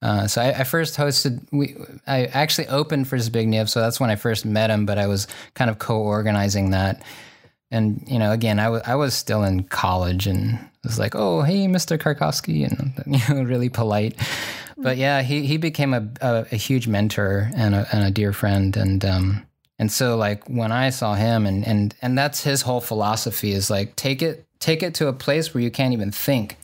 Uh, 0.00 0.26
so 0.26 0.40
I, 0.40 0.60
I 0.60 0.64
first 0.64 0.96
hosted. 0.96 1.44
We 1.50 1.76
I 2.06 2.26
actually 2.26 2.68
opened 2.68 3.08
for 3.08 3.16
Zbigniew, 3.16 3.68
so 3.68 3.80
that's 3.80 3.98
when 3.98 4.10
I 4.10 4.16
first 4.16 4.44
met 4.44 4.70
him. 4.70 4.86
But 4.86 4.98
I 4.98 5.06
was 5.06 5.26
kind 5.54 5.70
of 5.70 5.78
co-organizing 5.78 6.70
that, 6.70 7.02
and 7.70 8.04
you 8.06 8.18
know, 8.18 8.30
again, 8.30 8.60
I 8.60 8.68
was 8.68 8.82
I 8.86 8.94
was 8.94 9.14
still 9.14 9.42
in 9.42 9.64
college, 9.64 10.26
and 10.26 10.54
it 10.54 10.84
was 10.84 10.98
like, 10.98 11.14
oh, 11.16 11.42
hey, 11.42 11.66
Mr. 11.66 11.98
Karkowski, 11.98 12.64
and 12.64 12.92
you 13.28 13.34
know, 13.34 13.42
really 13.42 13.68
polite. 13.68 14.16
But 14.76 14.98
yeah, 14.98 15.22
he 15.22 15.44
he 15.44 15.56
became 15.56 15.92
a 15.92 16.08
a, 16.20 16.46
a 16.52 16.56
huge 16.56 16.86
mentor 16.86 17.50
and 17.56 17.74
a, 17.74 17.88
and 17.92 18.04
a 18.04 18.10
dear 18.12 18.32
friend, 18.32 18.76
and 18.76 19.04
um 19.04 19.46
and 19.80 19.90
so 19.90 20.16
like 20.16 20.48
when 20.48 20.70
I 20.70 20.90
saw 20.90 21.14
him, 21.14 21.44
and 21.44 21.66
and 21.66 21.94
and 22.00 22.16
that's 22.16 22.44
his 22.44 22.62
whole 22.62 22.80
philosophy 22.80 23.50
is 23.50 23.68
like 23.68 23.96
take 23.96 24.22
it 24.22 24.46
take 24.60 24.82
it 24.82 24.94
to 24.94 25.08
a 25.08 25.12
place 25.12 25.54
where 25.54 25.62
you 25.62 25.70
can't 25.70 25.92
even 25.92 26.10
think, 26.10 26.56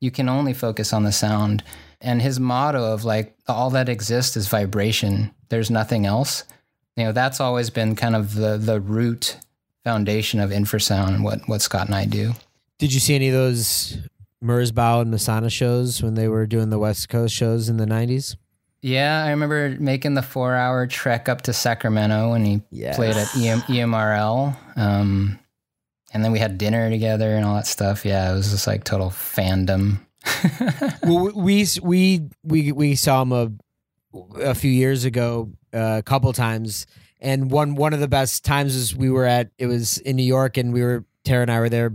you 0.00 0.10
can 0.10 0.28
only 0.28 0.52
focus 0.52 0.92
on 0.92 1.04
the 1.04 1.12
sound. 1.12 1.62
And 2.00 2.22
his 2.22 2.38
motto 2.38 2.92
of 2.92 3.04
like 3.04 3.34
all 3.48 3.70
that 3.70 3.88
exists 3.88 4.36
is 4.36 4.46
vibration. 4.48 5.34
There's 5.48 5.70
nothing 5.70 6.06
else. 6.06 6.44
You 6.96 7.04
know, 7.04 7.12
that's 7.12 7.40
always 7.40 7.70
been 7.70 7.96
kind 7.96 8.14
of 8.16 8.34
the 8.34 8.56
the 8.56 8.80
root 8.80 9.36
foundation 9.84 10.38
of 10.40 10.50
infrasound 10.50 11.08
and 11.08 11.24
what 11.24 11.40
what 11.48 11.62
Scott 11.62 11.86
and 11.86 11.94
I 11.94 12.04
do. 12.04 12.32
Did 12.78 12.92
you 12.94 13.00
see 13.00 13.14
any 13.14 13.28
of 13.28 13.34
those 13.34 13.98
Merzbow 14.42 15.02
and 15.02 15.12
Masonna 15.12 15.50
shows 15.50 16.02
when 16.02 16.14
they 16.14 16.28
were 16.28 16.46
doing 16.46 16.70
the 16.70 16.78
West 16.78 17.08
Coast 17.08 17.34
shows 17.34 17.68
in 17.68 17.76
the 17.78 17.86
nineties? 17.86 18.36
Yeah, 18.80 19.24
I 19.24 19.30
remember 19.30 19.76
making 19.80 20.14
the 20.14 20.22
four 20.22 20.54
hour 20.54 20.86
trek 20.86 21.28
up 21.28 21.42
to 21.42 21.52
Sacramento 21.52 22.30
when 22.30 22.44
he 22.44 22.62
Yes. 22.70 22.94
played 22.94 23.16
at 23.16 23.34
EM, 23.36 23.62
EMRL. 23.62 24.56
Um, 24.76 25.40
and 26.14 26.24
then 26.24 26.30
we 26.30 26.38
had 26.38 26.58
dinner 26.58 26.88
together 26.88 27.34
and 27.34 27.44
all 27.44 27.56
that 27.56 27.66
stuff. 27.66 28.04
Yeah, 28.04 28.30
it 28.30 28.34
was 28.34 28.52
just 28.52 28.68
like 28.68 28.84
total 28.84 29.10
fandom. 29.10 29.98
well, 31.02 31.32
we 31.34 31.66
we 31.82 32.22
we 32.42 32.72
we 32.72 32.94
saw 32.94 33.22
him 33.22 33.32
a 33.32 33.52
a 34.36 34.54
few 34.54 34.70
years 34.70 35.04
ago, 35.04 35.50
uh, 35.74 35.96
a 35.98 36.02
couple 36.02 36.32
times, 36.32 36.86
and 37.20 37.50
one 37.50 37.74
one 37.74 37.92
of 37.92 38.00
the 38.00 38.08
best 38.08 38.44
times 38.44 38.74
was 38.74 38.94
we 38.94 39.10
were 39.10 39.24
at 39.24 39.50
it 39.58 39.66
was 39.66 39.98
in 39.98 40.16
New 40.16 40.22
York, 40.22 40.56
and 40.56 40.72
we 40.72 40.82
were 40.82 41.04
Tara 41.24 41.42
and 41.42 41.50
I 41.50 41.60
were 41.60 41.68
there 41.68 41.94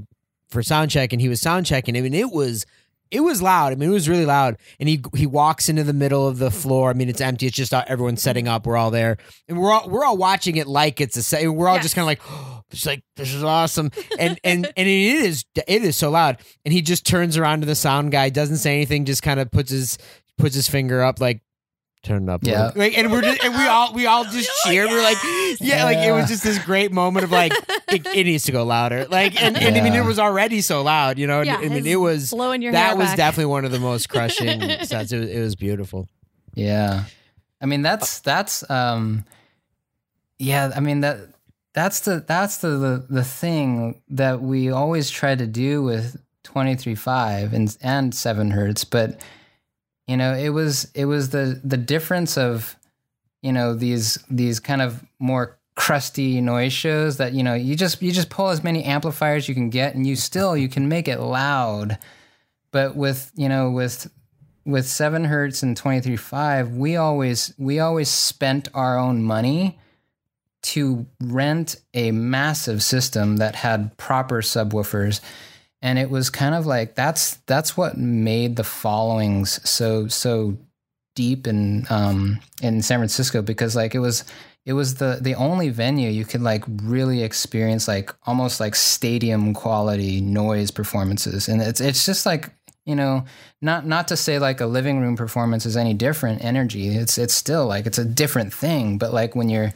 for 0.50 0.64
sound 0.64 0.92
check, 0.92 1.14
and 1.14 1.22
he 1.22 1.30
was 1.30 1.42
sound 1.42 1.66
checking. 1.66 1.98
I 1.98 2.02
mean, 2.02 2.14
it 2.14 2.32
was 2.32 2.66
it 3.14 3.20
was 3.20 3.42
loud. 3.42 3.72
I 3.72 3.76
mean, 3.76 3.90
it 3.90 3.94
was 3.94 4.10
really 4.10 4.26
loud. 4.26 4.58
And 4.80 4.90
he 4.90 5.02
he 5.16 5.28
walks 5.28 5.70
into 5.70 5.84
the 5.84 5.94
middle 5.94 6.28
of 6.28 6.40
the 6.40 6.50
floor. 6.50 6.90
I 6.90 6.94
mean, 6.94 7.10
it's 7.10 7.22
empty. 7.22 7.46
It's 7.46 7.56
just 7.56 7.72
everyone's 7.72 8.22
setting 8.22 8.48
up. 8.48 8.66
We're 8.66 8.76
all 8.76 8.92
there, 8.92 9.18
and 9.48 9.60
we're 9.60 9.72
all 9.72 9.88
we're 9.88 10.04
all 10.04 10.18
watching 10.18 10.56
it 10.58 10.68
like 10.68 11.00
it's 11.00 11.16
a 11.16 11.24
set. 11.24 11.48
We're 11.48 11.68
all 11.68 11.80
just 11.80 11.96
kind 11.96 12.04
of 12.04 12.08
like, 12.08 12.22
oh, 12.28 12.64
it's 12.72 12.86
like 12.86 13.04
this 13.16 13.34
is 13.34 13.44
awesome, 13.44 13.92
and 14.18 14.40
and 14.44 14.66
and 14.76 14.88
it 14.88 14.88
is 14.88 15.46
it 15.56 15.84
is 15.84 15.96
so 15.96 16.10
loud. 16.10 16.40
And 16.66 16.74
he 16.74 16.82
just 16.82 17.06
turns 17.06 17.38
around 17.38 17.62
to 17.62 17.68
the 17.68 17.76
sound 17.76 18.12
guy, 18.12 18.30
doesn't 18.30 18.58
say 18.58 18.74
anything, 18.76 19.06
just 19.06 19.22
kind 19.22 19.40
of 19.40 19.52
puts 19.52 19.70
his 19.70 19.98
puts 20.38 20.56
his 20.56 20.68
finger 20.68 21.04
up 21.04 21.22
like. 21.22 21.42
Turn 22.04 22.24
it 22.24 22.30
up, 22.32 22.42
Yeah. 22.44 22.66
little." 22.68 22.80
Like, 22.82 22.98
and 22.98 23.12
we're 23.12 23.22
just, 23.22 23.44
and 23.44 23.54
we 23.56 23.66
all 23.66 23.94
we 23.94 24.06
all 24.06 24.26
just 24.26 24.50
cheered. 24.66 24.90
We're 24.90 25.02
like, 25.02 25.18
yeah, 25.62 25.86
like 25.86 25.98
it 26.00 26.12
was 26.12 26.28
just 26.28 26.44
this 26.44 26.60
great 26.60 26.92
moment 26.92 27.24
of 27.24 27.32
like, 27.32 27.54
it, 27.88 28.06
it 28.08 28.24
needs 28.26 28.44
to 28.44 28.52
go 28.52 28.64
louder. 28.66 29.06
Like, 29.06 29.42
and, 29.42 29.56
and 29.58 29.76
I 29.78 29.82
mean, 29.82 29.94
it 29.94 30.04
was 30.06 30.20
already 30.20 30.62
so 30.62 30.84
loud, 30.84 31.18
you 31.18 31.28
know. 31.28 31.40
and- 31.40 31.48
Yeah, 31.48 31.58
I 31.58 31.70
mean, 31.70 31.86
it 31.88 31.96
was 31.96 32.32
blowing 32.32 32.62
your 32.62 32.74
that 32.74 32.88
hair 32.90 32.96
was 32.98 33.08
back. 33.08 33.18
definitely 33.18 33.46
one 33.52 33.64
of 33.66 33.72
the 33.72 33.80
most 33.80 34.10
crushing 34.10 34.60
sets. 34.84 35.12
It 35.14 35.20
was, 35.20 35.30
it 35.30 35.40
was 35.40 35.56
beautiful. 35.56 36.08
Yeah. 36.56 37.06
I 37.62 37.66
mean 37.66 37.82
that's 37.82 38.20
that's 38.20 38.70
um 38.70 39.24
yeah, 40.38 40.72
I 40.76 40.82
mean 40.82 41.00
that 41.02 41.20
that's 41.74 42.02
the 42.02 42.24
that's 42.28 42.58
the 42.58 42.68
the, 42.70 43.06
the 43.10 43.24
thing 43.24 44.02
that 44.10 44.42
we 44.42 44.70
always 44.70 45.10
try 45.10 45.36
to 45.36 45.48
do 45.48 45.82
with 45.82 46.22
23.5 46.44 47.54
and 47.54 47.78
and 47.82 48.14
7 48.14 48.52
hertz, 48.52 48.84
but 48.84 49.22
you 50.08 50.18
know, 50.18 50.34
it 50.34 50.50
was 50.50 50.92
it 50.94 51.06
was 51.06 51.30
the 51.30 51.60
the 51.64 51.78
difference 51.78 52.38
of 52.38 52.76
you 53.42 53.52
know 53.52 53.74
these 53.74 54.18
these 54.30 54.60
kind 54.60 54.82
of 54.82 55.04
more 55.20 55.58
crusty 55.76 56.40
noise 56.40 56.72
shows 56.72 57.18
that 57.18 57.34
you 57.34 57.42
know 57.42 57.56
you 57.56 57.76
just 57.76 58.02
you 58.02 58.12
just 58.12 58.30
pull 58.30 58.50
as 58.50 58.64
many 58.64 58.84
amplifiers 58.84 59.50
you 59.50 59.56
can 59.56 59.70
get 59.70 59.96
and 59.96 60.06
you 60.06 60.16
still 60.16 60.56
you 60.56 60.68
can 60.68 60.88
make 60.88 61.08
it 61.08 61.20
loud. 61.20 61.98
But 62.72 62.96
with 62.96 63.32
you 63.36 63.50
know 63.50 63.72
with 63.72 64.12
with 64.66 64.88
7 64.88 65.26
hertz 65.26 65.62
and 65.62 65.80
23.5 65.80 66.78
we 66.78 66.96
always 66.96 67.54
we 67.58 67.80
always 67.80 68.08
spent 68.08 68.70
our 68.74 68.98
own 68.98 69.22
money 69.22 69.78
to 70.62 71.06
rent 71.22 71.76
a 71.94 72.12
massive 72.12 72.82
system 72.82 73.38
that 73.38 73.56
had 73.56 73.98
proper 73.98 74.42
subwoofers 74.42 75.20
and 75.84 76.00
it 76.00 76.10
was 76.10 76.32
kind 76.32 76.56
of 76.56 76.66
like 76.66 76.96
that's 76.96 77.36
that's 77.46 77.78
what 77.78 77.98
made 77.98 78.56
the 78.56 78.64
followings 78.64 79.60
so 79.70 80.08
so 80.08 80.58
deep 81.16 81.46
in 81.46 81.86
um 81.92 82.40
in 82.64 82.82
San 82.82 82.98
Francisco 82.98 83.44
because 83.44 83.76
like 83.76 83.94
it 83.94 84.00
was 84.00 84.24
it 84.66 84.74
was 84.74 84.96
the 84.96 85.20
the 85.22 85.36
only 85.36 85.70
venue 85.70 86.10
you 86.10 86.26
could 86.26 86.42
like 86.42 86.64
really 86.84 87.22
experience 87.22 87.88
like 87.88 88.14
almost 88.26 88.60
like 88.60 88.76
stadium 88.76 89.54
quality 89.54 90.22
noise 90.22 90.72
performances. 90.72 91.48
And 91.48 91.62
it's 91.62 91.82
it's 91.82 92.06
just 92.06 92.26
like 92.26 92.50
you 92.86 92.96
know 92.96 93.26
not 93.62 93.86
not 93.86 94.08
to 94.08 94.18
say 94.18 94.40
like 94.40 94.62
a 94.62 94.66
living 94.66 95.02
room 95.02 95.18
performance 95.18 95.66
is 95.66 95.76
any 95.76 95.94
different 95.94 96.44
energy. 96.44 96.96
It's 96.96 97.18
it's 97.18 97.34
still 97.34 97.68
like 97.68 97.86
it's 97.86 97.98
a 97.98 98.06
different 98.06 98.54
thing. 98.54 98.98
But 98.98 99.14
like 99.14 99.36
when 99.36 99.50
you're 99.50 99.74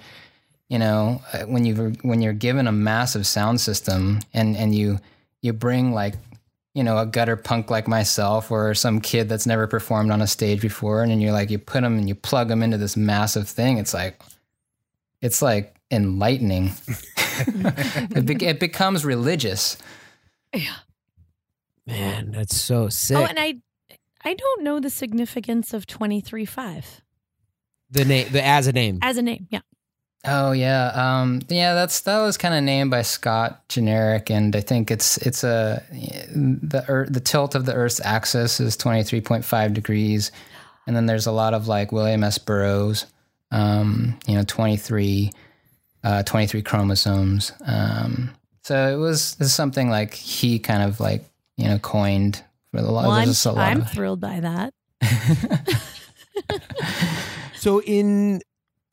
you 0.70 0.80
know 0.80 1.22
uh, 1.34 1.40
when 1.44 1.66
you 1.66 1.94
when 2.02 2.22
you're 2.22 2.34
given 2.34 2.66
a 2.66 2.72
massive 2.72 3.28
sound 3.28 3.60
system 3.60 4.22
and 4.34 4.56
and 4.56 4.74
you 4.74 5.00
you 5.42 5.54
bring 5.54 5.94
like 5.94 6.16
you 6.74 6.84
know 6.84 6.98
a 6.98 7.06
gutter 7.06 7.36
punk 7.36 7.70
like 7.70 7.88
myself 7.88 8.52
or 8.52 8.74
some 8.74 9.02
kid 9.02 9.30
that's 9.30 9.46
never 9.48 9.68
performed 9.68 10.12
on 10.12 10.22
a 10.22 10.28
stage 10.28 10.62
before 10.62 11.02
and 11.02 11.12
then 11.12 11.20
you're 11.20 11.32
like 11.32 11.50
you 11.50 11.58
put 11.58 11.82
them 11.82 11.98
and 11.98 12.08
you 12.08 12.16
plug 12.16 12.48
them 12.48 12.62
into 12.62 12.78
this 12.78 12.96
massive 12.96 13.48
thing 13.48 13.78
it's 13.78 13.94
like 13.94 14.22
it's 15.22 15.42
like 15.42 15.76
enlightening 15.92 16.72
it, 17.38 18.26
be- 18.26 18.46
it 18.46 18.60
becomes 18.60 19.04
religious 19.06 19.78
yeah 20.54 20.76
Man, 21.88 22.32
that's 22.32 22.56
so 22.56 22.84
oh, 22.84 22.90
sick. 22.90 23.18
Oh, 23.18 23.24
and 23.24 23.40
I 23.40 23.56
I 24.24 24.34
don't 24.34 24.64
know 24.64 24.80
the 24.82 24.90
significance 24.90 25.74
of 25.74 25.88
23 25.88 26.44
5 26.46 27.02
the 27.90 28.04
name, 28.04 28.28
the 28.30 28.46
as 28.46 28.68
a 28.68 28.74
name. 28.74 29.00
as 29.02 29.16
a 29.18 29.22
name. 29.22 29.48
Yeah. 29.50 29.62
Oh 30.26 30.52
yeah, 30.52 30.88
um, 31.22 31.42
yeah. 31.48 31.74
That's 31.74 32.02
that 32.02 32.20
was 32.20 32.38
kind 32.38 32.54
of 32.54 32.64
named 32.64 32.92
by 32.92 33.02
Scott, 33.02 33.68
generic, 33.70 34.30
and 34.30 34.56
I 34.56 34.62
think 34.62 34.92
it's 34.92 35.18
it's 35.18 35.44
a 35.44 35.84
the 35.92 36.84
earth, 36.88 37.14
the 37.14 37.20
tilt 37.20 37.56
of 37.56 37.66
the 37.66 37.74
Earth's 37.74 38.02
axis 38.04 38.60
is 38.60 38.76
twenty 38.76 39.04
three 39.04 39.22
point 39.22 39.46
five 39.46 39.74
degrees, 39.74 40.32
and 40.86 40.96
then 40.96 41.06
there's 41.06 41.28
a 41.28 41.32
lot 41.32 41.54
of 41.54 41.68
like 41.68 41.92
William 41.92 42.24
S. 42.24 42.38
Burroughs, 42.40 43.06
um, 43.52 44.18
you 44.28 44.36
know, 44.36 44.44
23, 44.46 45.32
uh, 46.04 46.24
23 46.24 46.62
chromosomes. 46.62 47.54
Um, 47.66 48.32
so 48.64 48.88
it 48.90 48.98
was 48.98 49.38
it's 49.40 49.54
something 49.54 49.90
like 49.90 50.14
he 50.14 50.60
kind 50.60 50.84
of 50.84 51.00
like 51.00 51.24
you 51.56 51.68
know 51.70 51.80
coined 51.80 52.44
for 52.72 52.82
the 52.82 52.92
lot. 52.92 53.04
Well, 53.04 53.12
I'm, 53.12 53.26
there's 53.26 53.38
just 53.38 53.46
a 53.46 53.52
lot 53.54 53.72
I'm 53.72 53.82
of- 53.82 53.92
thrilled 53.92 54.20
by 54.20 54.40
that. 54.42 54.74
So 57.60 57.82
in 57.82 58.42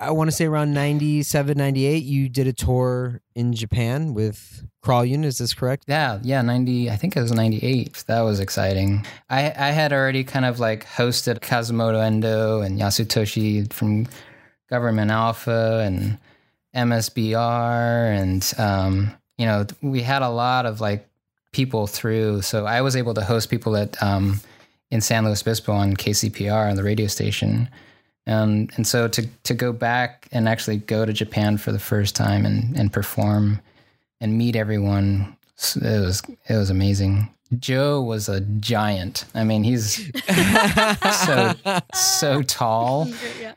I 0.04 0.10
want 0.10 0.28
to 0.28 0.36
say 0.36 0.44
around 0.44 0.74
97, 0.74 1.56
98, 1.56 2.02
you 2.02 2.28
did 2.28 2.46
a 2.46 2.52
tour 2.52 3.22
in 3.34 3.54
Japan 3.54 4.12
with 4.12 4.62
Crawl 4.82 5.04
Unit. 5.04 5.28
Is 5.28 5.38
this 5.38 5.54
correct? 5.54 5.84
Yeah, 5.86 6.18
yeah, 6.22 6.42
90, 6.42 6.90
I 6.90 6.96
think 6.96 7.16
it 7.16 7.20
was 7.20 7.32
98. 7.32 8.04
That 8.06 8.20
was 8.20 8.38
exciting. 8.38 9.06
I, 9.30 9.46
I 9.46 9.70
had 9.70 9.94
already 9.94 10.22
kind 10.22 10.44
of 10.44 10.60
like 10.60 10.86
hosted 10.86 11.40
Kazumoto 11.40 12.04
Endo 12.04 12.60
and 12.60 12.78
Yasutoshi 12.78 13.72
from 13.72 14.06
Government 14.68 15.10
Alpha 15.10 15.82
and 15.86 16.18
MSBR. 16.76 18.20
And, 18.20 18.52
um, 18.58 19.10
you 19.38 19.46
know, 19.46 19.66
we 19.80 20.02
had 20.02 20.20
a 20.20 20.28
lot 20.28 20.66
of 20.66 20.82
like 20.82 21.08
people 21.52 21.86
through. 21.86 22.42
So 22.42 22.66
I 22.66 22.82
was 22.82 22.94
able 22.94 23.14
to 23.14 23.24
host 23.24 23.48
people 23.48 23.74
at, 23.76 24.00
um, 24.02 24.40
in 24.90 25.00
San 25.00 25.24
Luis 25.24 25.40
Obispo 25.40 25.72
on 25.72 25.96
KCPR 25.96 26.68
on 26.68 26.76
the 26.76 26.84
radio 26.84 27.06
station. 27.06 27.70
Um, 28.26 28.68
and 28.76 28.86
so 28.86 29.06
to, 29.08 29.26
to 29.44 29.54
go 29.54 29.72
back 29.72 30.28
and 30.32 30.48
actually 30.48 30.78
go 30.78 31.04
to 31.04 31.12
Japan 31.12 31.58
for 31.58 31.72
the 31.72 31.78
first 31.78 32.16
time 32.16 32.46
and, 32.46 32.76
and 32.76 32.92
perform 32.92 33.60
and 34.20 34.38
meet 34.38 34.56
everyone, 34.56 35.36
it 35.76 36.00
was, 36.00 36.22
it 36.48 36.56
was 36.56 36.70
amazing. 36.70 37.28
Joe 37.58 38.00
was 38.00 38.28
a 38.28 38.40
giant. 38.40 39.26
I 39.34 39.44
mean, 39.44 39.62
he's 39.62 40.10
so, 41.26 41.54
so 41.94 42.42
tall. 42.42 43.08
yeah. 43.40 43.52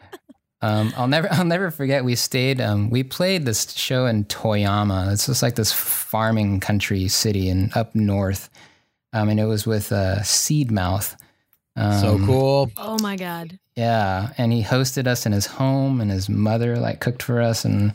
Um, 0.62 0.92
I'll 0.98 1.08
never, 1.08 1.32
I'll 1.32 1.46
never 1.46 1.72
forget. 1.72 2.04
We 2.04 2.16
stayed, 2.16 2.60
um, 2.60 2.90
we 2.90 3.04
played 3.04 3.46
this 3.46 3.72
show 3.74 4.06
in 4.06 4.26
Toyama. 4.26 5.14
It's 5.14 5.28
just 5.28 5.42
like 5.44 5.56
this 5.56 5.72
farming 5.72 6.60
country 6.60 7.08
city 7.08 7.50
and 7.50 7.76
up 7.78 7.96
north. 7.96 8.50
Um, 9.14 9.30
and 9.30 9.40
it 9.40 9.46
was 9.46 9.66
with, 9.66 9.92
uh, 9.92 10.24
Seed 10.24 10.72
Mouth. 10.72 11.16
Um, 11.76 12.02
so 12.02 12.26
cool. 12.26 12.72
Oh 12.76 12.98
my 13.02 13.16
god. 13.16 13.60
Yeah, 13.78 14.34
and 14.40 14.52
he 14.52 14.64
hosted 14.64 15.06
us 15.06 15.28
in 15.28 15.34
his 15.34 15.46
home, 15.46 16.02
and 16.02 16.10
his 16.10 16.28
mother 16.28 16.78
like 16.78 17.00
cooked 17.00 17.22
for 17.22 17.40
us, 17.40 17.64
and 17.64 17.94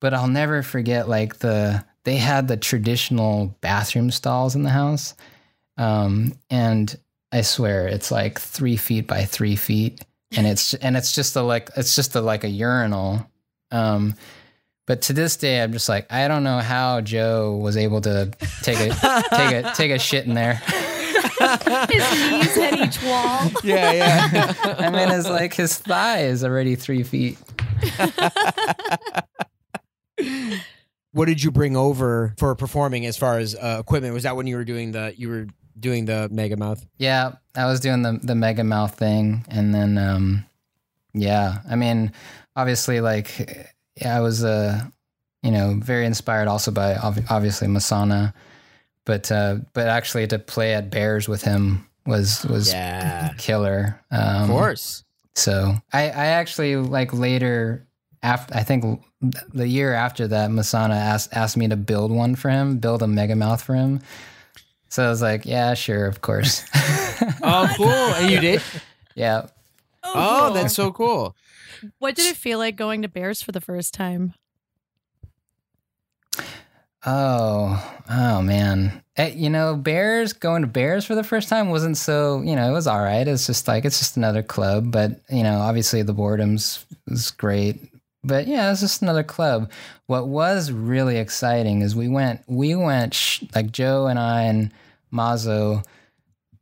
but 0.00 0.14
I'll 0.14 0.28
never 0.28 0.62
forget 0.62 1.10
like 1.10 1.40
the 1.40 1.84
they 2.04 2.16
had 2.16 2.48
the 2.48 2.56
traditional 2.56 3.54
bathroom 3.60 4.10
stalls 4.10 4.54
in 4.56 4.62
the 4.62 4.70
house, 4.70 5.14
um, 5.76 6.32
and 6.48 6.98
I 7.30 7.42
swear 7.42 7.86
it's 7.86 8.10
like 8.10 8.40
three 8.40 8.78
feet 8.78 9.06
by 9.06 9.26
three 9.26 9.56
feet, 9.56 10.02
and 10.34 10.46
it's 10.46 10.72
and 10.72 10.96
it's 10.96 11.14
just 11.14 11.36
a 11.36 11.42
like 11.42 11.68
it's 11.76 11.94
just 11.94 12.14
a 12.14 12.22
like 12.22 12.44
a 12.44 12.48
urinal, 12.48 13.30
um, 13.72 14.14
but 14.86 15.02
to 15.02 15.12
this 15.12 15.36
day 15.36 15.62
I'm 15.62 15.72
just 15.74 15.90
like 15.90 16.10
I 16.10 16.28
don't 16.28 16.44
know 16.44 16.60
how 16.60 17.02
Joe 17.02 17.56
was 17.56 17.76
able 17.76 18.00
to 18.00 18.30
take 18.62 18.80
a 18.80 18.88
take 19.34 19.52
a 19.52 19.72
take 19.74 19.90
a 19.90 19.98
shit 19.98 20.24
in 20.24 20.32
there. 20.32 20.62
His 21.38 22.30
knees 22.30 22.54
hit 22.54 22.80
each 22.80 23.02
wall. 23.02 23.50
Yeah, 23.64 23.92
yeah. 23.92 24.54
I 24.78 24.90
mean, 24.90 25.10
it's 25.10 25.28
like 25.28 25.54
his 25.54 25.78
thigh 25.78 26.24
is 26.24 26.44
already 26.44 26.76
three 26.76 27.02
feet. 27.02 27.38
what 31.12 31.26
did 31.26 31.42
you 31.42 31.50
bring 31.50 31.76
over 31.76 32.34
for 32.38 32.54
performing 32.54 33.06
as 33.06 33.16
far 33.16 33.38
as 33.38 33.54
uh, 33.54 33.78
equipment? 33.80 34.14
Was 34.14 34.24
that 34.24 34.36
when 34.36 34.46
you 34.46 34.56
were 34.56 34.64
doing 34.64 34.92
the 34.92 35.14
you 35.16 35.28
were 35.28 35.46
doing 35.78 36.04
the 36.04 36.28
mega 36.30 36.56
mouth? 36.56 36.84
Yeah, 36.98 37.32
I 37.54 37.66
was 37.66 37.80
doing 37.80 38.02
the 38.02 38.18
the 38.22 38.34
mega 38.34 38.64
mouth 38.64 38.94
thing, 38.96 39.44
and 39.48 39.74
then 39.74 39.96
um, 39.98 40.44
yeah, 41.14 41.58
I 41.68 41.76
mean, 41.76 42.12
obviously, 42.56 43.00
like 43.00 43.74
yeah, 44.00 44.16
I 44.16 44.20
was 44.20 44.44
uh, 44.44 44.84
you 45.44 45.50
know, 45.50 45.78
very 45.78 46.06
inspired 46.06 46.48
also 46.48 46.70
by 46.70 46.96
ob- 46.96 47.24
obviously 47.28 47.68
Masonna, 47.68 48.32
but 49.04 49.30
uh, 49.32 49.56
but 49.72 49.88
actually 49.88 50.26
to 50.28 50.38
play 50.38 50.74
at 50.74 50.90
Bears 50.90 51.28
with 51.28 51.42
him 51.42 51.86
was 52.06 52.44
was 52.46 52.72
Yeah. 52.72 53.32
killer. 53.38 54.00
Um, 54.10 54.42
Of 54.44 54.48
course. 54.50 55.04
So 55.34 55.74
I, 55.92 56.02
I 56.04 56.26
actually 56.26 56.76
like 56.76 57.12
later 57.12 57.86
after 58.22 58.54
I 58.54 58.62
think 58.62 59.02
the 59.52 59.66
year 59.66 59.92
after 59.94 60.28
that 60.28 60.50
Masonna 60.50 60.96
asked 60.96 61.30
asked 61.32 61.56
me 61.56 61.68
to 61.68 61.76
build 61.76 62.10
one 62.12 62.34
for 62.36 62.50
him, 62.50 62.78
build 62.78 63.02
a 63.02 63.06
mega 63.06 63.34
mouth 63.36 63.62
for 63.62 63.74
him. 63.74 64.00
So 64.90 65.04
I 65.04 65.08
was 65.08 65.20
like, 65.22 65.44
yeah, 65.44 65.74
sure, 65.74 66.06
of 66.06 66.20
course. 66.20 66.64
Oh, 67.42 67.68
cool. 67.76 67.88
And 67.88 68.30
you 68.30 68.40
did? 68.40 68.62
yeah. 69.14 69.46
Oh, 70.02 70.46
cool. 70.46 70.54
that's 70.54 70.74
so 70.74 70.92
cool. 70.92 71.34
What 71.98 72.14
did 72.16 72.26
it 72.26 72.36
feel 72.36 72.58
like 72.58 72.76
going 72.76 73.02
to 73.02 73.08
Bears 73.08 73.40
for 73.42 73.52
the 73.52 73.60
first 73.60 73.94
time? 73.94 74.34
Oh, 77.06 78.00
oh 78.08 78.42
man. 78.42 79.02
Eh, 79.16 79.32
you 79.36 79.50
know, 79.50 79.76
Bears 79.76 80.32
going 80.32 80.62
to 80.62 80.68
Bears 80.68 81.04
for 81.04 81.14
the 81.14 81.22
first 81.22 81.48
time 81.48 81.70
wasn't 81.70 81.96
so, 81.96 82.40
you 82.42 82.56
know, 82.56 82.68
it 82.68 82.72
was 82.72 82.86
all 82.86 83.00
right. 83.02 83.26
It's 83.26 83.46
just 83.46 83.68
like 83.68 83.84
it's 83.84 83.98
just 83.98 84.16
another 84.16 84.42
club, 84.42 84.90
but 84.90 85.20
you 85.30 85.42
know, 85.42 85.60
obviously 85.60 86.02
the 86.02 86.14
Boredoms 86.14 86.84
was 87.08 87.30
great. 87.30 87.80
But 88.24 88.46
yeah, 88.46 88.72
it's 88.72 88.80
just 88.80 89.02
another 89.02 89.22
club. 89.22 89.70
What 90.06 90.28
was 90.28 90.72
really 90.72 91.18
exciting 91.18 91.82
is 91.82 91.94
we 91.94 92.08
went 92.08 92.42
we 92.46 92.74
went 92.74 93.14
sh- 93.14 93.44
like 93.54 93.70
Joe 93.70 94.06
and 94.06 94.18
I 94.18 94.42
and 94.42 94.72
Maso 95.10 95.82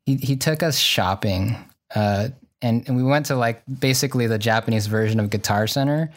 he 0.05 0.17
he 0.17 0.37
took 0.37 0.63
us 0.63 0.77
shopping. 0.77 1.57
Uh 1.95 2.29
and, 2.61 2.87
and 2.87 2.97
we 2.97 3.03
went 3.03 3.27
to 3.27 3.37
like 3.37 3.63
basically 3.81 4.27
the 4.27 4.39
Japanese 4.39 4.87
version 4.87 5.19
of 5.21 5.31
Guitar 5.31 5.67
Center 5.67 6.11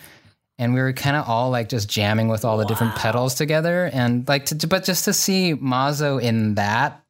and 0.57 0.73
we 0.73 0.81
were 0.81 0.93
kind 0.93 1.15
of 1.15 1.27
all 1.27 1.49
like 1.49 1.69
just 1.69 1.89
jamming 1.89 2.27
with 2.27 2.45
all 2.45 2.57
the 2.57 2.65
different 2.65 2.95
pedals 2.95 3.35
together 3.35 3.89
and 3.91 4.27
like 4.27 4.45
to, 4.45 4.67
but 4.67 4.83
just 4.83 5.05
to 5.05 5.13
see 5.13 5.53
Maso 5.53 6.17
in 6.17 6.55
that 6.55 7.03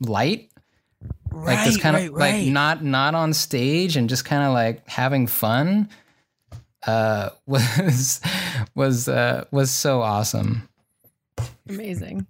light 0.00 0.50
like 1.32 1.64
just 1.64 1.80
kind 1.80 1.96
of 1.96 2.14
like 2.14 2.44
not 2.46 2.82
not 2.82 3.14
on 3.14 3.32
stage 3.32 3.96
and 3.96 4.08
just 4.08 4.24
kind 4.24 4.42
of 4.42 4.52
like 4.52 4.88
having 4.88 5.26
fun 5.26 5.88
uh 6.86 7.30
was 7.46 8.20
was 8.74 9.08
uh 9.08 9.44
was 9.50 9.70
so 9.70 10.02
awesome 10.02 10.68
Amazing. 11.68 12.26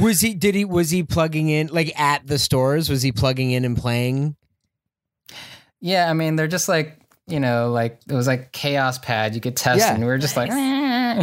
Was 0.00 0.20
he? 0.20 0.34
Did 0.34 0.54
he? 0.54 0.64
Was 0.64 0.90
he 0.90 1.02
plugging 1.02 1.48
in 1.48 1.68
like 1.68 1.98
at 1.98 2.26
the 2.26 2.38
stores? 2.38 2.88
Was 2.90 3.02
he 3.02 3.12
plugging 3.12 3.52
in 3.52 3.64
and 3.64 3.76
playing? 3.76 4.34
yeah 5.80 6.10
i 6.10 6.12
mean 6.12 6.36
they're 6.36 6.48
just 6.48 6.68
like 6.68 6.98
you 7.28 7.38
know 7.40 7.70
like 7.70 8.00
it 8.08 8.14
was 8.14 8.26
like 8.26 8.52
chaos 8.52 8.98
pad 8.98 9.34
you 9.34 9.40
could 9.40 9.56
test 9.56 9.80
Yeah. 9.80 9.92
and 9.94 10.00
we 10.02 10.06
were 10.08 10.18
just 10.18 10.36
like 10.36 10.50
you 10.50 10.56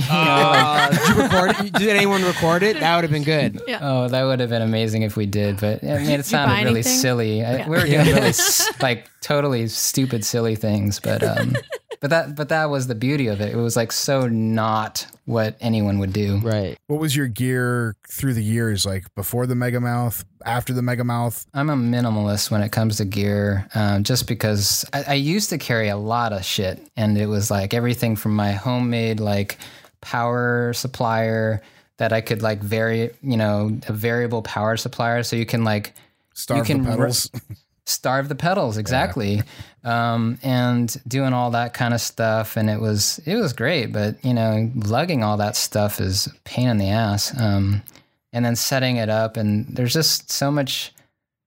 Uh, 0.10 0.90
did 0.90 1.08
you 1.16 1.24
record 1.24 1.52
it? 1.66 1.74
Did 1.74 1.90
anyone 1.90 2.24
record 2.24 2.64
it? 2.64 2.80
That 2.80 2.96
would 2.96 3.04
have 3.04 3.12
been 3.12 3.24
good. 3.24 3.62
Yeah. 3.68 3.80
Oh, 3.82 4.08
that 4.10 4.24
would 4.24 4.40
have 4.40 4.50
been 4.50 4.62
amazing 4.62 5.04
if 5.04 5.16
we 5.16 5.26
did, 5.26 5.60
but 5.60 5.84
I 5.84 6.00
mean, 6.00 6.10
it 6.10 6.26
sounded 6.26 6.56
really 6.56 6.80
anything? 6.82 6.92
silly. 6.92 7.46
I, 7.46 7.68
We 7.68 7.78
were 7.78 7.86
doing 7.86 8.06
really 8.06 8.34
like 8.82 9.10
totally 9.22 9.68
stupid, 9.68 10.26
silly 10.26 10.56
things, 10.56 11.00
but 11.00 11.24
um, 11.24 11.56
but 12.06 12.12
that 12.12 12.36
but 12.36 12.50
that 12.50 12.70
was 12.70 12.86
the 12.86 12.94
beauty 12.94 13.26
of 13.26 13.42
it. 13.42 13.52
It 13.52 13.58
was 13.58 13.76
like 13.76 13.92
so 13.92 14.28
not 14.28 15.08
what 15.26 15.58
anyone 15.60 15.98
would 15.98 16.14
do. 16.14 16.38
Right. 16.38 16.78
What 16.86 17.00
was 17.00 17.16
your 17.16 17.28
gear 17.28 17.96
through 18.08 18.36
the 18.36 18.44
years, 18.44 18.86
like 18.86 19.06
before 19.16 19.48
the 19.48 19.56
Mega 19.56 19.80
Mouth, 19.80 20.24
after 20.46 20.72
the 20.72 20.84
Mega 20.84 21.04
Mouth? 21.04 21.48
I'm 21.56 21.72
a 21.72 21.76
minimalist 21.76 22.52
when 22.52 22.62
it 22.62 22.72
comes 22.72 22.98
to 22.98 23.06
gear, 23.06 23.68
um, 23.74 24.04
just 24.04 24.28
because 24.28 24.86
I, 24.94 25.04
I 25.08 25.14
used 25.16 25.50
to 25.50 25.58
carry 25.58 25.88
a 25.88 25.98
lot 25.98 26.32
of 26.32 26.46
shit, 26.46 26.80
and 26.96 27.18
it 27.18 27.26
was 27.26 27.50
like 27.50 27.74
everything 27.74 28.16
from 28.16 28.36
my 28.36 28.52
homemade 28.52 29.20
like 29.20 29.58
power 30.02 30.74
supplier 30.74 31.64
that 31.98 32.14
I 32.14 32.22
could 32.22 32.44
like 32.44 32.60
vary, 32.60 33.10
you 33.24 33.38
know, 33.38 33.80
a 33.88 33.94
variable 33.94 34.44
power 34.44 34.78
supplier, 34.78 35.24
so 35.24 35.38
you 35.38 35.48
can 35.48 35.64
like 35.64 35.96
Starve 36.36 36.68
can 36.68 36.84
the 36.84 36.90
re- 36.92 36.98
pedals. 36.98 37.32
starve 37.86 38.30
the 38.30 38.36
pedals 38.36 38.78
exactly. 38.78 39.42
Um, 39.84 40.40
and 40.42 40.96
doing 41.08 41.34
all 41.34 41.52
that 41.52 41.74
kind 41.76 41.94
of 41.94 42.02
stuff 42.02 42.58
and 42.58 42.70
it 42.70 42.82
was 42.82 43.20
it 43.26 43.36
was 43.36 43.54
great 43.54 43.94
but 43.94 44.24
you 44.26 44.34
know 44.34 44.72
lugging 44.74 45.24
all 45.24 45.38
that 45.38 45.56
stuff 45.56 46.02
is 46.02 46.26
a 46.26 46.34
pain 46.44 46.70
in 46.70 46.80
the 46.80 46.90
ass 46.90 47.40
um, 47.40 47.84
and 48.34 48.44
then 48.44 48.56
setting 48.56 48.98
it 48.98 49.10
up 49.10 49.38
and 49.38 49.68
there's 49.68 49.94
just 49.94 50.32
so 50.32 50.50
much 50.50 50.92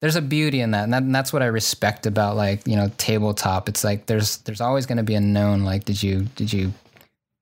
there's 0.01 0.15
a 0.15 0.23
beauty 0.23 0.61
in 0.61 0.71
that 0.71 0.85
and, 0.85 0.93
that 0.93 1.03
and 1.03 1.15
that's 1.15 1.33
what 1.33 1.43
i 1.43 1.47
respect 1.47 2.07
about 2.07 2.37
like 2.37 2.67
you 2.67 2.77
know 2.77 2.91
tabletop. 2.99 3.69
It's 3.69 3.83
like 3.83 4.07
there's 4.07 4.39
there's 4.39 4.61
always 4.61 4.87
going 4.87 4.99
to 4.99 5.05
be 5.05 5.15
a 5.15 5.21
known 5.21 5.65
like 5.65 5.85
did 5.85 6.03
you 6.03 6.23
did 6.37 6.53
you 6.53 6.73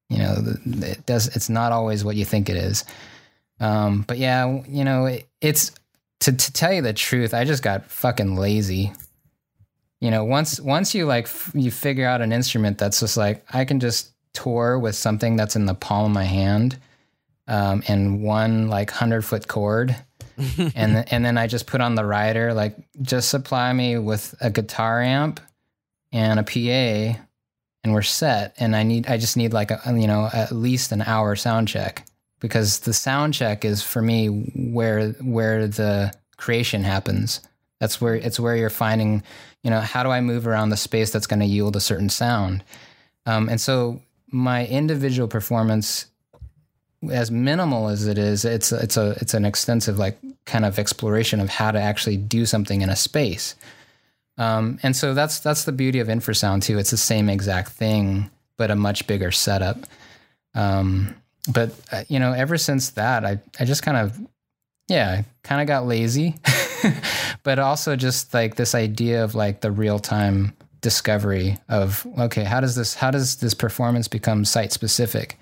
you 0.09 0.19
know 0.19 0.37
it 0.65 1.05
does 1.05 1.35
it's 1.37 1.51
not 1.51 1.73
always 1.73 2.05
what 2.05 2.17
you 2.17 2.25
think 2.25 2.49
it 2.49 2.57
is. 2.57 2.85
Um, 3.61 4.03
but 4.03 4.19
yeah 4.19 4.63
you 4.67 4.85
know 4.85 5.07
it, 5.07 5.29
it's 5.41 5.73
to, 6.21 6.33
to 6.33 6.53
tell 6.53 6.73
you 6.73 6.83
the 6.83 6.93
truth, 6.93 7.35
I 7.35 7.45
just 7.45 7.63
got 7.63 7.87
fucking 7.91 8.37
lazy. 8.37 8.93
You 10.01 10.11
know, 10.11 10.25
once 10.25 10.61
once 10.61 10.95
you 10.95 11.07
like 11.07 11.25
f- 11.25 11.53
you 11.55 11.71
figure 11.71 12.07
out 12.07 12.21
an 12.21 12.33
instrument 12.33 12.79
that's 12.79 13.01
just 13.01 13.17
like 13.17 13.45
I 13.51 13.65
can 13.65 13.81
just 13.81 14.13
tour 14.35 14.79
with 14.79 14.95
something 14.95 15.37
that's 15.37 15.57
in 15.57 15.67
the 15.67 15.75
palm 15.75 16.07
of 16.07 16.13
my 16.13 16.25
hand, 16.25 16.79
um, 17.49 17.83
and 17.89 18.23
one 18.23 18.69
like 18.69 18.91
hundred 18.91 19.25
foot 19.25 19.49
chord, 19.49 19.97
and 20.37 20.95
th- 20.95 21.07
and 21.11 21.25
then 21.25 21.39
I 21.39 21.47
just 21.47 21.67
put 21.67 21.81
on 21.81 21.95
the 21.95 22.05
rider 22.05 22.53
like 22.53 22.77
just 23.01 23.31
supply 23.31 23.73
me 23.73 23.97
with 23.97 24.35
a 24.41 24.51
guitar 24.51 25.01
amp 25.01 25.41
and 26.13 26.39
a 26.39 26.43
PA, 26.43 27.19
and 27.83 27.95
we're 27.95 28.03
set. 28.03 28.55
And 28.59 28.77
I 28.77 28.83
need 28.83 29.07
I 29.07 29.17
just 29.17 29.39
need 29.39 29.55
like 29.55 29.71
a 29.71 29.81
you 29.87 30.07
know 30.07 30.29
at 30.31 30.53
least 30.53 30.93
an 30.93 31.01
hour 31.03 31.37
sound 31.37 31.69
check 31.69 32.07
because 32.47 32.81
the 32.81 32.93
sound 32.93 33.35
check 33.35 33.65
is 33.65 33.83
for 33.83 34.01
me 34.01 34.27
where 34.29 35.11
where 35.13 35.67
the 35.67 36.13
creation 36.37 36.85
happens 36.85 37.41
That's 37.81 38.01
where 38.01 38.15
it's 38.15 38.41
where 38.41 38.57
you're 38.57 38.71
finding, 38.71 39.23
you 39.63 39.71
know, 39.71 39.81
how 39.81 40.03
do 40.03 40.11
I 40.11 40.21
move 40.21 40.47
around 40.47 40.71
the 40.71 40.77
space 40.77 41.11
that's 41.11 41.27
going 41.27 41.41
to 41.41 41.47
yield 41.47 41.77
a 41.77 41.81
certain 41.81 42.09
sound. 42.09 42.65
Um, 43.27 43.49
and 43.49 43.61
so 43.61 44.01
my 44.29 44.67
individual 44.67 45.29
performance, 45.29 46.07
as 47.11 47.31
minimal 47.31 47.89
as 47.89 48.07
it 48.07 48.19
is, 48.19 48.45
it's 48.45 48.73
it's 48.73 48.97
a 48.97 49.11
it's 49.21 49.35
an 49.35 49.45
extensive 49.45 49.99
like 49.99 50.19
kind 50.47 50.65
of 50.65 50.79
exploration 50.79 51.41
of 51.41 51.49
how 51.49 51.71
to 51.71 51.81
actually 51.81 52.17
do 52.17 52.47
something 52.47 52.81
in 52.81 52.89
a 52.89 52.97
space. 52.97 53.57
Um, 54.39 54.79
and 54.83 54.95
so 54.97 55.15
that's 55.15 55.41
that's 55.41 55.65
the 55.65 55.73
beauty 55.73 55.99
of 56.01 56.09
infrasound 56.09 56.63
too. 56.63 56.79
It's 56.79 56.91
the 56.91 56.97
same 56.97 57.29
exact 57.29 57.73
thing, 57.73 58.31
but 58.57 58.71
a 58.71 58.77
much 58.77 59.07
bigger 59.07 59.33
setup. 59.33 59.79
Um, 60.55 61.15
but 61.47 61.73
uh, 61.93 62.05
you 62.09 62.19
know, 62.19 62.33
ever 62.33 62.57
since 62.59 62.91
that, 62.91 63.25
I 63.25 63.41
I 63.59 63.65
just 63.65 63.83
kind 63.83 63.97
of 63.97 64.19
yeah, 64.89 65.23
kind 65.43 65.61
of 65.61 65.67
got 65.67 65.87
lazy, 65.87 66.37
but 67.43 67.59
also 67.59 67.97
just 67.97 68.33
like 68.33 68.57
this 68.57 68.75
idea 68.75 69.25
of 69.25 69.35
like 69.35 69.61
the 69.61 69.71
real 69.71 69.99
time 69.99 70.57
discovery 70.81 71.59
of 71.69 72.07
okay, 72.19 72.45
how 72.45 72.61
does 72.61 72.77
this 72.77 72.95
how 72.95 73.11
does 73.11 73.37
this 73.37 73.55
performance 73.55 74.09
become 74.09 74.45
site 74.45 74.73
specific? 74.73 75.39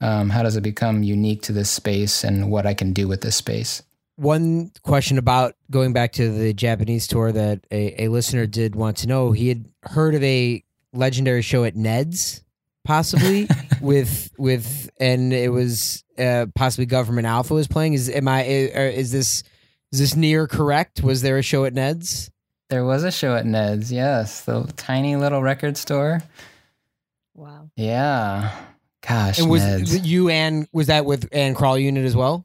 Um, 0.00 0.30
how 0.30 0.42
does 0.42 0.56
it 0.56 0.62
become 0.62 1.02
unique 1.02 1.42
to 1.42 1.52
this 1.52 1.70
space 1.70 2.22
and 2.22 2.50
what 2.50 2.66
I 2.66 2.74
can 2.74 2.92
do 2.92 3.08
with 3.08 3.20
this 3.20 3.36
space? 3.36 3.82
One 4.16 4.70
question 4.82 5.18
about 5.18 5.54
going 5.70 5.92
back 5.92 6.12
to 6.12 6.30
the 6.30 6.52
Japanese 6.52 7.06
tour 7.06 7.32
that 7.32 7.66
a, 7.70 8.04
a 8.04 8.08
listener 8.08 8.46
did 8.46 8.74
want 8.76 8.96
to 8.98 9.08
know. 9.08 9.32
He 9.32 9.48
had 9.48 9.66
heard 9.82 10.14
of 10.14 10.22
a 10.22 10.62
legendary 10.92 11.42
show 11.42 11.64
at 11.64 11.76
Ned's, 11.76 12.42
possibly 12.88 13.46
with 13.82 14.32
with, 14.38 14.90
and 14.98 15.32
it 15.32 15.52
was 15.52 16.02
uh, 16.18 16.46
possibly 16.54 16.86
Government 16.86 17.26
Alpha 17.26 17.52
was 17.54 17.68
playing. 17.68 17.92
Is 17.92 18.08
am 18.08 18.26
I 18.26 18.42
is 18.44 19.12
this 19.12 19.44
is 19.92 20.00
this 20.00 20.16
near 20.16 20.48
correct? 20.48 21.02
Was 21.02 21.20
there 21.22 21.36
a 21.38 21.42
show 21.42 21.64
at 21.66 21.74
Ned's? 21.74 22.30
There 22.70 22.84
was 22.84 23.04
a 23.04 23.12
show 23.12 23.36
at 23.36 23.46
Ned's. 23.46 23.92
Yes, 23.92 24.40
the 24.42 24.64
tiny 24.76 25.16
little 25.16 25.42
record 25.42 25.76
store. 25.76 26.22
Wow. 27.34 27.70
Yeah. 27.76 28.50
Gosh, 29.06 29.38
And 29.38 29.48
was 29.48 29.62
Ned's. 29.62 30.06
you 30.06 30.28
and 30.30 30.66
was 30.72 30.88
that 30.88 31.04
with 31.04 31.28
and 31.30 31.54
Crawl 31.54 31.78
Unit 31.78 32.04
as 32.04 32.16
well? 32.16 32.44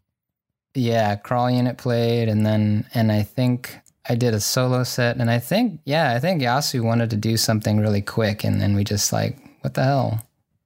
Yeah, 0.76 1.16
Crawl 1.16 1.50
Unit 1.50 1.78
played, 1.78 2.28
and 2.30 2.46
then 2.46 2.86
and 2.94 3.12
I 3.12 3.24
think 3.24 3.78
I 4.10 4.16
did 4.16 4.34
a 4.34 4.40
solo 4.42 4.84
set, 4.84 5.18
and 5.18 5.32
I 5.32 5.40
think 5.40 5.80
yeah, 5.86 6.12
I 6.14 6.20
think 6.20 6.42
Yasu 6.42 6.84
wanted 6.84 7.10
to 7.12 7.18
do 7.18 7.38
something 7.38 7.80
really 7.80 8.02
quick, 8.02 8.44
and 8.44 8.60
then 8.62 8.76
we 8.76 8.84
just 8.84 9.14
like, 9.14 9.38
what 9.62 9.74
the 9.74 9.84
hell? 9.84 10.22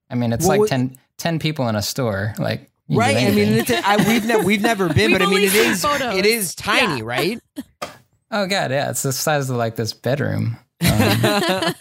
I 0.09 0.15
mean, 0.15 0.33
it's 0.33 0.45
What 0.45 0.53
like 0.53 0.59
was- 0.61 0.69
10, 0.69 0.97
10 1.17 1.39
people 1.39 1.67
in 1.69 1.75
a 1.75 1.81
store, 1.81 2.33
like 2.39 2.69
you 2.87 2.97
can 2.99 3.09
do 3.09 3.15
Right. 3.15 3.27
I 3.27 3.31
mean, 3.31 3.47
it's, 3.53 3.71
I, 3.71 3.97
we've 4.07 4.25
ne- 4.25 4.43
we've 4.45 4.61
never 4.61 4.87
been, 4.93 5.11
We've 5.11 5.19
but 5.19 5.21
I 5.21 5.25
mean, 5.25 5.35
only 5.35 5.45
it 5.47 5.51
seen 5.51 5.71
is 5.71 5.81
photos. 5.81 6.15
it 6.15 6.25
is 6.25 6.55
tiny, 6.55 6.97
Yeah. 6.99 7.03
right? 7.05 7.39
oh 8.31 8.45
god, 8.47 8.71
yeah, 8.71 8.89
it's 8.89 9.03
the 9.03 9.11
size 9.13 9.49
of 9.49 9.55
like 9.57 9.75
this 9.75 9.93
bedroom. 9.93 10.57
Um, 10.81 11.21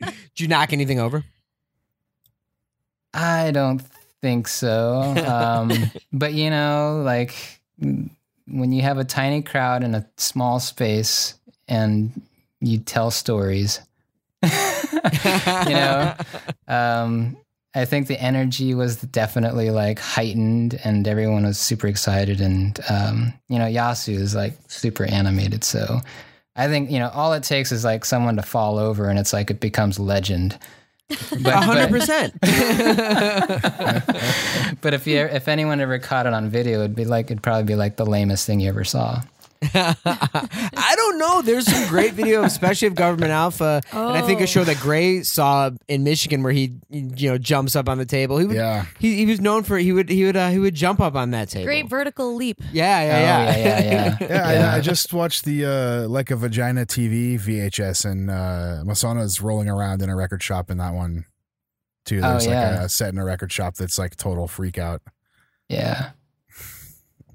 Did 0.00 0.38
you 0.38 0.48
knock 0.48 0.72
anything 0.72 0.98
over? 1.00 1.24
I 3.14 3.50
don't 3.50 3.82
think 4.22 4.48
so. 4.48 5.00
Um, 5.26 5.72
but 6.12 6.32
you 6.34 6.50
know, 6.50 7.02
like 7.04 7.34
when 7.78 8.72
you 8.72 8.82
have 8.82 8.98
a 8.98 9.04
tiny 9.04 9.42
crowd 9.42 9.84
in 9.84 9.94
a 9.94 10.06
small 10.16 10.60
space 10.60 11.34
and 11.68 12.20
you 12.60 12.78
tell 12.78 13.10
stories, 13.10 13.80
you 15.68 15.74
know, 15.74 16.14
um, 16.68 17.36
I 17.74 17.84
think 17.84 18.06
the 18.06 18.18
energy 18.20 18.74
was 18.74 18.96
definitely 18.96 19.70
like 19.70 19.98
heightened 19.98 20.80
and 20.82 21.06
everyone 21.06 21.44
was 21.44 21.58
super 21.58 21.86
excited. 21.86 22.40
And, 22.40 22.80
um, 22.88 23.34
you 23.48 23.58
know, 23.58 23.66
Yasu 23.66 24.14
is 24.14 24.34
like 24.34 24.54
super 24.68 25.04
animated. 25.04 25.62
So 25.62 26.00
I 26.56 26.68
think, 26.68 26.90
you 26.90 26.98
know, 26.98 27.10
all 27.10 27.34
it 27.34 27.42
takes 27.42 27.72
is 27.72 27.84
like 27.84 28.06
someone 28.06 28.36
to 28.36 28.42
fall 28.42 28.78
over 28.78 29.10
and 29.10 29.18
it's 29.18 29.34
like 29.34 29.50
it 29.50 29.60
becomes 29.60 29.98
legend. 29.98 30.58
A 31.10 31.14
One 31.36 31.62
hundred 31.62 31.90
percent. 31.90 32.34
but 34.80 34.92
if 34.92 35.06
you 35.06 35.18
if 35.20 35.46
anyone 35.46 35.80
ever 35.80 36.00
caught 36.00 36.26
it 36.26 36.32
on 36.32 36.48
video, 36.48 36.80
it'd 36.80 36.96
be 36.96 37.04
like 37.04 37.26
it'd 37.26 37.44
probably 37.44 37.62
be 37.62 37.76
like 37.76 37.96
the 37.96 38.06
lamest 38.06 38.44
thing 38.44 38.58
you 38.58 38.68
ever 38.68 38.82
saw. 38.82 39.22
I 40.04 40.92
don't 40.96 41.18
know. 41.18 41.42
There's 41.42 41.66
some 41.66 41.88
great 41.88 42.12
video, 42.14 42.42
especially 42.44 42.88
of 42.88 42.94
Government 42.94 43.32
Alpha, 43.32 43.82
and 43.92 44.00
I 44.16 44.22
think 44.22 44.40
a 44.40 44.44
Oh. 44.44 44.46
show 44.46 44.64
that 44.64 44.78
Gray 44.78 45.22
saw 45.22 45.70
in 45.88 46.04
Michigan 46.04 46.42
where 46.42 46.52
he, 46.52 46.74
you 46.90 47.30
know, 47.30 47.38
jumps 47.38 47.74
up 47.76 47.88
on 47.88 47.98
the 47.98 48.04
table. 48.06 48.38
He 48.38 48.46
would, 48.46 48.56
Yeah. 48.56 48.86
he, 48.98 49.16
he 49.16 49.26
was 49.26 49.40
known 49.40 49.62
for 49.62 49.76
he 49.78 49.92
would 49.92 50.08
he 50.08 50.24
would 50.24 50.36
uh, 50.36 50.48
he 50.50 50.58
would 50.58 50.74
jump 50.74 51.00
up 51.00 51.14
on 51.14 51.30
that 51.32 51.48
table. 51.48 51.66
Great 51.66 51.88
vertical 51.88 52.34
leap. 52.34 52.60
Yeah, 52.72 53.02
yeah, 53.02 53.16
Oh, 53.16 53.20
yeah, 53.20 53.56
yeah, 53.56 53.80
yeah, 53.80 54.16
yeah. 54.20 54.26
Yeah, 54.56 54.72
I, 54.72 54.76
I 54.76 54.80
just 54.80 55.12
watched 55.12 55.44
the 55.44 55.64
uh, 55.64 56.08
like 56.08 56.30
a 56.30 56.36
vagina 56.36 56.86
TV 56.86 57.34
VHS, 57.40 58.04
and 58.10 58.30
uh, 58.30 58.82
Masonna's 58.84 59.40
rolling 59.40 59.68
around 59.68 60.02
in 60.02 60.10
a 60.10 60.16
record 60.16 60.42
shop 60.42 60.70
in 60.70 60.78
that 60.78 60.94
one 60.94 61.24
too. 62.04 62.18
Oh, 62.22 62.30
There's 62.32 62.46
like 62.46 62.52
yeah. 62.54 62.84
a 62.84 62.88
set 62.88 63.12
in 63.12 63.18
a 63.18 63.24
record 63.24 63.50
shop 63.52 63.74
that's 63.76 63.98
like 63.98 64.16
total 64.16 64.46
freak 64.48 64.78
out. 64.78 65.02
Yeah. 65.68 66.10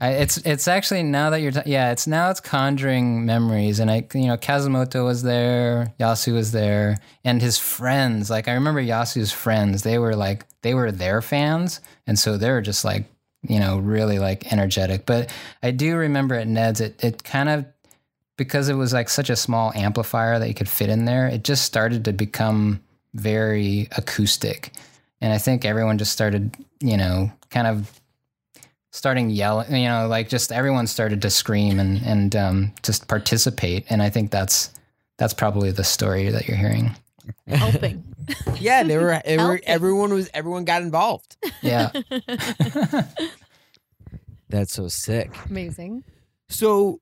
I, 0.02 0.14
it's 0.14 0.38
it's 0.38 0.68
actually 0.68 1.04
now 1.04 1.30
that 1.30 1.42
you're 1.42 1.52
ta- 1.52 1.62
yeah 1.68 1.92
it's 1.92 2.08
now 2.08 2.32
it's 2.32 2.40
conjuring 2.40 3.24
memories 3.24 3.80
and 3.80 3.92
I 3.92 4.08
you 4.16 4.26
know 4.26 4.36
Kazumoto 4.36 5.06
was 5.06 5.22
there 5.22 5.94
Yasu 6.00 6.34
was 6.34 6.52
there 6.52 6.98
and 7.24 7.40
his 7.40 7.60
friends 7.60 8.28
like 8.32 8.48
I 8.48 8.54
remember 8.54 8.82
Yasu's 8.82 9.32
friends 9.32 9.84
they 9.84 10.00
were 10.00 10.16
like 10.16 10.44
they 10.64 10.74
were 10.74 10.92
their 10.92 11.22
fans 11.22 11.82
and 12.08 12.18
so 12.18 12.36
they 12.36 12.50
were 12.50 12.64
just 12.64 12.84
like 12.84 13.06
you 13.48 13.60
know 13.60 13.78
really 13.78 14.18
like 14.18 14.52
energetic. 14.52 15.06
But 15.06 15.32
I 15.62 15.70
do 15.70 15.96
remember 15.96 16.34
at 16.34 16.48
Ned's 16.48 16.82
it 16.82 17.04
it 17.04 17.24
kind 17.24 17.48
of 17.48 17.66
because 18.38 18.70
it 18.70 18.74
was 18.74 18.94
like 18.94 19.08
such 19.08 19.30
a 19.30 19.36
small 19.36 19.72
amplifier 19.76 20.40
that 20.40 20.48
you 20.48 20.56
could 20.56 20.70
fit 20.70 20.90
in 20.90 21.06
there 21.06 21.28
it 21.28 21.44
just 21.44 21.64
started 21.64 22.06
to 22.06 22.12
become 22.12 22.82
very 23.14 23.88
acoustic. 23.96 24.74
And 25.24 25.32
I 25.32 25.38
think 25.38 25.64
everyone 25.64 26.00
just 26.00 26.12
started 26.12 26.58
you 26.80 26.98
know 26.98 27.32
kind 27.52 27.68
of 27.68 28.01
starting 28.92 29.30
yelling 29.30 29.74
you 29.76 29.88
know 29.88 30.08
like 30.08 30.30
just 30.30 30.52
everyone 30.52 30.86
started 30.86 31.22
to 31.22 31.30
scream 31.30 31.80
and 31.80 32.02
and 32.04 32.36
um, 32.36 32.74
just 32.84 33.08
participate 33.08 33.86
and 33.90 34.02
i 34.02 34.10
think 34.10 34.32
that's 34.32 34.74
that's 35.18 35.34
probably 35.34 35.72
the 35.72 35.84
story 35.84 36.30
that 36.30 36.48
you're 36.48 36.58
hearing 36.58 36.96
Helping. 37.48 38.04
yeah. 38.60 38.84
They 38.84 38.98
were, 38.98 39.22
they 39.26 39.38
were 39.38 39.60
everyone 39.66 40.14
was 40.14 40.30
everyone 40.34 40.66
got 40.66 40.82
involved. 40.82 41.38
yeah 41.62 41.92
That's 44.50 44.74
so 44.74 44.90
sick. 44.90 45.34
Amazing. 45.50 46.04
So 46.50 47.00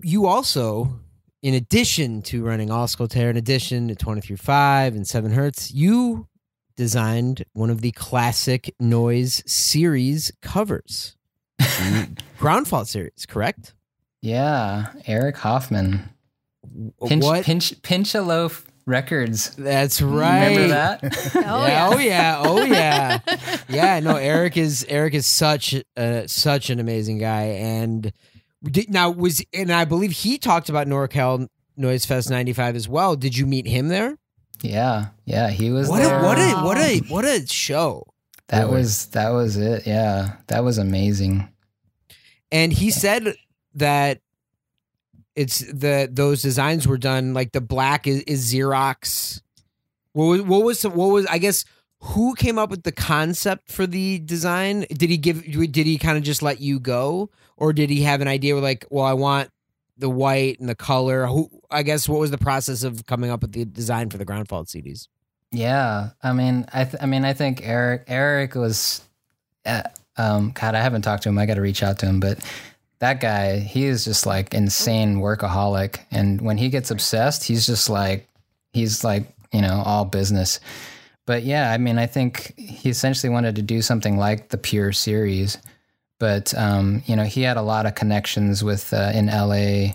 you 0.00 0.26
also, 0.26 1.00
in 1.42 1.52
addition 1.52 2.22
to 2.22 2.42
running 2.42 2.70
Auscultare, 2.70 3.28
in 3.28 3.36
addition 3.36 3.88
to 3.88 3.94
20 3.94 4.22
through 4.22 4.38
5 4.38 4.94
and 4.94 5.06
7 5.06 5.30
Hertz, 5.30 5.70
you 5.70 6.26
designed 6.78 7.44
one 7.52 7.68
of 7.68 7.82
the 7.82 7.90
classic 7.92 8.74
noise 8.80 9.42
series 9.46 10.32
covers. 10.40 11.16
The 11.58 12.08
Ground 12.38 12.66
Fault 12.68 12.88
series, 12.88 13.26
correct? 13.26 13.74
yeah 14.20 14.92
eric 15.06 15.36
hoffman 15.36 16.10
pinch 17.06 17.22
what? 17.22 17.44
pinch 17.44 17.80
pinch 17.82 18.16
a 18.16 18.20
loaf 18.20 18.66
records 18.84 19.50
That's 19.54 20.02
right. 20.02 20.48
remember 20.48 20.68
that 20.68 21.00
Oh 21.36 21.66
yeah, 21.66 21.68
yeah. 21.68 21.88
oh 21.88 21.98
yeah, 21.98 22.42
oh 22.44 22.64
yeah, 22.64 23.18
yeah. 23.68 24.00
No, 24.00 24.16
Eric 24.16 24.56
is 24.56 24.84
Eric 24.88 25.14
is 25.14 25.26
such 25.26 25.74
a, 25.96 26.26
such 26.26 26.70
an 26.70 26.80
amazing 26.80 27.18
guy, 27.18 27.42
and 27.42 28.12
did, 28.64 28.90
now 28.90 29.10
was 29.10 29.40
and 29.54 29.70
I 29.70 29.84
believe 29.84 30.10
he 30.10 30.38
talked 30.38 30.68
about 30.68 30.86
NorCal 30.88 31.46
Noise 31.76 32.06
Fest 32.06 32.28
'95 32.30 32.74
as 32.76 32.88
well. 32.88 33.14
Did 33.14 33.36
you 33.36 33.46
meet 33.46 33.66
him 33.66 33.86
there? 33.88 34.16
Yeah 34.62 35.06
yeah 35.24 35.50
he 35.50 35.70
was 35.70 35.88
What 35.88 36.02
there 36.02 36.18
a 36.18 36.22
what 36.24 36.38
a 36.38 36.52
what 36.64 36.78
a 36.78 36.98
what 37.08 37.24
a 37.24 37.46
show! 37.46 38.06
that 38.48 38.64
Really? 38.64 38.78
was 38.78 39.06
that 39.08 39.30
was 39.30 39.56
it 39.56 39.86
yeah 39.86 40.36
that 40.48 40.64
was 40.64 40.78
amazing 40.78 41.48
And 42.50 42.72
he 42.72 42.90
said 42.90 43.34
that 43.74 44.20
it's 45.36 45.58
the 45.60 46.08
those 46.10 46.42
designs 46.42 46.88
were 46.88 46.98
done 46.98 47.34
like 47.34 47.52
the 47.52 47.60
black 47.60 48.06
is, 48.06 48.22
is 48.22 48.52
Xerox. 48.52 49.40
What 50.12 50.24
was 50.26 50.42
what 50.42 50.64
was 50.64 50.82
what 50.84 51.06
was 51.12 51.26
I 51.26 51.38
guess 51.38 51.64
who 52.00 52.34
came 52.34 52.58
up 52.58 52.70
with 52.70 52.82
the 52.84 52.92
concept 52.92 53.70
for 53.70 53.86
the 53.86 54.18
design? 54.20 54.86
Did 54.90 55.10
he 55.10 55.18
give 55.18 55.44
did 55.44 55.86
he 55.86 55.98
kind 55.98 56.16
of 56.16 56.24
just 56.24 56.42
let 56.42 56.60
you 56.60 56.80
go 56.80 57.30
or 57.56 57.72
did 57.72 57.90
he 57.90 58.02
have 58.02 58.20
an 58.20 58.28
idea 58.28 58.54
where 58.54 58.62
like 58.62 58.86
well 58.90 59.04
I 59.04 59.12
want 59.12 59.50
the 59.96 60.08
white 60.10 60.58
and 60.58 60.68
the 60.68 60.74
color? 60.74 61.26
Who 61.26 61.50
I 61.70 61.82
guess 61.82 62.08
what 62.08 62.20
was 62.20 62.30
the 62.30 62.38
process 62.38 62.82
of 62.82 63.06
coming 63.06 63.30
up 63.30 63.42
with 63.42 63.52
the 63.52 63.64
design 63.64 64.10
for 64.10 64.18
the 64.18 64.24
ground 64.24 64.48
fault 64.48 64.68
CDs? 64.68 65.08
Yeah, 65.50 66.10
I 66.22 66.32
mean, 66.32 66.66
I, 66.72 66.84
th- 66.84 67.02
I 67.02 67.06
mean, 67.06 67.24
I 67.24 67.32
think 67.32 67.60
Eric, 67.62 68.04
Eric 68.06 68.54
was, 68.54 69.02
uh, 69.64 69.82
um, 70.16 70.52
God, 70.52 70.74
I 70.74 70.80
haven't 70.80 71.02
talked 71.02 71.22
to 71.22 71.28
him. 71.28 71.38
I 71.38 71.46
got 71.46 71.54
to 71.54 71.62
reach 71.62 71.82
out 71.82 71.98
to 72.00 72.06
him, 72.06 72.20
but 72.20 72.38
that 72.98 73.20
guy, 73.20 73.58
he 73.58 73.84
is 73.84 74.04
just 74.04 74.26
like 74.26 74.52
insane 74.52 75.18
workaholic, 75.18 76.00
and 76.10 76.40
when 76.40 76.58
he 76.58 76.68
gets 76.68 76.90
obsessed, 76.90 77.44
he's 77.44 77.66
just 77.66 77.88
like, 77.88 78.28
he's 78.72 79.04
like, 79.04 79.26
you 79.52 79.62
know, 79.62 79.82
all 79.84 80.04
business. 80.04 80.60
But 81.24 81.44
yeah, 81.44 81.70
I 81.70 81.78
mean, 81.78 81.98
I 81.98 82.06
think 82.06 82.54
he 82.58 82.88
essentially 82.88 83.30
wanted 83.30 83.56
to 83.56 83.62
do 83.62 83.82
something 83.82 84.18
like 84.18 84.48
the 84.48 84.58
Pure 84.58 84.92
series, 84.92 85.58
but 86.18 86.52
um, 86.54 87.02
you 87.06 87.16
know, 87.16 87.24
he 87.24 87.42
had 87.42 87.56
a 87.56 87.62
lot 87.62 87.86
of 87.86 87.94
connections 87.94 88.64
with 88.64 88.92
uh, 88.92 89.12
in 89.14 89.26
LA 89.26 89.92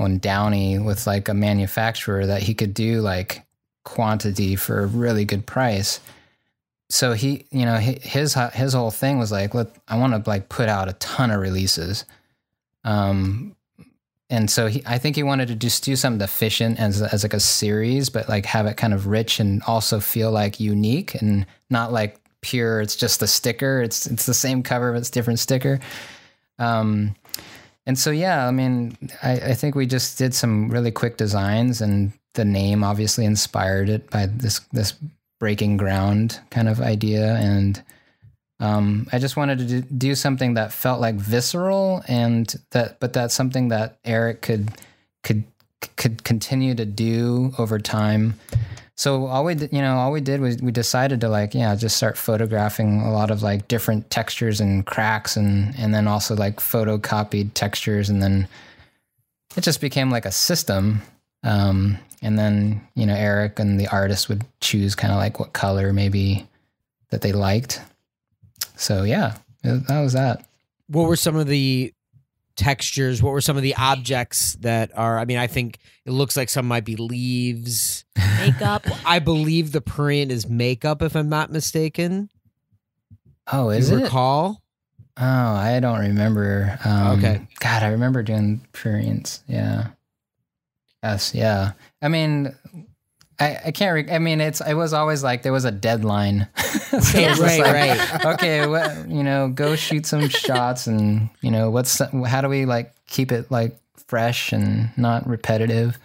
on 0.00 0.18
Downey 0.18 0.78
with 0.78 1.06
like 1.06 1.28
a 1.28 1.34
manufacturer 1.34 2.26
that 2.26 2.42
he 2.42 2.54
could 2.54 2.74
do 2.74 3.00
like 3.00 3.44
quantity 3.84 4.56
for 4.56 4.80
a 4.80 4.86
really 4.86 5.24
good 5.24 5.46
price. 5.46 6.00
So 6.88 7.12
he, 7.12 7.46
you 7.50 7.64
know, 7.64 7.76
his 7.76 8.34
his 8.52 8.72
whole 8.72 8.90
thing 8.90 9.18
was 9.18 9.30
like, 9.30 9.54
"Look, 9.54 9.74
I 9.86 9.96
want 9.96 10.12
to 10.12 10.28
like 10.28 10.48
put 10.48 10.68
out 10.68 10.88
a 10.88 10.94
ton 10.94 11.30
of 11.30 11.40
releases." 11.40 12.04
Um, 12.82 13.54
and 14.28 14.50
so 14.50 14.68
he, 14.68 14.82
I 14.86 14.98
think 14.98 15.16
he 15.16 15.22
wanted 15.22 15.48
to 15.48 15.54
just 15.56 15.84
do 15.84 15.96
something 15.96 16.22
efficient 16.22 16.80
as 16.80 17.00
as 17.02 17.22
like 17.22 17.34
a 17.34 17.40
series, 17.40 18.10
but 18.10 18.28
like 18.28 18.46
have 18.46 18.66
it 18.66 18.76
kind 18.76 18.92
of 18.92 19.06
rich 19.06 19.38
and 19.38 19.62
also 19.64 20.00
feel 20.00 20.32
like 20.32 20.58
unique 20.58 21.14
and 21.14 21.46
not 21.68 21.92
like 21.92 22.16
pure. 22.40 22.80
It's 22.80 22.96
just 22.96 23.20
the 23.20 23.26
sticker. 23.26 23.82
It's 23.82 24.06
it's 24.06 24.26
the 24.26 24.34
same 24.34 24.62
cover, 24.62 24.92
but 24.92 24.98
it's 24.98 25.10
different 25.10 25.38
sticker. 25.38 25.78
Um, 26.58 27.14
and 27.90 27.98
so 27.98 28.12
yeah, 28.12 28.46
I 28.46 28.52
mean, 28.52 28.96
I, 29.20 29.32
I 29.32 29.54
think 29.54 29.74
we 29.74 29.84
just 29.84 30.16
did 30.16 30.32
some 30.32 30.70
really 30.70 30.92
quick 30.92 31.16
designs, 31.16 31.80
and 31.80 32.12
the 32.34 32.44
name 32.44 32.84
obviously 32.84 33.24
inspired 33.24 33.88
it 33.88 34.08
by 34.10 34.26
this 34.26 34.60
this 34.70 34.94
breaking 35.40 35.76
ground 35.76 36.38
kind 36.50 36.68
of 36.68 36.80
idea 36.80 37.34
and 37.36 37.82
um, 38.60 39.08
I 39.10 39.18
just 39.18 39.36
wanted 39.36 39.66
to 39.68 39.80
do 39.80 40.14
something 40.14 40.54
that 40.54 40.72
felt 40.72 41.00
like 41.00 41.16
visceral 41.16 42.04
and 42.06 42.54
that, 42.70 43.00
but 43.00 43.12
that's 43.12 43.34
something 43.34 43.68
that 43.68 43.98
Eric 44.04 44.40
could 44.40 44.70
could 45.24 45.42
could 45.96 46.22
continue 46.22 46.76
to 46.76 46.84
do 46.84 47.52
over 47.58 47.80
time. 47.80 48.38
So 49.00 49.26
all 49.26 49.44
we 49.44 49.54
did, 49.54 49.72
you 49.72 49.80
know, 49.80 49.96
all 49.96 50.12
we 50.12 50.20
did 50.20 50.40
was 50.40 50.60
we 50.60 50.72
decided 50.72 51.22
to 51.22 51.28
like, 51.28 51.54
yeah, 51.54 51.74
just 51.74 51.96
start 51.96 52.18
photographing 52.18 53.00
a 53.00 53.10
lot 53.10 53.30
of 53.30 53.42
like 53.42 53.66
different 53.66 54.10
textures 54.10 54.60
and 54.60 54.84
cracks, 54.84 55.36
and 55.36 55.74
and 55.78 55.94
then 55.94 56.06
also 56.06 56.36
like 56.36 56.56
photocopied 56.56 57.54
textures, 57.54 58.10
and 58.10 58.22
then 58.22 58.46
it 59.56 59.62
just 59.62 59.80
became 59.80 60.10
like 60.10 60.26
a 60.26 60.32
system. 60.32 61.00
Um, 61.42 61.96
and 62.20 62.38
then 62.38 62.86
you 62.94 63.06
know, 63.06 63.14
Eric 63.14 63.58
and 63.58 63.80
the 63.80 63.88
artist 63.88 64.28
would 64.28 64.44
choose 64.60 64.94
kind 64.94 65.12
of 65.12 65.18
like 65.18 65.40
what 65.40 65.54
color 65.54 65.94
maybe 65.94 66.46
that 67.08 67.22
they 67.22 67.32
liked 67.32 67.80
so 68.80 69.02
yeah, 69.02 69.36
that 69.62 70.00
was 70.00 70.14
that. 70.14 70.46
What 70.88 71.06
were 71.06 71.16
some 71.16 71.36
of 71.36 71.46
the 71.46 71.92
textures? 72.60 73.22
What 73.22 73.32
were 73.32 73.40
some 73.40 73.56
of 73.56 73.62
the 73.62 73.74
objects 73.76 74.54
that 74.60 74.90
are? 74.96 75.18
I 75.18 75.24
mean, 75.24 75.38
I 75.38 75.46
think 75.46 75.78
it 76.04 76.10
looks 76.10 76.36
like 76.36 76.50
some 76.50 76.66
might 76.68 76.84
be 76.84 76.96
leaves, 76.96 78.04
makeup. 78.38 78.86
I 79.06 79.18
believe 79.18 79.72
the 79.72 79.80
prurient 79.80 80.30
is 80.30 80.46
makeup, 80.48 81.00
if 81.02 81.16
I'm 81.16 81.30
not 81.30 81.50
mistaken. 81.50 82.28
Oh, 83.50 83.70
is 83.70 83.90
you 83.90 83.98
it? 83.98 84.02
Recall? 84.04 84.62
Oh, 85.16 85.24
I 85.24 85.80
don't 85.80 85.98
remember. 85.98 86.78
Um, 86.84 87.18
okay. 87.18 87.46
God, 87.58 87.82
I 87.82 87.88
remember 87.88 88.22
doing 88.22 88.66
prurients. 88.72 89.40
Yeah. 89.48 89.88
Yes. 91.02 91.34
Yeah. 91.34 91.72
I 92.02 92.08
mean, 92.08 92.54
I, 93.40 93.58
I 93.66 93.70
can't. 93.70 93.94
Re- 93.94 94.14
I 94.14 94.18
mean, 94.18 94.40
it's. 94.40 94.60
It 94.60 94.74
was 94.74 94.92
always 94.92 95.24
like 95.24 95.42
there 95.42 95.52
was 95.52 95.64
a 95.64 95.70
deadline. 95.70 96.46
so 96.56 97.18
yeah. 97.18 97.34
right, 97.40 97.60
like, 97.60 97.72
right. 97.72 98.24
Okay, 98.34 98.66
well, 98.66 99.06
you 99.06 99.22
know, 99.22 99.48
go 99.48 99.76
shoot 99.76 100.04
some 100.04 100.28
shots, 100.28 100.86
and 100.86 101.30
you 101.40 101.50
know, 101.50 101.70
what's 101.70 101.98
how 102.26 102.42
do 102.42 102.48
we 102.48 102.66
like 102.66 102.92
keep 103.06 103.32
it 103.32 103.50
like 103.50 103.78
fresh 104.06 104.52
and 104.52 104.90
not 104.98 105.26
repetitive? 105.26 105.98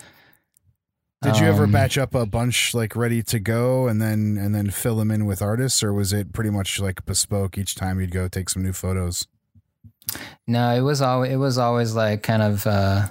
Did 1.21 1.39
you 1.39 1.47
ever 1.47 1.63
um, 1.63 1.71
batch 1.71 1.97
up 1.97 2.13
a 2.13 2.25
bunch 2.25 2.73
like 2.73 2.95
ready 2.95 3.23
to 3.23 3.39
go 3.39 3.87
and 3.87 4.01
then 4.01 4.37
and 4.39 4.55
then 4.55 4.69
fill 4.69 4.95
them 4.95 5.11
in 5.11 5.25
with 5.25 5.41
artists, 5.41 5.83
or 5.83 5.91
was 5.91 6.13
it 6.13 6.31
pretty 6.31 6.51
much 6.51 6.79
like 6.79 7.05
bespoke 7.05 7.57
each 7.57 7.75
time 7.75 7.99
you'd 7.99 8.11
go 8.11 8.29
take 8.29 8.49
some 8.49 8.63
new 8.63 8.73
photos? 8.73 9.27
No, 10.47 10.69
it 10.69 10.81
was 10.81 11.01
always 11.01 11.33
it 11.33 11.37
was 11.37 11.57
always 11.57 11.95
like 11.95 12.23
kind 12.23 12.43
of 12.43 12.65
uh, 12.65 13.07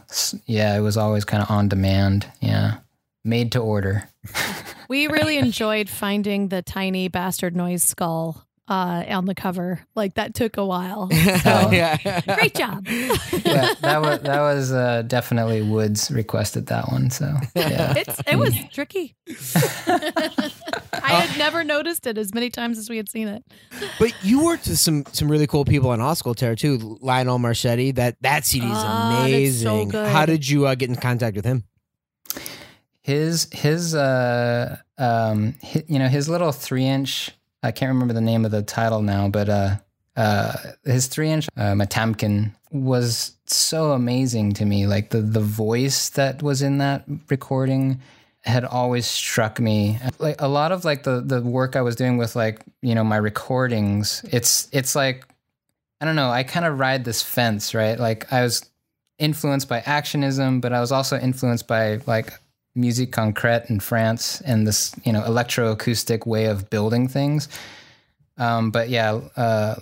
yeah, 0.46 0.74
it 0.78 0.80
was 0.80 0.96
always 0.96 1.26
kind 1.26 1.42
of 1.42 1.50
on 1.50 1.68
demand. 1.68 2.26
Yeah 2.40 2.78
made 3.24 3.52
to 3.52 3.58
order. 3.58 4.08
we 4.88 5.06
really 5.06 5.38
enjoyed 5.38 5.88
finding 5.88 6.48
the 6.48 6.62
tiny 6.62 7.08
bastard 7.08 7.56
noise 7.56 7.82
skull 7.82 8.46
uh, 8.68 9.04
on 9.08 9.26
the 9.26 9.34
cover. 9.34 9.80
Like 9.94 10.14
that 10.14 10.34
took 10.34 10.56
a 10.56 10.64
while. 10.64 11.10
So, 11.44 11.70
yeah. 11.72 12.20
great 12.20 12.54
job. 12.54 12.86
yeah, 12.88 13.74
that 13.80 14.00
was 14.00 14.20
that 14.20 14.40
was 14.40 14.72
uh, 14.72 15.02
definitely 15.02 15.62
Woods 15.62 16.10
requested 16.10 16.66
that 16.66 16.90
one. 16.90 17.10
So 17.10 17.34
yeah, 17.54 17.94
it's 17.96 18.20
it 18.26 18.36
was 18.36 18.54
tricky. 18.72 19.14
I 19.86 21.26
had 21.26 21.38
never 21.38 21.64
noticed 21.64 22.06
it 22.06 22.16
as 22.16 22.32
many 22.32 22.50
times 22.50 22.78
as 22.78 22.88
we 22.88 22.96
had 22.96 23.10
seen 23.10 23.28
it. 23.28 23.44
But 23.98 24.14
you 24.22 24.44
worked 24.44 24.68
with 24.68 24.78
some 24.78 25.04
some 25.12 25.30
really 25.30 25.46
cool 25.46 25.64
people 25.64 25.90
on 25.90 26.00
Auscultare 26.00 26.56
too. 26.56 26.98
Lionel 27.00 27.38
Marchetti. 27.38 27.92
That 27.92 28.16
that 28.22 28.46
CD 28.46 28.66
is 28.66 28.72
ah, 28.74 29.20
amazing. 29.20 29.90
So 29.90 30.06
How 30.06 30.24
did 30.24 30.48
you 30.48 30.66
uh, 30.66 30.74
get 30.74 30.88
in 30.88 30.96
contact 30.96 31.36
with 31.36 31.44
him? 31.44 31.64
His 33.04 33.48
his 33.52 33.94
uh 33.94 34.78
um 34.96 35.54
his, 35.62 35.84
you 35.86 35.98
know 35.98 36.08
his 36.08 36.28
little 36.28 36.52
three 36.52 36.86
inch 36.86 37.30
I 37.62 37.70
can't 37.70 37.90
remember 37.90 38.14
the 38.14 38.20
name 38.20 38.44
of 38.44 38.50
the 38.50 38.62
title 38.62 39.02
now, 39.02 39.28
but 39.28 39.48
uh 39.48 39.76
uh 40.16 40.52
his 40.84 41.06
three 41.06 41.30
inch 41.30 41.46
uh, 41.56 41.72
Matamkin 41.72 42.54
was 42.70 43.36
so 43.46 43.92
amazing 43.92 44.54
to 44.54 44.64
me. 44.64 44.86
Like 44.86 45.10
the 45.10 45.20
the 45.20 45.40
voice 45.40 46.08
that 46.10 46.42
was 46.42 46.62
in 46.62 46.78
that 46.78 47.04
recording 47.28 48.00
had 48.42 48.64
always 48.64 49.06
struck 49.06 49.60
me. 49.60 49.98
Like 50.18 50.40
a 50.40 50.48
lot 50.48 50.72
of 50.72 50.86
like 50.86 51.02
the 51.02 51.20
the 51.20 51.42
work 51.42 51.76
I 51.76 51.82
was 51.82 51.96
doing 51.96 52.16
with 52.16 52.34
like 52.34 52.62
you 52.80 52.94
know 52.94 53.04
my 53.04 53.16
recordings. 53.16 54.24
It's 54.32 54.66
it's 54.72 54.96
like 54.96 55.26
I 56.00 56.06
don't 56.06 56.16
know. 56.16 56.30
I 56.30 56.42
kind 56.42 56.64
of 56.64 56.78
ride 56.78 57.04
this 57.04 57.22
fence, 57.22 57.74
right? 57.74 57.98
Like 57.98 58.32
I 58.32 58.42
was 58.42 58.64
influenced 59.18 59.68
by 59.68 59.80
actionism, 59.80 60.62
but 60.62 60.72
I 60.72 60.80
was 60.80 60.90
also 60.90 61.18
influenced 61.18 61.68
by 61.68 62.00
like 62.06 62.32
musique 62.74 63.12
concrète 63.12 63.70
in 63.70 63.80
France 63.80 64.40
and 64.42 64.66
this 64.66 64.94
you 65.04 65.12
know 65.12 65.22
electroacoustic 65.22 66.26
way 66.26 66.46
of 66.46 66.70
building 66.70 67.08
things. 67.08 67.48
Um, 68.36 68.70
but 68.70 68.88
yeah, 68.88 69.20
uh, 69.36 69.76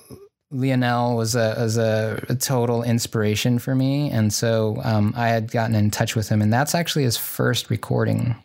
Lionel 0.50 1.16
was 1.16 1.34
a 1.34 1.54
was 1.58 1.78
a, 1.78 2.24
a, 2.28 2.34
total 2.34 2.82
inspiration 2.82 3.58
for 3.58 3.74
me, 3.74 4.10
and 4.10 4.32
so 4.32 4.78
um, 4.84 5.14
I 5.16 5.28
had 5.28 5.50
gotten 5.50 5.74
in 5.74 5.90
touch 5.90 6.14
with 6.14 6.28
him, 6.28 6.42
and 6.42 6.52
that's 6.52 6.74
actually 6.74 7.04
his 7.04 7.16
first 7.16 7.70
recording 7.70 8.36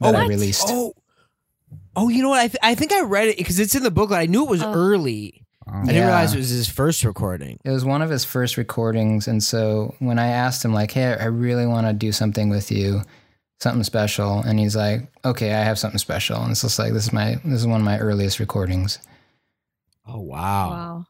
that 0.00 0.14
oh, 0.14 0.18
I 0.18 0.26
released. 0.26 0.64
Oh, 0.68 0.94
oh, 1.94 2.08
you 2.08 2.22
know 2.22 2.30
what? 2.30 2.40
I 2.40 2.48
th- 2.48 2.58
I 2.62 2.74
think 2.74 2.92
I 2.92 3.02
read 3.02 3.28
it 3.28 3.36
because 3.36 3.60
it's 3.60 3.74
in 3.74 3.82
the 3.82 3.90
booklet. 3.90 4.20
I 4.20 4.26
knew 4.26 4.44
it 4.44 4.50
was 4.50 4.62
oh. 4.62 4.72
early. 4.72 5.44
I 5.66 5.84
didn't 5.84 6.02
realize 6.02 6.34
it 6.34 6.38
was 6.38 6.48
his 6.48 6.68
first 6.68 7.04
recording. 7.04 7.60
It 7.64 7.70
was 7.70 7.84
one 7.84 8.02
of 8.02 8.10
his 8.10 8.24
first 8.24 8.56
recordings, 8.56 9.28
and 9.28 9.42
so 9.42 9.94
when 10.00 10.18
I 10.18 10.28
asked 10.28 10.64
him, 10.64 10.72
like, 10.72 10.90
"Hey, 10.92 11.14
I 11.14 11.26
really 11.26 11.66
want 11.66 11.86
to 11.86 11.92
do 11.92 12.10
something 12.10 12.48
with 12.48 12.72
you," 12.72 13.02
something 13.62 13.84
special 13.84 14.40
and 14.40 14.58
he's 14.58 14.76
like 14.76 15.08
okay 15.24 15.54
i 15.54 15.62
have 15.62 15.78
something 15.78 15.98
special. 15.98 16.40
And 16.42 16.50
it's 16.50 16.62
just 16.62 16.78
like 16.78 16.92
this 16.92 17.04
is 17.04 17.12
my 17.12 17.36
this 17.44 17.60
is 17.60 17.66
one 17.66 17.80
of 17.80 17.84
my 17.84 17.98
earliest 17.98 18.40
recordings. 18.40 18.98
Oh 20.06 20.20
wow. 20.20 20.70
Wow. 20.70 21.06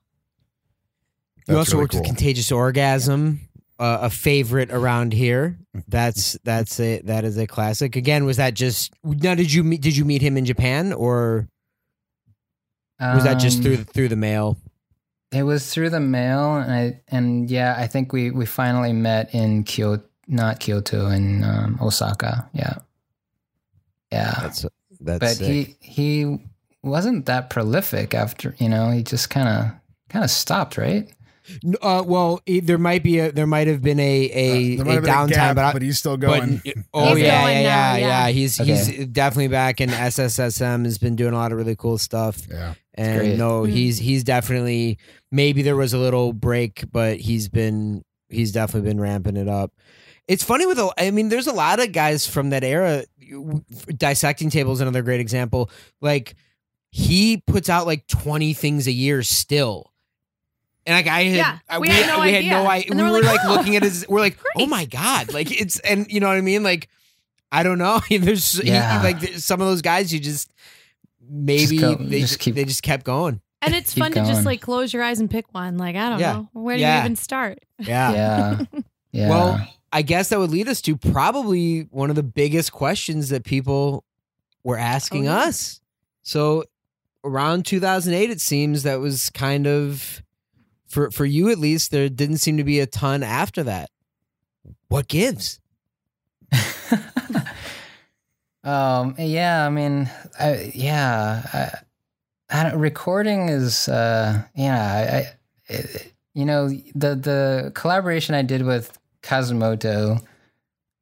You 1.49 1.57
also 1.57 1.73
really 1.73 1.85
worked 1.85 1.93
cool. 1.93 2.01
with 2.03 2.09
contagious 2.09 2.53
orgasm 2.53 3.41
uh, 3.79 3.99
a 4.03 4.11
favorite 4.11 4.71
around 4.71 5.13
here. 5.13 5.59
That's 5.89 6.39
that's 6.45 6.79
a 6.79 7.01
that 7.03 7.25
is 7.25 7.37
a 7.37 7.47
classic. 7.47 7.97
Again 7.97 8.25
was 8.25 8.37
that 8.37 8.55
just 8.55 8.93
now 9.03 9.35
did 9.35 9.53
you 9.53 9.65
meet 9.65 9.81
did 9.81 9.97
you 9.97 10.05
meet 10.05 10.23
him 10.23 10.37
in 10.37 10.45
japan 10.45 10.93
or 10.93 11.49
was 13.01 13.25
that 13.25 13.35
just 13.35 13.63
through 13.63 13.79
um, 13.79 13.85
through 13.85 14.09
the 14.09 14.17
mail? 14.17 14.57
it 15.33 15.43
was 15.43 15.73
through 15.73 15.91
the 15.91 16.01
mail 16.01 16.57
and 16.57 16.73
i 16.73 17.01
and 17.09 17.51
yeah 17.51 17.75
i 17.79 17.87
think 17.87 18.13
we 18.13 18.31
we 18.31 18.47
finally 18.47 18.93
met 18.93 19.35
in 19.35 19.65
kyoto 19.65 20.05
not 20.33 20.61
Kyoto 20.61 21.07
and 21.07 21.45
um, 21.45 21.79
Osaka. 21.81 22.49
Yeah, 22.53 22.79
yeah. 24.11 24.35
That's 24.41 24.67
that's. 25.01 25.19
But 25.19 25.37
sick. 25.37 25.47
he 25.47 25.77
he 25.81 26.39
wasn't 26.83 27.27
that 27.27 27.51
prolific 27.51 28.15
after 28.15 28.55
you 28.59 28.69
know 28.69 28.91
he 28.91 29.03
just 29.03 29.31
kind 29.31 29.49
of 29.49 29.73
kind 30.09 30.25
of 30.25 30.31
stopped 30.31 30.77
right. 30.77 31.13
Uh, 31.81 32.05
well, 32.07 32.41
there 32.47 32.79
might 32.79 33.03
be 33.03 33.19
a 33.19 33.33
there 33.33 33.49
might 33.49 33.67
have 33.67 33.83
been 33.83 33.99
a 33.99 34.31
a, 34.33 34.79
uh, 34.79 34.83
a 34.83 35.03
downtime, 35.03 35.51
a 35.51 35.55
but, 35.55 35.73
but, 35.73 35.83
he's 35.83 35.99
still 35.99 36.17
going. 36.17 36.63
But, 36.65 36.75
oh 36.95 37.15
he's 37.15 37.25
yeah, 37.25 37.49
yeah, 37.49 37.61
yeah, 37.61 37.97
yeah, 37.97 38.29
He's 38.29 38.61
okay. 38.61 38.77
he's 38.77 39.07
definitely 39.09 39.49
back, 39.49 39.81
and 39.81 39.91
SSSM 39.91 40.85
has 40.85 40.99
been 40.99 41.17
doing 41.17 41.35
a 41.35 41.37
lot 41.37 41.51
of 41.51 41.59
really 41.59 41.75
cool 41.75 41.99
stuff. 41.99 42.47
Yeah, 42.49 42.75
and 42.95 43.39
no, 43.39 43.63
mm-hmm. 43.63 43.73
he's 43.73 43.99
he's 43.99 44.23
definitely 44.23 44.99
maybe 45.33 45.63
there 45.63 45.77
was 45.77 45.93
a 45.93 45.99
little 45.99 46.33
break, 46.33 46.85
but 46.93 47.19
he's 47.19 47.49
been 47.49 48.05
he's 48.29 48.53
definitely 48.53 48.89
been 48.89 49.01
ramping 49.01 49.37
it 49.37 49.49
up. 49.49 49.73
It's 50.29 50.45
funny 50.45 50.67
with 50.67 50.79
a, 50.79 50.91
I 50.99 51.11
mean, 51.11 51.29
there's 51.29 51.47
a 51.47 51.53
lot 51.53 51.81
of 51.81 51.93
guys 51.93 52.27
from 52.27 52.51
that 52.51 52.65
era. 52.65 53.05
Dissecting 53.97 54.51
tables 54.51 54.81
another 54.81 55.03
great 55.03 55.21
example. 55.21 55.71
Like 56.01 56.35
he 56.91 57.39
puts 57.47 57.69
out 57.69 57.87
like 57.87 58.07
20 58.07 58.53
things 58.53 58.87
a 58.87 58.93
year 58.93 59.23
still. 59.23 59.93
And 60.85 60.95
like 60.95 61.07
I 61.07 61.23
had, 61.25 61.37
yeah, 61.37 61.59
uh, 61.69 61.79
we, 61.81 61.89
we, 61.89 61.95
had 61.95 62.07
no 62.09 62.21
we 62.21 62.29
idea. 62.29 62.43
Had 62.43 62.63
no 62.65 62.71
idea. 62.71 62.95
We 62.95 63.03
were 63.03 63.23
like, 63.23 63.45
like 63.45 63.57
looking 63.57 63.77
at 63.77 63.85
his. 63.85 64.05
We're 64.09 64.21
like, 64.21 64.37
Great. 64.37 64.65
oh 64.65 64.67
my 64.67 64.85
god! 64.85 65.33
Like 65.33 65.49
it's 65.53 65.79
and 65.79 66.11
you 66.11 66.19
know 66.19 66.27
what 66.27 66.37
I 66.37 66.41
mean. 66.41 66.65
Like 66.65 66.89
I 67.53 67.63
don't 67.63 67.79
know. 67.79 68.01
There's 68.11 68.61
yeah. 68.65 68.99
he, 68.99 69.13
like 69.13 69.29
some 69.35 69.61
of 69.61 69.69
those 69.69 69.83
guys 69.83 70.13
you 70.13 70.19
just 70.19 70.53
maybe 71.29 71.79
just 71.79 71.81
go, 71.81 71.95
they 71.95 72.21
just 72.21 72.39
keep, 72.41 72.55
they 72.55 72.65
just 72.65 72.83
kept 72.83 73.05
going. 73.05 73.41
And 73.61 73.75
it's 73.75 73.95
fun 73.95 74.11
going. 74.11 74.27
to 74.27 74.33
just 74.33 74.45
like 74.45 74.61
close 74.61 74.93
your 74.93 75.05
eyes 75.05 75.21
and 75.21 75.31
pick 75.31 75.47
one. 75.55 75.79
Like 75.79 75.95
I 75.95 76.09
don't 76.09 76.19
yeah. 76.19 76.33
know 76.33 76.49
where 76.53 76.77
do 76.77 76.83
yeah. 76.83 76.97
you 76.99 77.05
even 77.05 77.17
start. 77.17 77.61
Yeah, 77.79 78.13
yeah, 78.13 78.65
yeah. 79.13 79.29
Well, 79.29 79.69
I 79.93 80.03
guess 80.03 80.31
that 80.31 80.39
would 80.39 80.51
lead 80.51 80.69
us 80.69 80.81
to 80.83 80.97
probably 80.97 81.83
one 81.91 82.09
of 82.11 82.17
the 82.17 82.23
biggest 82.23 82.73
questions 82.73 83.29
that 83.29 83.45
people 83.45 84.05
were 84.65 84.79
asking 84.79 85.29
Oh, 85.29 85.33
yeah. 85.33 85.39
us. 85.49 85.81
So 86.23 86.65
around 87.25 87.67
2008, 87.67 88.31
it 88.31 88.41
seems 88.41 88.85
that 88.85 89.01
was 89.01 89.29
kind 89.31 89.67
of 89.67 90.23
for 90.89 91.11
for 91.11 91.25
you 91.27 91.51
at 91.51 91.59
least. 91.59 91.91
There 91.91 92.09
didn't 92.09 92.39
seem 92.39 92.57
to 92.57 92.65
be 92.65 92.81
a 92.81 92.87
ton 92.87 93.23
after 93.23 93.63
that. 93.65 93.91
What 94.89 95.09
gives? 95.09 95.61
um. 98.65 99.15
Yeah. 99.19 99.67
I 99.67 99.71
mean. 99.71 100.09
I, 100.39 100.73
yeah. 100.75 101.43
I, 101.53 102.59
I 102.61 102.71
don't, 102.71 102.79
recording 102.81 103.49
is. 103.49 103.89
Uh. 103.89 104.43
Yeah. 104.55 105.35
I. 105.69 105.75
I 105.75 105.87
you 106.35 106.47
know 106.47 106.69
the 106.95 107.15
the 107.15 107.73
collaboration 107.75 108.35
I 108.35 108.41
did 108.43 108.65
with 108.65 108.99
Kazumoto. 109.23 110.23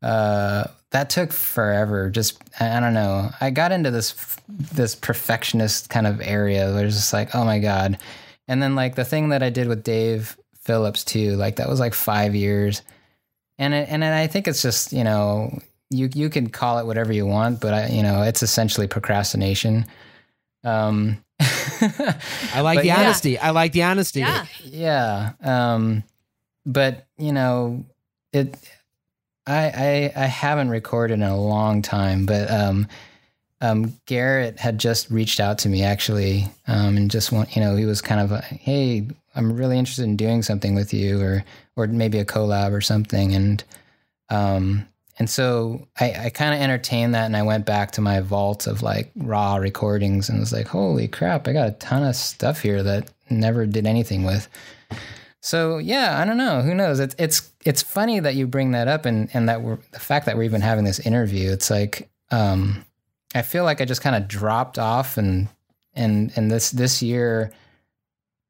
Uh. 0.03 0.64
That 0.91 1.09
took 1.09 1.33
forever. 1.33 2.11
Just 2.11 2.43
I 2.59 2.77
I 2.77 2.81
don't 2.81 2.95
know. 2.95 3.31
I 3.41 3.51
got 3.51 3.71
into 3.71 3.91
this 3.91 4.14
this 4.49 4.95
perfectionist 4.97 5.89
kind 5.89 6.07
of 6.07 6.21
area 6.21 6.73
where 6.73 6.85
it's 6.85 6.97
just 6.97 7.12
like, 7.12 7.35
oh 7.35 7.45
my 7.45 7.61
god. 7.61 7.99
And 8.49 8.61
then 8.61 8.75
like 8.75 8.97
the 8.97 9.05
thing 9.05 9.29
that 9.29 9.43
I 9.43 9.51
did 9.51 9.68
with 9.68 9.85
Dave 9.85 10.37
Phillips 10.62 11.05
too, 11.05 11.37
like 11.37 11.57
that 11.57 11.68
was 11.68 11.79
like 11.79 11.95
five 11.95 12.35
years. 12.35 12.83
And 13.59 13.73
it, 13.73 13.89
and 13.89 14.05
I 14.05 14.27
think 14.27 14.49
it's 14.49 14.62
just 14.62 14.93
you 14.93 15.05
know 15.05 15.61
you 15.91 16.09
you 16.12 16.29
can 16.29 16.49
call 16.49 16.79
it 16.81 16.87
whatever 16.87 17.12
you 17.12 17.27
want, 17.27 17.61
but 17.61 17.73
I, 17.73 17.87
you 17.89 18.03
know 18.03 18.23
it's 18.23 18.43
essentially 18.43 18.89
procrastination. 18.89 19.87
Um, 20.64 21.23
I 21.41 22.62
like 22.62 22.81
the 22.81 22.87
yeah. 22.87 23.01
honesty. 23.01 23.39
I 23.39 23.51
like 23.51 23.73
the 23.73 23.85
honesty. 23.85 24.21
Yeah. 24.21 24.47
yeah. 24.64 25.33
Um, 25.41 26.03
but 26.66 27.07
you 27.16 27.33
know 27.33 27.85
it. 28.33 28.57
I, 29.47 30.12
I 30.16 30.22
I 30.24 30.26
haven't 30.26 30.70
recorded 30.70 31.14
in 31.14 31.22
a 31.22 31.37
long 31.37 31.83
time, 31.83 32.26
but 32.26 32.51
um, 32.51 32.87
um, 33.61 33.95
Garrett 34.07 34.59
had 34.59 34.78
just 34.78 35.11
reached 35.11 35.41
out 35.41 35.59
to 35.59 35.68
me 35.68 35.83
actually, 35.83 36.47
um, 36.66 36.97
and 36.97 37.11
just 37.11 37.33
want 37.33 37.55
you 37.57 37.62
know 37.62 37.76
he 37.76 37.85
was 37.85 38.01
kind 38.01 38.20
of 38.20 38.33
a, 38.33 38.41
hey, 38.41 39.09
I'm 39.35 39.53
really 39.53 39.78
interested 39.78 40.05
in 40.05 40.16
doing 40.16 40.43
something 40.43 40.74
with 40.74 40.93
you, 40.95 41.20
or 41.20 41.45
or 41.76 41.87
maybe 41.87 42.18
a 42.18 42.24
collab 42.24 42.72
or 42.72 42.81
something, 42.81 43.35
and 43.35 43.64
um, 44.28 44.87
and 45.18 45.28
so 45.28 45.87
I, 45.99 46.26
I 46.26 46.31
kind 46.31 46.55
of 46.55 46.61
entertained 46.61 47.14
that, 47.14 47.26
and 47.26 47.37
I 47.37 47.43
went 47.43 47.66
back 47.66 47.93
to 47.93 48.01
my 48.01 48.20
vault 48.20 48.66
of 48.66 48.83
like 48.83 49.11
raw 49.16 49.57
recordings, 49.57 50.28
and 50.28 50.41
was 50.41 50.53
like, 50.53 50.68
holy 50.68 51.09
crap, 51.09 51.47
I 51.47 51.53
got 51.53 51.68
a 51.68 51.72
ton 51.72 52.05
of 52.05 52.16
stuff 52.16 52.62
here 52.62 52.83
that 52.83 53.11
never 53.28 53.66
did 53.66 53.87
anything 53.87 54.24
with. 54.24 54.49
So 55.43 55.78
yeah, 55.78 56.18
I 56.20 56.24
don't 56.24 56.39
know. 56.39 56.62
Who 56.62 56.74
knows? 56.74 57.01
It's 57.01 57.14
it's 57.18 57.49
it's 57.65 57.83
funny 57.83 58.21
that 58.21 58.35
you 58.35 58.47
bring 58.47 58.73
that 58.73 58.89
up, 58.89 59.07
and 59.07 59.29
and 59.35 59.49
that 59.49 59.63
we're 59.63 59.79
the 59.93 60.01
fact 60.01 60.27
that 60.27 60.37
we're 60.37 60.45
even 60.45 60.61
having 60.61 60.85
this 60.85 60.99
interview. 61.01 61.51
It's 61.51 61.71
like 61.71 62.09
um, 62.31 62.85
I 63.35 63.43
feel 63.43 63.65
like 63.65 63.81
I 63.81 63.85
just 63.85 64.03
kind 64.03 64.17
of 64.17 64.29
dropped 64.29 64.79
off, 64.79 65.19
and 65.19 65.49
and 65.95 66.33
and 66.37 66.51
this 66.51 66.71
this 66.71 67.03
year, 67.03 67.53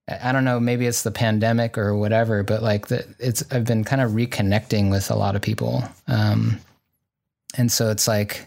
I 0.08 0.32
don't 0.32 0.44
know. 0.44 0.60
Maybe 0.60 0.86
it's 0.86 1.02
the 1.02 1.10
pandemic 1.10 1.76
or 1.76 1.96
whatever, 1.96 2.42
but 2.42 2.62
like 2.62 2.86
the, 2.88 3.06
it's 3.18 3.42
I've 3.52 3.64
been 3.64 3.84
kind 3.84 4.02
of 4.02 4.12
reconnecting 4.12 4.90
with 4.90 5.10
a 5.10 5.16
lot 5.16 5.34
of 5.34 5.42
people, 5.42 5.82
um, 6.06 6.60
and 7.56 7.70
so 7.70 7.90
it's 7.90 8.06
like 8.06 8.46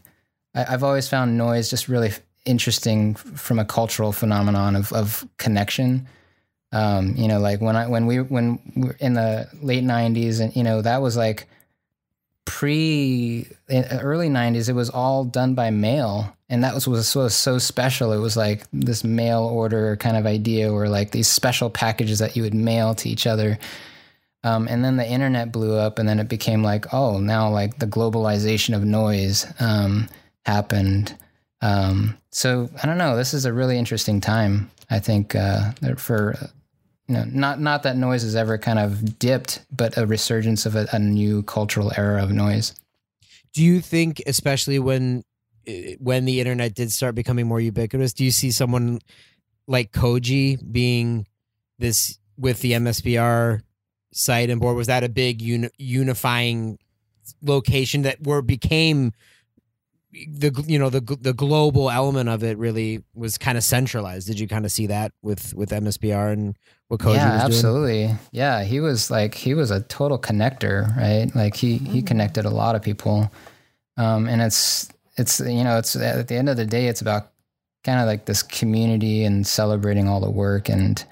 I, 0.55 0.65
I've 0.69 0.83
always 0.83 1.09
found 1.09 1.37
noise 1.37 1.69
just 1.69 1.89
really 1.89 2.11
interesting 2.45 3.15
from 3.15 3.59
a 3.59 3.65
cultural 3.65 4.13
phenomenon 4.13 4.77
of 4.77 4.93
of 4.93 5.27
connection 5.37 6.07
um, 6.73 7.13
you 7.15 7.27
know, 7.27 7.39
like 7.39 7.61
when 7.61 7.75
I 7.75 7.87
when 7.87 8.07
we 8.07 8.19
when 8.19 8.59
we 8.75 8.89
in 8.99 9.13
the 9.13 9.47
late 9.61 9.83
'90s, 9.83 10.41
and 10.41 10.55
you 10.55 10.63
know 10.63 10.81
that 10.81 11.03
was 11.03 11.15
like 11.15 11.47
pre 12.45 13.47
in 13.69 13.83
early 13.85 14.27
'90s. 14.27 14.69
It 14.69 14.73
was 14.73 14.89
all 14.89 15.23
done 15.23 15.53
by 15.53 15.69
mail, 15.69 16.35
and 16.49 16.63
that 16.63 16.73
was 16.73 16.87
was, 16.87 17.15
was 17.15 17.35
so 17.35 17.59
special. 17.59 18.11
It 18.11 18.17
was 18.17 18.35
like 18.35 18.63
this 18.73 19.03
mail 19.03 19.43
order 19.43 19.95
kind 19.97 20.17
of 20.17 20.25
idea, 20.25 20.73
or 20.73 20.89
like 20.89 21.11
these 21.11 21.27
special 21.27 21.69
packages 21.69 22.17
that 22.19 22.35
you 22.35 22.41
would 22.41 22.55
mail 22.55 22.95
to 22.95 23.07
each 23.07 23.27
other. 23.27 23.59
Um, 24.43 24.67
and 24.67 24.83
then 24.83 24.97
the 24.97 25.07
internet 25.07 25.51
blew 25.51 25.75
up, 25.75 25.99
and 25.99 26.09
then 26.09 26.19
it 26.19 26.27
became 26.27 26.63
like, 26.63 26.91
oh, 26.91 27.19
now 27.19 27.49
like 27.49 27.77
the 27.77 27.87
globalization 27.87 28.75
of 28.75 28.83
noise 28.83 29.45
um, 29.59 30.09
happened. 30.43 31.15
Um, 31.61 32.17
so 32.31 32.67
I 32.81 32.87
don't 32.87 32.97
know. 32.97 33.15
This 33.15 33.35
is 33.35 33.45
a 33.45 33.53
really 33.53 33.77
interesting 33.77 34.19
time. 34.21 34.71
I 34.89 34.99
think 34.99 35.35
uh, 35.35 35.71
for 35.97 36.35
know, 37.07 37.25
not 37.25 37.59
not 37.59 37.83
that 37.83 37.97
noise 37.97 38.23
has 38.23 38.35
ever 38.35 38.57
kind 38.57 38.79
of 38.79 39.19
dipped, 39.19 39.65
but 39.71 39.97
a 39.97 40.05
resurgence 40.05 40.65
of 40.65 40.75
a, 40.75 40.87
a 40.91 40.99
new 40.99 41.43
cultural 41.43 41.91
era 41.97 42.23
of 42.23 42.31
noise. 42.31 42.73
Do 43.53 43.61
you 43.61 43.81
think, 43.81 44.21
especially 44.25 44.79
when 44.79 45.23
eh, 45.67 45.95
when 45.99 46.25
the 46.25 46.39
internet 46.39 46.73
did 46.73 46.91
start 46.91 47.15
becoming 47.15 47.47
more 47.47 47.59
ubiquitous, 47.59 48.13
do 48.13 48.23
you 48.23 48.31
see 48.31 48.51
someone 48.51 48.99
like 49.67 49.91
Koji 49.91 50.71
being 50.71 51.27
this 51.79 52.19
with 52.37 52.61
the 52.61 52.73
MSBR 52.73 53.61
site 54.13 54.49
and 54.49 54.61
board? 54.61 54.77
Was 54.77 54.87
that 54.87 55.03
a 55.03 55.09
big 55.09 55.41
uni- 55.41 55.69
unifying 55.77 56.79
location 57.41 58.03
that 58.03 58.21
where 58.21 58.41
became 58.41 59.11
the 60.13 60.63
you 60.67 60.77
know 60.77 60.89
the 60.89 61.01
the 61.01 61.33
global 61.33 61.89
element 61.89 62.29
of 62.29 62.43
it 62.43 62.57
really 62.57 63.03
was 63.13 63.37
kind 63.37 63.57
of 63.57 63.63
centralized? 63.63 64.27
Did 64.27 64.39
you 64.39 64.47
kind 64.47 64.65
of 64.65 64.71
see 64.71 64.87
that 64.87 65.11
with 65.21 65.53
with 65.53 65.71
MSBR 65.71 66.31
and 66.31 66.57
what 66.87 66.99
Koji 66.99 67.15
yeah, 67.15 67.33
was 67.33 67.41
doing? 67.41 67.53
absolutely. 67.53 68.15
Yeah, 68.31 68.63
he 68.63 68.79
was 68.79 69.09
like 69.09 69.33
he 69.33 69.53
was 69.53 69.71
a 69.71 69.81
total 69.81 70.19
connector, 70.19 70.95
right? 70.95 71.33
Like 71.35 71.55
he 71.55 71.77
he 71.77 72.01
connected 72.01 72.45
a 72.45 72.49
lot 72.49 72.75
of 72.75 72.81
people, 72.81 73.31
um, 73.97 74.27
and 74.27 74.41
it's 74.41 74.89
it's 75.17 75.39
you 75.39 75.63
know 75.63 75.77
it's 75.77 75.95
at 75.95 76.27
the 76.27 76.35
end 76.35 76.49
of 76.49 76.57
the 76.57 76.65
day, 76.65 76.87
it's 76.87 77.01
about 77.01 77.31
kind 77.83 77.99
of 77.99 78.05
like 78.05 78.25
this 78.25 78.43
community 78.43 79.23
and 79.23 79.45
celebrating 79.45 80.07
all 80.07 80.21
the 80.21 80.29
work 80.29 80.69
and 80.69 81.03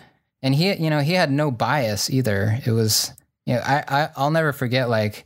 and 0.41 0.56
he 0.56 0.74
you 0.74 0.89
know 0.89 1.02
he 1.02 1.14
had 1.14 1.32
no 1.32 1.52
bias 1.52 2.10
either. 2.10 2.60
It 2.66 2.72
was 2.72 3.14
you 3.45 3.56
know 3.56 3.62
I, 3.62 3.84
I 3.88 4.10
I'll 4.16 4.32
never 4.32 4.54
forget 4.54 4.89
like 4.89 5.26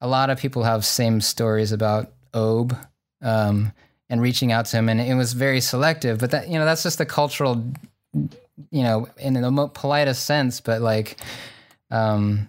a 0.00 0.08
lot 0.08 0.30
of 0.30 0.38
people 0.38 0.62
have 0.62 0.84
same 0.84 1.20
stories 1.20 1.72
about 1.72 2.12
Aube. 2.32 2.76
Um, 3.22 3.72
and 4.10 4.22
reaching 4.22 4.52
out 4.52 4.64
to 4.66 4.76
him, 4.78 4.88
and 4.88 5.00
it 5.00 5.14
was 5.14 5.34
very 5.34 5.60
selective. 5.60 6.18
But 6.18 6.30
that 6.30 6.48
you 6.48 6.58
know, 6.58 6.64
that's 6.64 6.82
just 6.82 6.98
the 6.98 7.04
cultural 7.06 7.62
you 8.70 8.82
know, 8.82 9.06
in 9.18 9.34
the 9.34 9.50
mo- 9.50 9.68
politest 9.68 10.24
sense, 10.24 10.60
but 10.60 10.80
like, 10.80 11.16
um, 11.90 12.48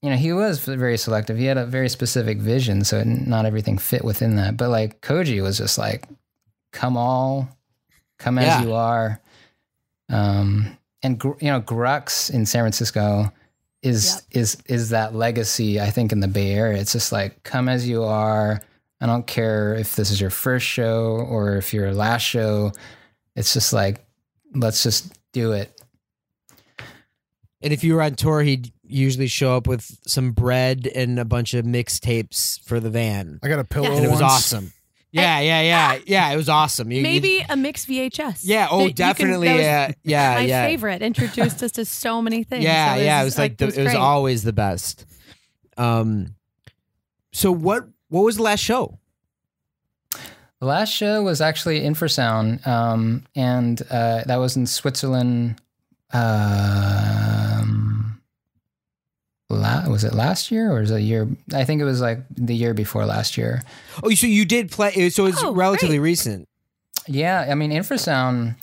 you 0.00 0.08
know, 0.08 0.16
he 0.16 0.32
was 0.32 0.64
very 0.64 0.96
selective. 0.96 1.36
He 1.36 1.44
had 1.46 1.58
a 1.58 1.66
very 1.66 1.88
specific 1.88 2.38
vision, 2.38 2.84
so 2.84 3.02
not 3.04 3.44
everything 3.44 3.76
fit 3.76 4.04
within 4.04 4.36
that. 4.36 4.56
But 4.56 4.70
like 4.70 5.00
Koji 5.00 5.42
was 5.42 5.58
just 5.58 5.76
like, 5.78 6.06
come 6.72 6.96
all, 6.96 7.48
come 8.18 8.38
as 8.38 8.46
Yeah. 8.46 8.62
you 8.62 8.72
are. 8.74 9.20
Um, 10.10 10.78
and 11.02 11.22
you 11.40 11.48
know, 11.50 11.60
Grux 11.60 12.32
in 12.32 12.46
San 12.46 12.62
Francisco 12.62 13.32
is 13.82 14.22
is 14.30 14.56
is 14.66 14.90
that 14.90 15.14
legacy. 15.14 15.80
I 15.80 15.90
think 15.90 16.12
in 16.12 16.20
the 16.20 16.28
Bay 16.28 16.52
Area, 16.52 16.80
it's 16.80 16.92
just 16.92 17.12
like 17.12 17.42
come 17.42 17.68
as 17.68 17.86
you 17.88 18.02
are. 18.04 18.62
I 19.04 19.06
don't 19.06 19.26
care 19.26 19.74
if 19.74 19.96
this 19.96 20.10
is 20.10 20.18
your 20.18 20.30
first 20.30 20.64
show 20.64 21.08
or 21.28 21.56
if 21.58 21.74
your 21.74 21.92
last 21.92 22.22
show. 22.22 22.72
It's 23.36 23.52
just 23.52 23.70
like 23.74 24.02
let's 24.54 24.82
just 24.82 25.12
do 25.34 25.52
it. 25.52 25.78
And 27.60 27.70
if 27.72 27.84
you 27.84 27.96
were 27.96 28.02
on 28.02 28.14
tour, 28.14 28.40
he'd 28.40 28.72
usually 28.82 29.26
show 29.26 29.56
up 29.58 29.66
with 29.66 29.84
some 30.06 30.32
bread 30.32 30.86
and 30.94 31.18
a 31.18 31.24
bunch 31.26 31.52
of 31.52 31.66
mixtapes 31.66 32.62
for 32.64 32.80
the 32.80 32.88
van, 32.88 33.40
I 33.42 33.48
got 33.48 33.58
a 33.58 33.64
pillow. 33.64 33.92
and 33.94 34.06
it 34.06 34.10
was 34.10 34.22
once. 34.22 34.32
awesome. 34.32 34.72
Yeah, 35.12 35.38
yeah, 35.40 35.60
yeah, 35.60 35.98
yeah. 36.06 36.30
It 36.32 36.36
was 36.36 36.48
awesome. 36.48 36.90
You- 36.90 36.96
you- 36.98 37.02
Maybe 37.02 37.44
a 37.46 37.56
mixed 37.56 37.86
VHS. 37.86 38.40
yeah. 38.44 38.68
Oh, 38.70 38.80
you 38.80 38.86
can- 38.88 38.96
definitely. 38.96 39.48
that 39.48 39.58
yeah, 39.58 39.92
yeah, 40.02 40.34
my 40.34 40.40
yeah. 40.46 40.66
favorite. 40.66 41.02
Introduced 41.02 41.62
us 41.62 41.72
to 41.72 41.84
so 41.84 42.22
many 42.22 42.42
things. 42.42 42.64
Yeah, 42.64 42.94
So 42.96 43.00
yeah. 43.02 43.20
It 43.20 43.24
was 43.24 43.38
like, 43.38 43.58
the, 43.58 43.64
it 43.66 43.76
was 43.76 43.76
great. 43.76 43.96
always 43.96 44.42
the 44.44 44.54
best. 44.54 45.04
Um. 45.76 46.34
So 47.32 47.52
what? 47.52 47.84
What 48.14 48.22
was 48.24 48.36
the 48.36 48.44
last 48.44 48.60
show? 48.60 48.96
The 50.60 50.66
last 50.66 50.90
show 50.92 51.20
was 51.24 51.40
actually 51.40 51.80
Infrasound, 51.80 52.64
um, 52.64 53.24
and 53.34 53.82
uh, 53.90 54.22
that 54.26 54.36
was 54.36 54.54
in 54.56 54.66
Switzerland. 54.66 55.56
Um, 56.84 58.20
la- 59.50 59.88
was 59.88 60.04
it 60.04 60.14
last 60.14 60.52
year 60.52 60.70
or 60.70 60.78
was 60.80 60.92
it 60.92 60.96
a 60.96 61.00
year? 61.02 61.28
I 61.52 61.64
think 61.64 61.80
it 61.80 61.84
was 61.84 62.00
like 62.00 62.20
the 62.30 62.54
year 62.54 62.72
before 62.72 63.04
last 63.04 63.36
year. 63.36 63.62
Oh, 64.02 64.10
so 64.14 64.28
you 64.28 64.44
did 64.44 64.70
play. 64.70 65.10
So 65.10 65.26
it's 65.26 65.42
Oh, 65.42 65.52
relatively 65.52 65.96
great. 65.98 66.10
recent. 66.10 66.48
Yeah, 67.08 67.46
I 67.50 67.54
mean 67.56 67.72
Infrasound. 67.72 68.54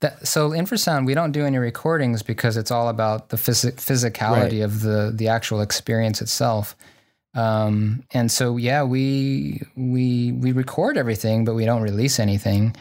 That, 0.00 0.28
so 0.28 0.50
Infrasound, 0.50 1.06
we 1.06 1.14
don't 1.14 1.32
do 1.32 1.46
any 1.46 1.56
recordings 1.56 2.22
because 2.22 2.58
it's 2.58 2.70
all 2.70 2.88
about 2.90 3.30
the 3.30 3.38
phys- 3.38 3.74
physicality 3.76 4.62
of 4.62 4.82
the 4.82 5.10
the 5.14 5.28
actual 5.28 5.62
experience 5.62 6.20
itself. 6.20 6.76
Um, 7.34 8.04
and 8.12 8.30
so 8.30 8.56
yeah, 8.56 8.82
we 8.82 9.62
we 9.76 10.32
we 10.32 10.52
record 10.52 10.96
everything, 10.96 11.44
but 11.44 11.54
we 11.54 11.64
don't 11.64 11.82
release 11.82 12.18
anything. 12.18 12.74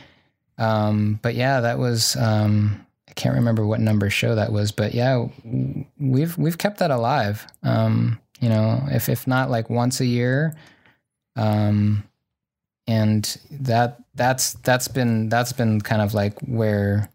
Um, 0.57 1.19
but 1.21 1.35
yeah, 1.35 1.61
that 1.61 1.77
was 1.77 2.15
um, 2.15 2.85
I 3.09 3.13
can't 3.13 3.35
remember 3.35 3.65
what 3.65 3.79
number 3.79 4.09
show 4.09 4.35
that 4.35 4.51
was, 4.51 4.71
but 4.71 4.93
yeah, 4.93 5.25
we've 5.99 6.37
we've 6.37 6.57
kept 6.57 6.79
that 6.79 6.91
alive. 6.91 7.45
Um, 7.63 8.19
you 8.39 8.49
know, 8.49 8.81
if 8.89 9.09
if 9.09 9.27
not 9.27 9.49
like 9.49 9.69
once 9.69 9.99
a 9.99 10.05
year. 10.05 10.55
Um, 11.35 12.03
and 12.87 13.37
that 13.51 13.99
that's 14.15 14.53
that's 14.53 14.87
been 14.87 15.29
that's 15.29 15.53
been 15.53 15.81
kind 15.81 16.01
of 16.01 16.13
like 16.13 16.39
where 16.39 17.09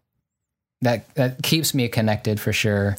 that 0.81 1.13
that 1.15 1.41
keeps 1.41 1.73
me 1.73 1.87
connected 1.87 2.39
for 2.39 2.53
sure. 2.53 2.95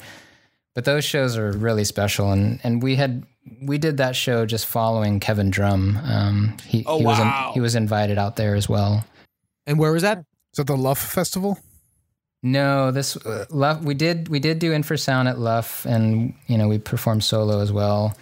But 0.73 0.83
those 0.83 1.05
shows 1.05 1.37
are 1.37 1.51
really 1.53 1.85
special, 1.85 2.31
and 2.31 2.59
and 2.63 2.83
we 2.83 2.95
had 2.95 3.23
we 3.61 3.77
did 3.77 3.97
that 3.97 4.15
show 4.15 4.45
just 4.45 4.65
following 4.65 5.19
Kevin 5.19 5.49
Drumm. 5.51 5.97
Um, 6.03 6.57
he 6.65 6.83
Oh, 6.87 6.97
he 6.99 7.05
was 7.05 7.19
in, 7.19 7.27
wow. 7.27 7.51
he 7.53 7.59
was 7.59 7.75
invited 7.75 8.17
out 8.17 8.35
there 8.35 8.55
as 8.55 8.67
well. 8.67 9.05
And 9.67 9.79
where 9.79 9.91
was 9.91 10.01
that? 10.03 10.19
Is 10.19 10.57
that 10.57 10.67
the 10.67 10.75
Luff 10.77 10.99
Festival? 10.99 11.59
No, 12.43 12.91
this 12.91 13.17
uh, 13.17 13.45
Luff. 13.49 13.81
We 13.81 13.93
did 13.95 14.29
we 14.29 14.39
did 14.39 14.59
do 14.59 14.71
infrasound 14.71 15.27
at 15.29 15.39
Luff, 15.39 15.85
and 15.85 16.33
you 16.47 16.57
know 16.57 16.67
we 16.67 16.77
performed 16.77 17.23
solo 17.23 17.59
as 17.59 17.71
well. 17.71 18.15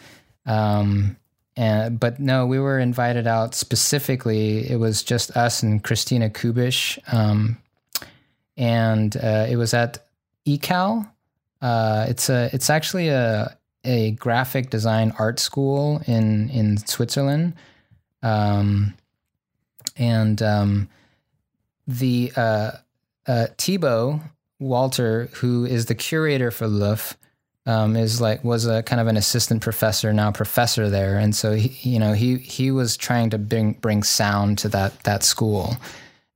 Um, 0.45 1.17
and 1.57 1.99
but 1.99 2.19
no, 2.19 2.45
we 2.45 2.57
were 2.59 2.79
invited 2.79 3.27
out 3.27 3.53
specifically. 3.53 4.69
It 4.69 4.77
was 4.77 5.03
just 5.03 5.35
us 5.35 5.61
and 5.61 5.83
Christina 5.83 6.29
Kubisch, 6.29 6.97
um, 7.13 7.57
and 8.57 9.15
uh, 9.17 9.45
it 9.49 9.57
was 9.57 9.73
at 9.73 10.05
ECAL. 10.47 11.09
Uh, 11.61 12.05
it's 12.07 12.29
a 12.29 12.49
it's 12.53 12.69
actually 12.69 13.09
a 13.09 13.57
a 13.83 14.11
graphic 14.11 14.69
design 14.69 15.13
art 15.19 15.39
school 15.39 16.01
in 16.07 16.49
in 16.49 16.77
Switzerland, 16.77 17.53
um, 18.21 18.93
and 19.97 20.41
um, 20.41 20.89
the 21.87 22.31
uh, 22.35 22.71
uh, 23.27 23.47
Thibaut 23.57 24.21
Walter, 24.59 25.29
who 25.33 25.65
is 25.65 25.85
the 25.85 25.95
curator 25.95 26.51
for 26.51 26.67
LUFF, 26.67 27.17
um, 27.65 27.95
is 27.95 28.19
like 28.19 28.43
was 28.43 28.65
a 28.65 28.83
kind 28.83 28.99
of 28.99 29.07
an 29.07 29.17
assistant 29.17 29.61
professor 29.61 30.13
now 30.13 30.31
professor 30.31 30.89
there, 30.89 31.17
and 31.17 31.35
so 31.35 31.53
he, 31.53 31.89
you 31.89 31.99
know 31.99 32.13
he 32.13 32.37
he 32.37 32.71
was 32.71 32.97
trying 32.97 33.29
to 33.31 33.37
bring 33.37 33.73
bring 33.73 34.03
sound 34.03 34.57
to 34.59 34.69
that 34.69 35.03
that 35.03 35.23
school, 35.23 35.77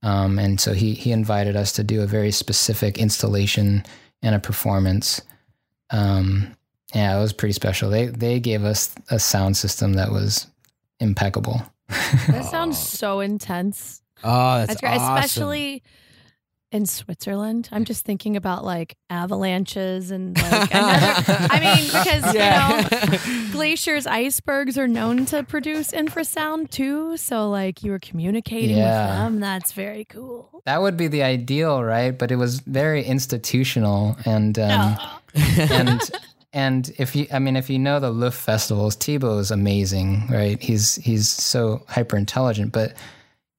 um, 0.03 0.39
and 0.39 0.59
so 0.59 0.73
he 0.73 0.93
he 0.93 1.11
invited 1.11 1.55
us 1.55 1.71
to 1.73 1.83
do 1.83 2.01
a 2.01 2.07
very 2.07 2.31
specific 2.31 2.97
installation 2.97 3.83
and 4.21 4.35
a 4.35 4.39
performance. 4.39 5.21
Um, 5.89 6.55
yeah, 6.93 7.17
it 7.17 7.19
was 7.21 7.33
pretty 7.33 7.53
special. 7.53 7.89
They 7.89 8.07
they 8.07 8.39
gave 8.39 8.63
us 8.63 8.93
a 9.09 9.19
sound 9.19 9.57
system 9.57 9.93
that 9.93 10.11
was 10.11 10.47
impeccable. 10.99 11.61
That 12.27 12.45
sounds 12.51 12.77
so 12.77 13.19
intense. 13.19 14.01
Oh, 14.23 14.57
that's, 14.57 14.67
That's 14.69 14.81
great, 14.81 14.97
awesome. 14.99 15.17
especially 15.17 15.83
in 16.71 16.85
Switzerland. 16.85 17.69
I'm 17.71 17.85
just 17.85 18.03
thinking 18.03 18.35
about 18.35 18.65
like 18.65 18.97
avalanches 19.09 20.11
and 20.11 20.35
like 20.41 20.73
another, 20.73 21.23
I 21.49 21.59
mean, 21.61 21.85
because 21.87 22.33
you 22.33 23.29
know, 23.29 23.49
glaciers, 23.51 24.05
icebergs 24.07 24.77
are 24.77 24.87
known 24.87 25.25
to 25.27 25.43
produce 25.43 25.91
infrasound 25.91 26.71
too. 26.71 27.15
So 27.15 27.49
like 27.49 27.83
you 27.83 27.91
were 27.91 27.99
communicating 27.99 28.75
Yeah. 28.77 29.07
with 29.07 29.17
them. 29.17 29.39
That's 29.39 29.71
very 29.71 30.03
cool. 30.05 30.61
That 30.65 30.81
would 30.81 30.97
be 30.97 31.07
the 31.07 31.23
ideal, 31.23 31.83
right? 31.83 32.11
But 32.17 32.31
it 32.31 32.35
was 32.37 32.59
very 32.61 33.03
institutional 33.05 34.17
and 34.25 34.57
um, 34.59 34.97
and 35.35 36.01
and 36.53 36.89
if 36.97 37.15
you, 37.15 37.27
I 37.31 37.39
mean, 37.39 37.55
if 37.55 37.69
you 37.69 37.77
know 37.79 37.99
the 37.99 38.09
LUFF 38.09 38.33
festivals, 38.35 38.95
Thibaut 38.95 39.39
is 39.39 39.51
amazing, 39.51 40.27
right? 40.29 40.61
He's 40.61 40.95
he's 40.95 41.27
so 41.29 41.83
hyper 41.87 42.17
intelligent, 42.17 42.71
but 42.71 42.93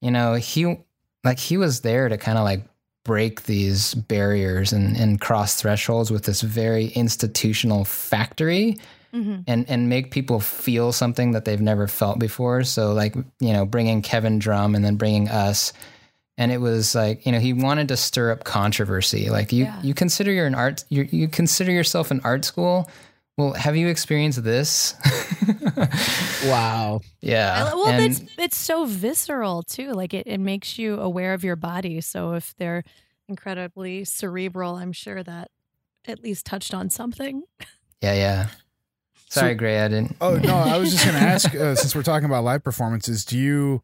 you 0.01 0.11
know 0.11 0.33
he 0.35 0.77
like 1.23 1.39
he 1.39 1.57
was 1.57 1.81
there 1.81 2.09
to 2.09 2.17
kind 2.17 2.37
of 2.37 2.43
like 2.43 2.63
break 3.05 3.43
these 3.43 3.93
barriers 3.95 4.73
and 4.73 4.95
and 4.97 5.21
cross 5.21 5.55
thresholds 5.55 6.11
with 6.11 6.23
this 6.25 6.41
very 6.41 6.87
institutional 6.87 7.85
factory 7.85 8.77
Mhm. 9.13 9.43
and 9.47 9.67
and 9.69 9.89
make 9.89 10.11
people 10.11 10.39
feel 10.39 10.91
something 10.91 11.31
that 11.31 11.43
they've 11.45 11.59
never 11.61 11.87
felt 11.87 12.19
before. 12.19 12.63
So 12.63 12.93
like 12.93 13.15
you 13.39 13.53
know, 13.53 13.65
bringing 13.65 14.01
Kevin 14.03 14.37
Drumm 14.39 14.75
and 14.75 14.85
then 14.85 14.97
bringing 14.97 15.29
us, 15.29 15.73
and 16.39 16.51
it 16.51 16.57
was 16.59 16.95
like 16.95 17.25
you 17.27 17.31
know 17.31 17.39
he 17.39 17.53
wanted 17.53 17.89
to 17.89 17.97
stir 17.97 18.31
up 18.31 18.43
controversy. 18.45 19.29
Like 19.29 19.51
you 19.51 19.65
Yeah. 19.65 19.79
you 19.83 19.93
consider 19.93 20.31
you're 20.31 20.47
an 20.47 20.55
art 20.55 20.83
you 20.89 21.07
you 21.11 21.27
consider 21.27 21.71
yourself 21.71 22.09
an 22.09 22.21
art 22.23 22.43
school. 22.45 22.89
Well, 23.37 23.53
have 23.53 23.77
you 23.77 23.87
experienced 23.87 24.43
this? 24.43 24.95
wow. 26.45 27.01
yeah. 27.21 27.69
I- 27.71 27.75
well, 27.75 27.87
and- 27.87 28.11
it's 28.11 28.21
it's 28.37 28.57
so 28.57 28.85
visceral 28.85 29.63
too. 29.63 29.91
Like 29.91 30.13
it, 30.13 30.27
it 30.27 30.39
makes 30.39 30.77
you 30.77 30.99
aware 30.99 31.33
of 31.33 31.43
your 31.43 31.55
body. 31.55 32.01
So 32.01 32.33
if 32.33 32.55
they're 32.57 32.83
incredibly 33.27 34.03
cerebral, 34.05 34.75
I'm 34.75 34.91
sure 34.91 35.23
that 35.23 35.51
at 36.07 36.23
least 36.23 36.45
touched 36.45 36.73
on 36.73 36.89
something. 36.89 37.43
yeah, 38.01 38.13
yeah. 38.13 38.47
Sorry, 39.29 39.53
Gray, 39.53 39.79
I 39.79 39.87
didn't. 39.89 40.15
Oh 40.21 40.37
no, 40.37 40.55
I 40.57 40.77
was 40.77 40.91
just 40.91 41.05
going 41.05 41.15
to 41.19 41.21
ask. 41.23 41.53
Uh, 41.53 41.75
since 41.75 41.95
we're 41.95 42.03
talking 42.03 42.25
about 42.25 42.43
live 42.43 42.63
performances, 42.63 43.23
do 43.25 43.37
you 43.37 43.83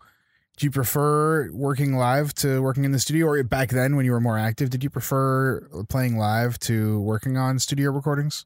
do 0.58 0.66
you 0.66 0.72
prefer 0.72 1.51
working 1.51 1.95
live 1.95 2.34
to 2.36 2.62
working 2.62 2.86
in 2.86 2.91
the 2.91 2.99
studio, 2.99 3.28
or 3.28 3.43
back 3.43 3.70
then 3.70 3.95
when 3.95 4.06
you 4.06 4.12
were 4.12 4.22
more 4.22 4.38
active, 4.38 4.70
did 4.70 4.84
you 4.84 4.89
prefer 4.89 5.62
playing 5.89 6.18
live 6.18 6.58
to 6.60 6.99
working 7.01 7.38
on 7.38 7.60
studio 7.60 7.91
recordings? 7.91 8.45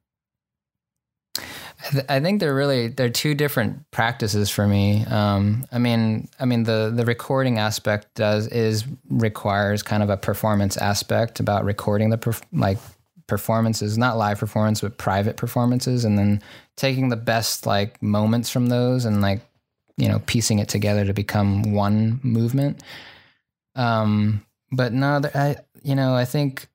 I 1.38 1.90
th- 1.92 2.06
I 2.10 2.20
think 2.20 2.40
they're 2.40 2.56
really 2.56 2.88
they're 2.88 3.10
two 3.10 3.36
different 3.36 3.90
practices 3.92 4.50
for 4.50 4.68
me. 4.68 5.06
Um, 5.06 5.66
I 5.72 5.78
mean, 5.78 6.28
I 6.40 6.46
mean 6.46 6.64
the 6.64 6.92
the 6.94 7.06
recording 7.06 7.60
aspect 7.60 8.14
does 8.16 8.48
is 8.48 8.86
requires 9.10 9.84
kind 9.84 10.04
of 10.04 10.10
a 10.10 10.18
performance 10.18 10.78
aspect 10.78 11.40
about 11.40 11.64
recording 11.64 12.10
the 12.10 12.18
perf- 12.18 12.44
like 12.52 12.80
performances, 13.28 13.98
not 13.98 14.18
live 14.18 14.40
performance, 14.40 14.82
but 14.82 14.98
private 14.98 15.38
performances, 15.38 16.04
and 16.04 16.18
then 16.18 16.42
taking 16.76 17.10
the 17.10 17.16
best 17.16 17.66
like 17.66 18.02
moments 18.02 18.50
from 18.50 18.68
those 18.68 19.06
and 19.06 19.22
like 19.22 19.42
you 20.00 20.08
know 20.08 20.20
piecing 20.26 20.60
it 20.60 20.70
together 20.70 21.06
to 21.06 21.14
become 21.14 21.74
one 21.74 22.20
movement. 22.24 22.82
Um, 23.76 24.46
but 24.72 24.94
no, 24.94 25.22
I 25.36 25.58
you 25.84 25.96
know 25.96 26.16
I 26.16 26.26
think 26.26 26.68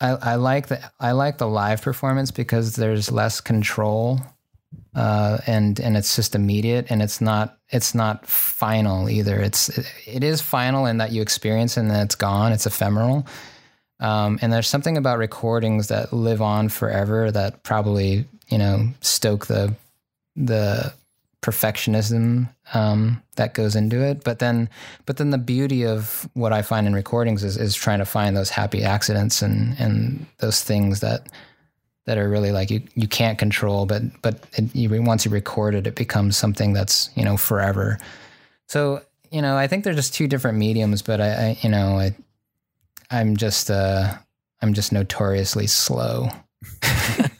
I, 0.00 0.10
I 0.10 0.34
like 0.34 0.66
the 0.66 0.80
I 0.98 1.12
like 1.12 1.38
the 1.38 1.48
live 1.48 1.80
performance 1.80 2.30
because 2.30 2.76
there's 2.76 3.10
less 3.10 3.40
control, 3.40 4.20
uh, 4.94 5.38
and 5.46 5.78
and 5.78 5.96
it's 5.96 6.16
just 6.16 6.34
immediate 6.34 6.86
and 6.90 7.00
it's 7.00 7.20
not 7.20 7.58
it's 7.70 7.94
not 7.94 8.26
final 8.26 9.08
either. 9.08 9.40
It's 9.40 9.70
it 10.06 10.24
is 10.24 10.40
final 10.40 10.86
in 10.86 10.98
that 10.98 11.12
you 11.12 11.22
experience 11.22 11.76
and 11.76 11.90
then 11.90 12.04
it's 12.04 12.16
gone. 12.16 12.52
It's 12.52 12.66
ephemeral, 12.66 13.26
um, 14.00 14.38
and 14.42 14.52
there's 14.52 14.68
something 14.68 14.96
about 14.96 15.18
recordings 15.18 15.88
that 15.88 16.12
live 16.12 16.42
on 16.42 16.68
forever 16.68 17.30
that 17.30 17.62
probably 17.62 18.26
you 18.48 18.58
know 18.58 18.88
stoke 19.00 19.46
the 19.46 19.74
the 20.36 20.92
perfectionism 21.44 22.48
um, 22.72 23.22
that 23.36 23.52
goes 23.52 23.76
into 23.76 24.02
it. 24.02 24.24
But 24.24 24.38
then, 24.38 24.70
but 25.04 25.18
then 25.18 25.28
the 25.28 25.36
beauty 25.36 25.84
of 25.84 26.26
what 26.32 26.54
I 26.54 26.62
find 26.62 26.86
in 26.86 26.94
recordings 26.94 27.44
is 27.44 27.58
is 27.58 27.74
trying 27.74 27.98
to 27.98 28.06
find 28.06 28.34
those 28.34 28.48
happy 28.48 28.82
accidents 28.82 29.42
and 29.42 29.78
and 29.78 30.26
those 30.38 30.62
things 30.62 31.00
that 31.00 31.28
that 32.06 32.16
are 32.16 32.30
really 32.30 32.50
like 32.50 32.70
you 32.70 32.82
you 32.94 33.06
can't 33.06 33.38
control, 33.38 33.84
but 33.84 34.02
but 34.22 34.46
it, 34.54 34.74
you, 34.74 35.02
once 35.02 35.26
you 35.26 35.30
record 35.30 35.74
it, 35.74 35.86
it 35.86 35.96
becomes 35.96 36.34
something 36.34 36.72
that's 36.72 37.10
you 37.14 37.24
know 37.24 37.36
forever. 37.36 37.98
So 38.68 39.02
you 39.30 39.42
know, 39.42 39.58
I 39.58 39.66
think 39.66 39.84
they're 39.84 39.92
just 39.92 40.14
two 40.14 40.28
different 40.28 40.56
mediums, 40.56 41.02
but 41.02 41.20
I, 41.20 41.28
I 41.28 41.58
you 41.60 41.68
know 41.68 41.98
I 41.98 42.14
I'm 43.10 43.36
just 43.36 43.70
uh 43.70 44.14
I'm 44.62 44.72
just 44.72 44.92
notoriously 44.92 45.66
slow. 45.66 46.28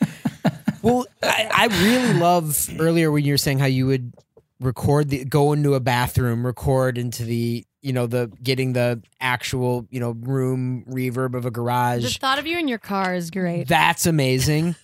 Well, 0.84 1.06
I, 1.22 1.48
I 1.52 1.82
really 1.82 2.14
love 2.14 2.68
earlier 2.78 3.10
when 3.10 3.24
you 3.24 3.32
were 3.32 3.38
saying 3.38 3.58
how 3.58 3.66
you 3.66 3.86
would 3.86 4.12
record 4.60 5.08
the 5.08 5.24
go 5.24 5.52
into 5.52 5.74
a 5.74 5.80
bathroom, 5.80 6.44
record 6.44 6.98
into 6.98 7.24
the 7.24 7.64
you 7.82 7.92
know 7.92 8.06
the 8.06 8.30
getting 8.42 8.72
the 8.72 9.02
actual 9.20 9.86
you 9.90 10.00
know 10.00 10.12
room 10.12 10.84
reverb 10.88 11.34
of 11.34 11.46
a 11.46 11.50
garage. 11.50 12.02
The 12.02 12.08
garage. 12.08 12.18
thought 12.18 12.38
of 12.38 12.46
you 12.46 12.58
in 12.58 12.68
your 12.68 12.78
car 12.78 13.14
is 13.14 13.30
great. 13.30 13.68
That's 13.68 14.06
amazing. 14.06 14.76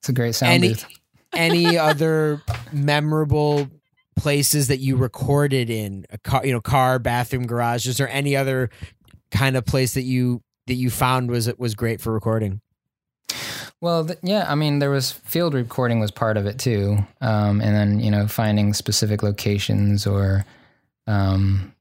It's 0.00 0.08
a 0.08 0.12
great 0.12 0.34
sound 0.34 0.52
Any 0.52 0.68
booth. 0.68 0.86
any 1.34 1.76
other 1.76 2.42
memorable 2.72 3.68
places 4.16 4.68
that 4.68 4.78
you 4.78 4.96
recorded 4.96 5.70
in 5.70 6.04
a 6.10 6.18
car, 6.18 6.44
you 6.44 6.52
know, 6.52 6.60
car, 6.60 6.98
bathroom, 6.98 7.46
garage? 7.46 7.86
Is 7.86 7.96
there 7.96 8.08
any 8.08 8.36
other 8.36 8.70
kind 9.30 9.56
of 9.56 9.64
place 9.64 9.94
that 9.94 10.02
you 10.02 10.42
that 10.66 10.74
you 10.74 10.90
found 10.90 11.30
was 11.30 11.50
was 11.58 11.74
great 11.74 12.00
for 12.00 12.12
recording? 12.12 12.60
Well, 13.80 14.06
th- 14.06 14.18
yeah, 14.22 14.44
I 14.50 14.54
mean, 14.54 14.80
there 14.80 14.90
was 14.90 15.12
field 15.12 15.54
recording 15.54 16.00
was 16.00 16.10
part 16.10 16.36
of 16.36 16.46
it 16.46 16.58
too, 16.58 16.98
um, 17.20 17.60
and 17.60 17.74
then 17.76 18.00
you 18.00 18.10
know 18.10 18.26
finding 18.26 18.74
specific 18.74 19.22
locations 19.22 20.06
or, 20.06 20.44
um, 21.06 21.74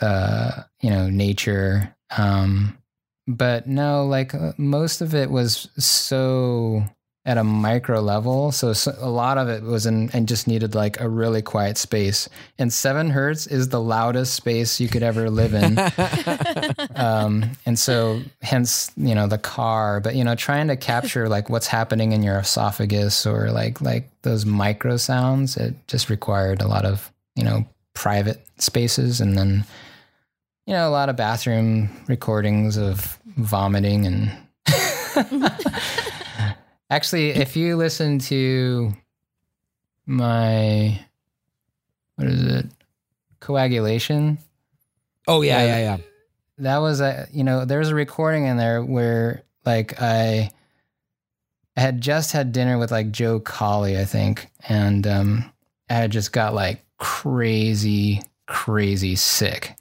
uh, 0.00 0.62
you 0.80 0.90
know, 0.90 1.10
nature. 1.10 1.94
Um, 2.16 2.78
but 3.26 3.66
no, 3.66 4.06
like 4.06 4.34
uh, 4.34 4.52
most 4.56 5.02
of 5.02 5.14
it 5.14 5.30
was 5.30 5.68
so 5.78 6.84
at 7.26 7.36
a 7.36 7.44
micro 7.44 8.00
level. 8.00 8.50
So, 8.50 8.72
so 8.72 8.94
a 8.98 9.10
lot 9.10 9.36
of 9.36 9.48
it 9.48 9.62
was 9.62 9.84
in 9.84 10.10
and 10.12 10.26
just 10.26 10.48
needed 10.48 10.74
like 10.74 11.00
a 11.00 11.08
really 11.08 11.42
quiet 11.42 11.76
space. 11.76 12.28
And 12.58 12.72
seven 12.72 13.10
hertz 13.10 13.46
is 13.46 13.68
the 13.68 13.80
loudest 13.80 14.34
space 14.34 14.80
you 14.80 14.88
could 14.88 15.02
ever 15.02 15.28
live 15.28 15.52
in. 15.52 15.78
um, 16.96 17.50
and 17.66 17.78
so 17.78 18.22
hence, 18.40 18.90
you 18.96 19.14
know, 19.14 19.26
the 19.26 19.38
car, 19.38 20.00
but 20.00 20.14
you 20.14 20.24
know, 20.24 20.34
trying 20.34 20.68
to 20.68 20.76
capture 20.76 21.28
like 21.28 21.50
what's 21.50 21.66
happening 21.66 22.12
in 22.12 22.22
your 22.22 22.38
esophagus 22.38 23.26
or 23.26 23.50
like 23.50 23.82
like 23.82 24.08
those 24.22 24.46
micro 24.46 24.96
sounds, 24.96 25.58
it 25.58 25.74
just 25.88 26.08
required 26.08 26.62
a 26.62 26.68
lot 26.68 26.86
of, 26.86 27.12
you 27.36 27.44
know, 27.44 27.66
private 27.92 28.46
spaces 28.56 29.20
and 29.20 29.36
then 29.36 29.64
you 30.66 30.72
know, 30.74 30.88
a 30.88 30.90
lot 30.90 31.08
of 31.08 31.16
bathroom 31.16 31.90
recordings 32.06 32.76
of 32.76 33.18
vomiting 33.36 34.06
and 34.06 34.30
Actually, 36.90 37.30
if 37.30 37.56
you 37.56 37.76
listen 37.76 38.18
to 38.18 38.92
my 40.06 40.98
what 42.16 42.26
is 42.28 42.42
it? 42.42 42.66
Coagulation. 43.38 44.38
oh 45.28 45.42
yeah, 45.42 45.58
Yeah. 45.64 45.66
yeah, 45.66 45.78
yeah. 45.78 45.96
That 46.58 46.78
was 46.78 47.00
a 47.00 47.26
you 47.32 47.44
know, 47.44 47.64
there's 47.64 47.88
a 47.88 47.94
recording 47.94 48.44
in 48.46 48.56
there 48.56 48.82
where 48.82 49.42
like 49.64 50.00
I 50.02 50.50
I 51.76 51.80
had 51.80 52.00
just 52.00 52.32
had 52.32 52.52
dinner 52.52 52.76
with 52.76 52.90
like 52.90 53.10
Joe 53.12 53.38
Colley, 53.40 53.96
I 53.98 54.04
think, 54.04 54.50
and 54.68 55.06
um 55.06 55.52
I 55.88 55.94
had 55.94 56.10
just 56.10 56.32
got 56.32 56.54
like 56.54 56.84
crazy, 56.98 58.20
crazy 58.46 59.14
sick. 59.16 59.74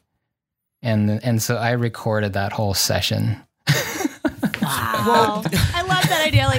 And 0.81 1.21
and 1.25 1.41
so 1.41 1.57
I 1.57 1.71
recorded 1.71 2.33
that 2.33 2.51
whole 2.53 2.73
session. 2.75 3.35
Wow. 4.61 5.41
I 5.73 5.81
love 5.81 6.03
that 6.09 6.23
idea. 6.27 6.45
Like, 6.45 6.58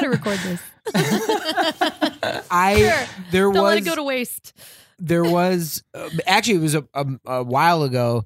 better 0.00 0.10
record 0.10 0.38
this. 0.40 0.60
I 2.50 2.76
Sure. 2.78 3.06
there 3.30 3.42
Don't 3.44 3.54
was 3.54 3.62
let 3.62 3.78
it 3.78 3.84
go 3.84 3.94
to 3.94 4.02
waste. 4.02 4.52
there 4.98 5.24
was 5.24 5.82
uh, 5.94 6.08
actually 6.26 6.56
it 6.56 6.60
was 6.62 6.74
a, 6.74 6.84
a, 6.94 7.06
a 7.26 7.42
while 7.44 7.82
ago 7.82 8.24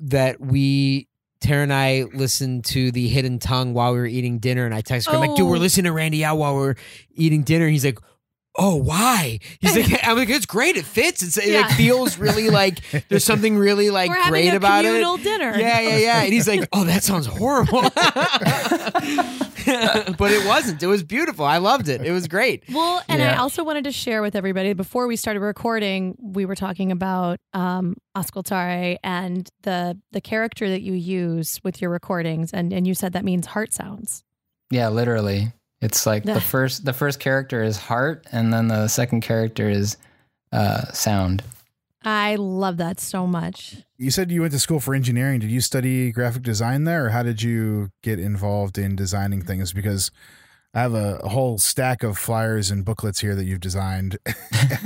that 0.00 0.40
we 0.40 1.08
Tara 1.40 1.62
and 1.64 1.72
I 1.72 2.04
listened 2.14 2.64
to 2.66 2.90
the 2.90 3.06
Hidden 3.08 3.38
Tongue 3.38 3.74
while 3.74 3.92
we 3.92 3.98
were 3.98 4.06
eating 4.06 4.38
dinner, 4.38 4.64
and 4.64 4.74
I 4.74 4.80
texted 4.80 5.08
him 5.08 5.16
I'm 5.16 5.28
like, 5.28 5.36
"Dude, 5.36 5.46
we're 5.46 5.56
Oh. 5.56 5.60
listening 5.60 5.84
to 5.84 5.92
Randy 5.92 6.18
Yau 6.18 6.34
while 6.36 6.54
we're 6.54 6.74
eating 7.14 7.42
dinner." 7.42 7.66
And 7.66 7.72
he's 7.72 7.84
like, 7.84 7.98
"Oh, 8.56 8.76
why?" 8.76 9.40
He's 9.60 9.76
like, 9.76 10.02
"I'm 10.08 10.16
like, 10.16 10.30
it's 10.30 10.46
great. 10.46 10.76
It 10.78 10.86
fits. 10.86 11.22
It's, 11.22 11.36
it 11.36 11.54
like 11.54 11.68
Yeah. 11.70 11.76
feels 11.76 12.16
really 12.16 12.48
like 12.48 12.78
there's 13.10 13.24
something 13.24 13.58
really 13.58 13.90
like 13.90 14.08
We're 14.08 14.16
having 14.16 14.30
great 14.30 14.54
a 14.54 14.56
about 14.56 14.86
it." 14.86 14.88
communal 14.88 15.18
dinner. 15.18 15.54
Yeah, 15.58 15.80
yeah, 15.80 15.96
yeah. 15.98 16.22
And 16.22 16.32
he's 16.32 16.48
like, 16.48 16.66
"Oh, 16.72 16.84
that 16.84 17.02
sounds 17.04 17.26
horrible," 17.26 17.82
but 20.18 20.30
it 20.30 20.46
wasn't. 20.46 20.82
It 20.82 20.86
was 20.86 21.02
beautiful. 21.02 21.44
I 21.44 21.58
loved 21.58 21.88
it. 21.88 22.02
It 22.02 22.12
was 22.12 22.28
great. 22.28 22.64
Well, 22.70 23.02
and 23.08 23.22
I 23.22 23.36
also 23.36 23.64
wanted 23.64 23.84
to 23.84 23.92
share 23.92 24.22
with 24.22 24.34
everybody 24.36 24.72
before 24.72 25.06
we 25.06 25.16
started 25.16 25.40
recording, 25.40 26.16
we 26.20 26.44
were 26.44 26.54
talking 26.54 26.92
about 26.92 27.38
um, 27.52 27.96
Auscultare 28.14 28.98
and 29.02 29.48
the 29.62 29.98
the 30.12 30.20
character 30.20 30.68
that 30.68 30.82
you 30.82 30.92
use 30.92 31.60
with 31.64 31.80
your 31.80 31.90
recordings, 31.90 32.52
and 32.52 32.72
and 32.72 32.86
you 32.86 32.94
said 32.94 33.12
that 33.14 33.24
means 33.24 33.46
heart 33.46 33.72
sounds. 33.72 34.24
Yeah, 34.70 34.88
literally. 34.88 35.52
It's 35.80 36.06
like 36.06 36.24
the 36.24 36.40
first 36.40 36.84
the 36.84 36.94
first 36.94 37.20
character 37.20 37.62
is 37.62 37.76
heart 37.76 38.26
and 38.32 38.52
then 38.52 38.68
the 38.68 38.88
second 38.88 39.20
character 39.20 39.68
is 39.68 39.98
uh 40.50 40.86
sound. 40.92 41.42
I 42.02 42.36
love 42.36 42.78
that 42.78 43.00
so 43.00 43.26
much. 43.26 43.83
You 43.96 44.10
said 44.10 44.30
you 44.30 44.40
went 44.40 44.52
to 44.52 44.58
school 44.58 44.80
for 44.80 44.94
engineering. 44.94 45.40
Did 45.40 45.50
you 45.50 45.60
study 45.60 46.10
graphic 46.10 46.42
design 46.42 46.84
there, 46.84 47.06
or 47.06 47.08
how 47.10 47.22
did 47.22 47.42
you 47.42 47.90
get 48.02 48.18
involved 48.18 48.76
in 48.76 48.96
designing 48.96 49.42
things? 49.42 49.72
Because 49.72 50.10
I 50.74 50.80
have 50.80 50.94
a, 50.94 51.20
a 51.22 51.28
whole 51.28 51.58
stack 51.58 52.02
of 52.02 52.18
flyers 52.18 52.72
and 52.72 52.84
booklets 52.84 53.20
here 53.20 53.36
that 53.36 53.44
you've 53.44 53.60
designed, 53.60 54.18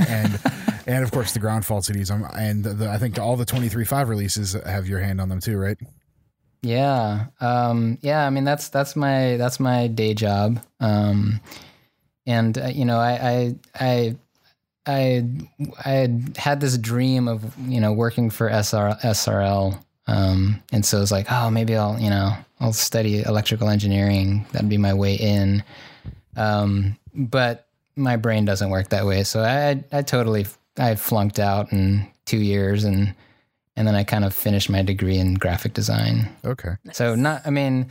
and 0.08 0.38
and 0.86 1.02
of 1.02 1.10
course 1.10 1.32
the 1.32 1.38
ground 1.38 1.64
fault 1.64 1.84
CDs. 1.84 2.10
Um, 2.10 2.28
and 2.36 2.62
the, 2.64 2.90
I 2.90 2.98
think 2.98 3.18
all 3.18 3.36
the 3.36 3.46
twenty 3.46 3.70
three 3.70 3.86
five 3.86 4.10
releases 4.10 4.52
have 4.52 4.86
your 4.86 5.00
hand 5.00 5.20
on 5.20 5.30
them 5.30 5.40
too, 5.40 5.56
right? 5.56 5.78
Yeah. 6.62 7.26
Um 7.40 7.98
yeah, 8.02 8.26
I 8.26 8.30
mean 8.30 8.44
that's 8.44 8.68
that's 8.68 8.96
my 8.96 9.36
that's 9.36 9.58
my 9.58 9.86
day 9.86 10.12
job. 10.12 10.60
Um 10.80 11.40
and 12.26 12.58
uh, 12.58 12.66
you 12.66 12.84
know, 12.84 12.98
I 12.98 13.12
I 13.12 13.54
I 13.80 14.16
I 14.88 15.24
I 15.84 15.90
had 15.90 16.36
had 16.36 16.60
this 16.60 16.78
dream 16.78 17.28
of, 17.28 17.56
you 17.60 17.80
know, 17.80 17.92
working 17.92 18.30
for 18.30 18.48
SR, 18.48 18.96
SRL 19.02 19.78
um 20.06 20.62
and 20.72 20.84
so 20.84 21.02
it's 21.02 21.12
like, 21.12 21.30
oh, 21.30 21.50
maybe 21.50 21.76
I'll, 21.76 21.98
you 21.98 22.10
know, 22.10 22.32
I'll 22.60 22.72
study 22.72 23.20
electrical 23.22 23.68
engineering. 23.68 24.46
That'd 24.52 24.68
be 24.68 24.78
my 24.78 24.94
way 24.94 25.14
in. 25.14 25.62
Um 26.36 26.96
but 27.14 27.66
my 27.94 28.16
brain 28.16 28.44
doesn't 28.44 28.70
work 28.70 28.88
that 28.88 29.06
way. 29.06 29.24
So 29.24 29.42
I 29.42 29.84
I 29.92 30.02
totally 30.02 30.46
I 30.78 30.94
flunked 30.94 31.38
out 31.38 31.72
in 31.72 32.06
2 32.26 32.38
years 32.38 32.84
and 32.84 33.14
and 33.78 33.86
then 33.86 33.94
I 33.94 34.02
kind 34.02 34.24
of 34.24 34.34
finished 34.34 34.68
my 34.68 34.82
degree 34.82 35.18
in 35.18 35.34
graphic 35.34 35.72
design. 35.72 36.28
Okay. 36.44 36.70
So 36.90 37.14
not, 37.14 37.42
I 37.46 37.50
mean, 37.50 37.90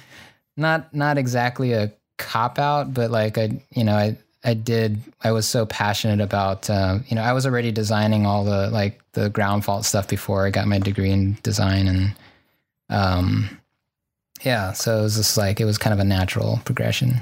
not 0.58 0.94
not 0.94 1.18
exactly 1.18 1.72
a 1.72 1.94
cop 2.18 2.60
out, 2.60 2.94
but 2.94 3.10
like 3.10 3.38
I, 3.38 3.62
you 3.72 3.86
know, 3.86 3.96
I 3.96 4.18
I 4.48 4.54
did. 4.54 5.02
I 5.26 5.34
was 5.34 5.46
so 5.46 5.66
passionate 5.66 6.22
about, 6.22 6.70
uh, 6.70 7.00
you 7.08 7.16
know, 7.16 7.22
I 7.22 7.34
was 7.34 7.46
already 7.46 7.70
designing 7.74 8.26
all 8.26 8.46
the 8.46 8.70
like 8.70 9.02
the 9.12 9.30
ground 9.30 9.66
fault 9.66 9.84
stuff 9.84 10.08
before 10.08 10.48
I 10.48 10.52
got 10.52 10.68
my 10.68 10.80
degree 10.80 11.12
in 11.12 11.38
design, 11.44 11.86
and 11.90 12.16
um, 12.90 13.60
yeah. 14.46 14.72
So 14.72 15.00
it 15.00 15.02
was 15.02 15.18
just 15.18 15.36
like 15.36 15.60
it 15.60 15.66
was 15.66 15.78
kind 15.78 15.94
of 15.94 16.00
a 16.00 16.06
natural 16.06 16.62
progression. 16.64 17.20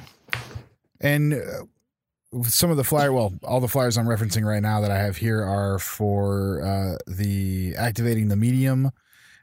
And 1.01 1.33
uh, 1.33 2.43
some 2.43 2.69
of 2.69 2.77
the 2.77 2.83
flyer, 2.83 3.11
well, 3.11 3.33
all 3.43 3.59
the 3.59 3.67
flyers 3.67 3.97
I'm 3.97 4.05
referencing 4.05 4.45
right 4.45 4.61
now 4.61 4.79
that 4.81 4.91
I 4.91 4.97
have 4.99 5.17
here 5.17 5.41
are 5.41 5.79
for 5.79 6.61
uh, 6.61 6.97
the 7.07 7.73
activating 7.75 8.27
the 8.27 8.35
medium 8.35 8.91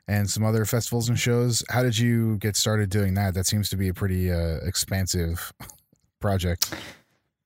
and 0.07 0.31
some 0.31 0.45
other 0.45 0.65
festivals 0.67 1.09
and 1.09 1.19
shows. 1.19 1.65
How 1.69 1.83
did 1.83 1.99
you 1.99 2.37
get 2.39 2.55
started 2.55 2.91
doing 2.91 3.15
that? 3.15 3.35
That 3.35 3.47
seems 3.47 3.69
to 3.71 3.77
be 3.77 3.89
a 3.89 3.95
pretty 3.95 4.31
uh, 4.31 4.59
expansive 4.63 5.53
project. 6.21 6.73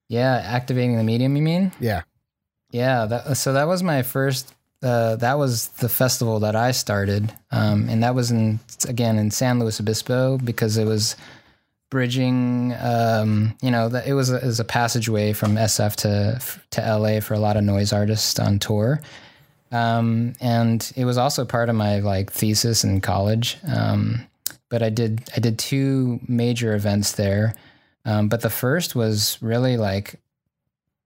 Yeah, 0.09 0.35
activating 0.45 0.97
the 0.97 1.05
medium. 1.05 1.37
You 1.37 1.43
mean? 1.43 1.73
Yeah. 1.81 2.03
Yeah, 2.71 3.07
that, 3.07 3.37
so 3.37 3.53
that 3.53 3.67
was 3.67 3.83
my 3.83 4.03
first. 4.03 4.53
Uh, 4.83 5.17
that 5.17 5.39
was 5.39 5.69
the 5.69 5.89
festival 5.89 6.41
that 6.41 6.55
I 6.55 6.71
started, 6.73 7.33
um, 7.51 7.89
and 7.89 8.03
that 8.03 8.15
was 8.15 8.31
in 8.31 8.61
again 8.87 9.19
in 9.19 9.31
San 9.31 9.59
Luis 9.59 9.81
Obispo 9.81 10.39
because 10.39 10.77
it 10.77 10.85
was 10.85 11.17
bridging. 11.91 12.75
Um, 12.79 13.57
you 13.63 13.71
know, 13.71 13.89
that 13.89 14.07
it 14.07 14.13
was 14.13 14.31
a, 14.31 14.37
it 14.37 14.45
was 14.45 14.61
a 14.61 14.65
passageway 14.65 15.33
from 15.33 15.55
SF 15.55 15.97
to 15.97 16.41
to 16.73 16.99
LA 16.99 17.21
for 17.21 17.35
a 17.35 17.39
lot 17.39 17.57
of 17.57 17.65
noise 17.65 17.93
artists 17.93 18.39
on 18.39 18.59
tour, 18.59 19.01
um, 19.73 20.35
and 20.41 20.93
it 20.95 21.07
was 21.07 21.17
also 21.17 21.45
part 21.45 21.69
of 21.69 21.75
my 21.75 22.01
like 22.01 22.31
thesis 22.31 22.85
in 22.85 23.01
college. 23.01 23.57
Um, 23.67 24.27
but 24.69 24.83
I 24.83 24.91
did 24.91 25.29
I 25.35 25.41
did 25.41 25.59
two 25.59 26.21
major 26.29 26.75
events 26.75 27.13
there, 27.13 27.55
um, 28.07 28.29
but 28.29 28.41
the 28.41 28.49
first 28.51 28.95
was 28.95 29.37
really 29.43 29.77
like 29.77 30.19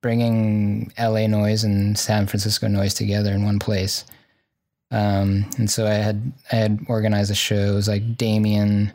bringing 0.03 0.93
LA 0.99 1.27
noise 1.27 1.65
and 1.65 1.99
San 1.99 2.27
Francisco 2.27 2.69
noise 2.69 2.95
together 2.95 3.33
in 3.33 3.45
one 3.45 3.59
place. 3.59 4.05
Um, 4.93 5.47
and 5.59 5.71
so 5.71 5.87
I 5.87 5.95
had 5.95 6.33
I 6.53 6.57
had 6.57 6.81
organized 6.89 7.31
a 7.31 7.35
show. 7.35 7.55
It 7.73 7.75
was 7.75 7.89
like 7.89 8.17
Damion. 8.17 8.93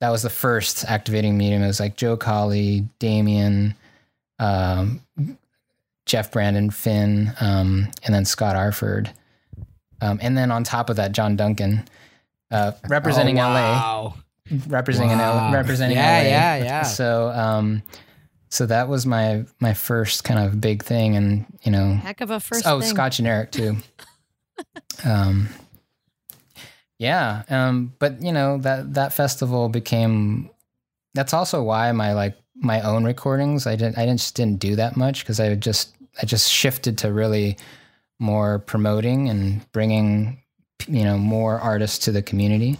That 0.00 0.10
was 0.10 0.22
the 0.22 0.30
first 0.30 0.84
activating 0.86 1.36
medium. 1.36 1.62
It 1.62 1.66
was 1.66 1.80
like 1.80 1.96
Joe 1.96 2.16
Colley, 2.16 2.88
Damion, 3.00 3.74
um, 4.38 5.02
Jeff 6.06 6.32
Brandon, 6.32 6.70
Finn, 6.70 7.32
um, 7.40 7.88
and 8.02 8.14
then 8.14 8.24
Scott 8.24 8.56
Arford. 8.56 9.12
Um, 10.00 10.18
and 10.22 10.38
then 10.38 10.50
on 10.50 10.64
top 10.64 10.88
of 10.88 10.96
that, 10.96 11.12
John 11.12 11.36
Duncan, 11.36 11.86
uh, 12.50 12.72
representing 12.88 13.38
Oh, 13.38 13.42
LA 13.42 13.54
wow. 13.54 14.14
Representing 14.68 15.16
Wow. 15.18 15.46
an 15.46 15.46
L, 15.48 15.52
representing 15.52 15.96
Yeah, 15.96 16.18
LA. 16.18 16.22
yeah, 16.28 16.56
yeah. 16.56 16.82
So 16.82 17.30
um 17.30 17.82
so 18.48 18.66
that 18.66 18.88
was 18.88 19.06
my 19.06 19.44
my 19.60 19.74
first 19.74 20.24
kind 20.24 20.40
of 20.40 20.60
big 20.60 20.82
thing 20.82 21.16
and 21.16 21.46
you 21.62 21.70
know 21.72 21.94
Heck 21.94 22.20
of 22.20 22.30
a 22.30 22.40
first. 22.40 22.66
oh 22.66 22.80
thing. 22.80 22.90
Scott 22.90 23.12
generic 23.12 23.52
too. 23.52 23.76
um 25.04 25.48
yeah, 26.98 27.42
um 27.48 27.94
but 27.98 28.22
you 28.22 28.32
know 28.32 28.58
that 28.58 28.94
that 28.94 29.12
festival 29.12 29.68
became 29.68 30.50
that's 31.14 31.32
also 31.32 31.62
why 31.62 31.90
my 31.92 32.12
like 32.12 32.36
my 32.56 32.80
own 32.82 33.04
recordings 33.04 33.66
I 33.66 33.76
didn't 33.76 33.96
I 33.96 34.02
didn't 34.04 34.20
just 34.20 34.34
didn't 34.34 34.60
do 34.60 34.76
that 34.76 34.96
much 34.96 35.20
because 35.24 35.40
I 35.40 35.54
just 35.54 35.94
I 36.20 36.26
just 36.26 36.50
shifted 36.50 36.98
to 36.98 37.12
really 37.12 37.56
more 38.18 38.58
promoting 38.58 39.28
and 39.30 39.64
bringing 39.72 40.42
you 40.88 41.04
know 41.04 41.16
more 41.16 41.58
artists 41.58 41.98
to 42.04 42.12
the 42.12 42.22
community. 42.22 42.78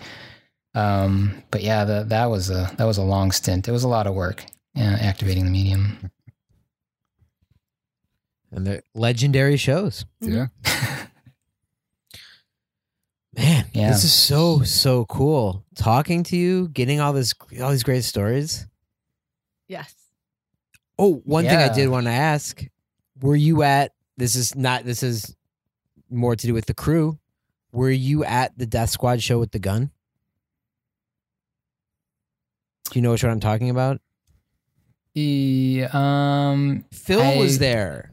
Um, 0.74 1.42
but 1.50 1.62
yeah, 1.62 1.84
that 1.84 2.08
that 2.10 2.26
was 2.26 2.48
a 2.50 2.70
that 2.78 2.84
was 2.84 2.98
a 2.98 3.02
long 3.02 3.32
stint. 3.32 3.66
It 3.68 3.72
was 3.72 3.82
a 3.84 3.88
lot 3.88 4.06
of 4.06 4.14
work 4.14 4.44
uh, 4.76 4.80
activating 4.80 5.44
the 5.44 5.50
medium. 5.50 6.10
And 8.52 8.66
they're 8.66 8.82
legendary 8.94 9.56
shows. 9.56 10.04
Yeah. 10.20 10.46
Man, 13.36 13.66
Yeah. 13.72 13.90
this 13.90 14.02
is 14.04 14.12
so 14.12 14.62
so 14.62 15.04
cool. 15.06 15.64
Talking 15.76 16.24
to 16.24 16.36
you, 16.36 16.68
getting 16.68 17.00
all 17.00 17.12
this 17.12 17.32
all 17.62 17.70
these 17.70 17.84
great 17.84 18.02
stories. 18.04 18.66
Yes. 19.68 19.94
Oh, 20.98 21.22
one 21.24 21.44
thing 21.44 21.56
I 21.58 21.72
did 21.72 21.88
want 21.88 22.06
to 22.06 22.12
ask: 22.12 22.64
Were 23.20 23.36
you 23.36 23.62
at? 23.62 23.92
This 24.16 24.34
is 24.34 24.54
not. 24.56 24.84
This 24.84 25.02
is 25.02 25.34
more 26.10 26.34
to 26.34 26.46
do 26.46 26.52
with 26.54 26.66
the 26.66 26.74
crew. 26.74 27.18
Were 27.72 27.90
you 27.90 28.24
at 28.24 28.58
the 28.58 28.66
Death 28.66 28.90
Squad 28.90 29.22
show 29.22 29.38
with 29.38 29.52
the 29.52 29.60
gun? 29.60 29.92
Do 32.90 32.98
you 32.98 33.02
know 33.02 33.12
which 33.12 33.22
one 33.22 33.32
I'm 33.32 33.40
talking 33.40 33.70
about? 33.70 34.00
Yeah, 35.14 35.88
um, 35.92 36.84
Phil 36.92 37.20
I- 37.22 37.36
was 37.36 37.58
there. 37.58 38.12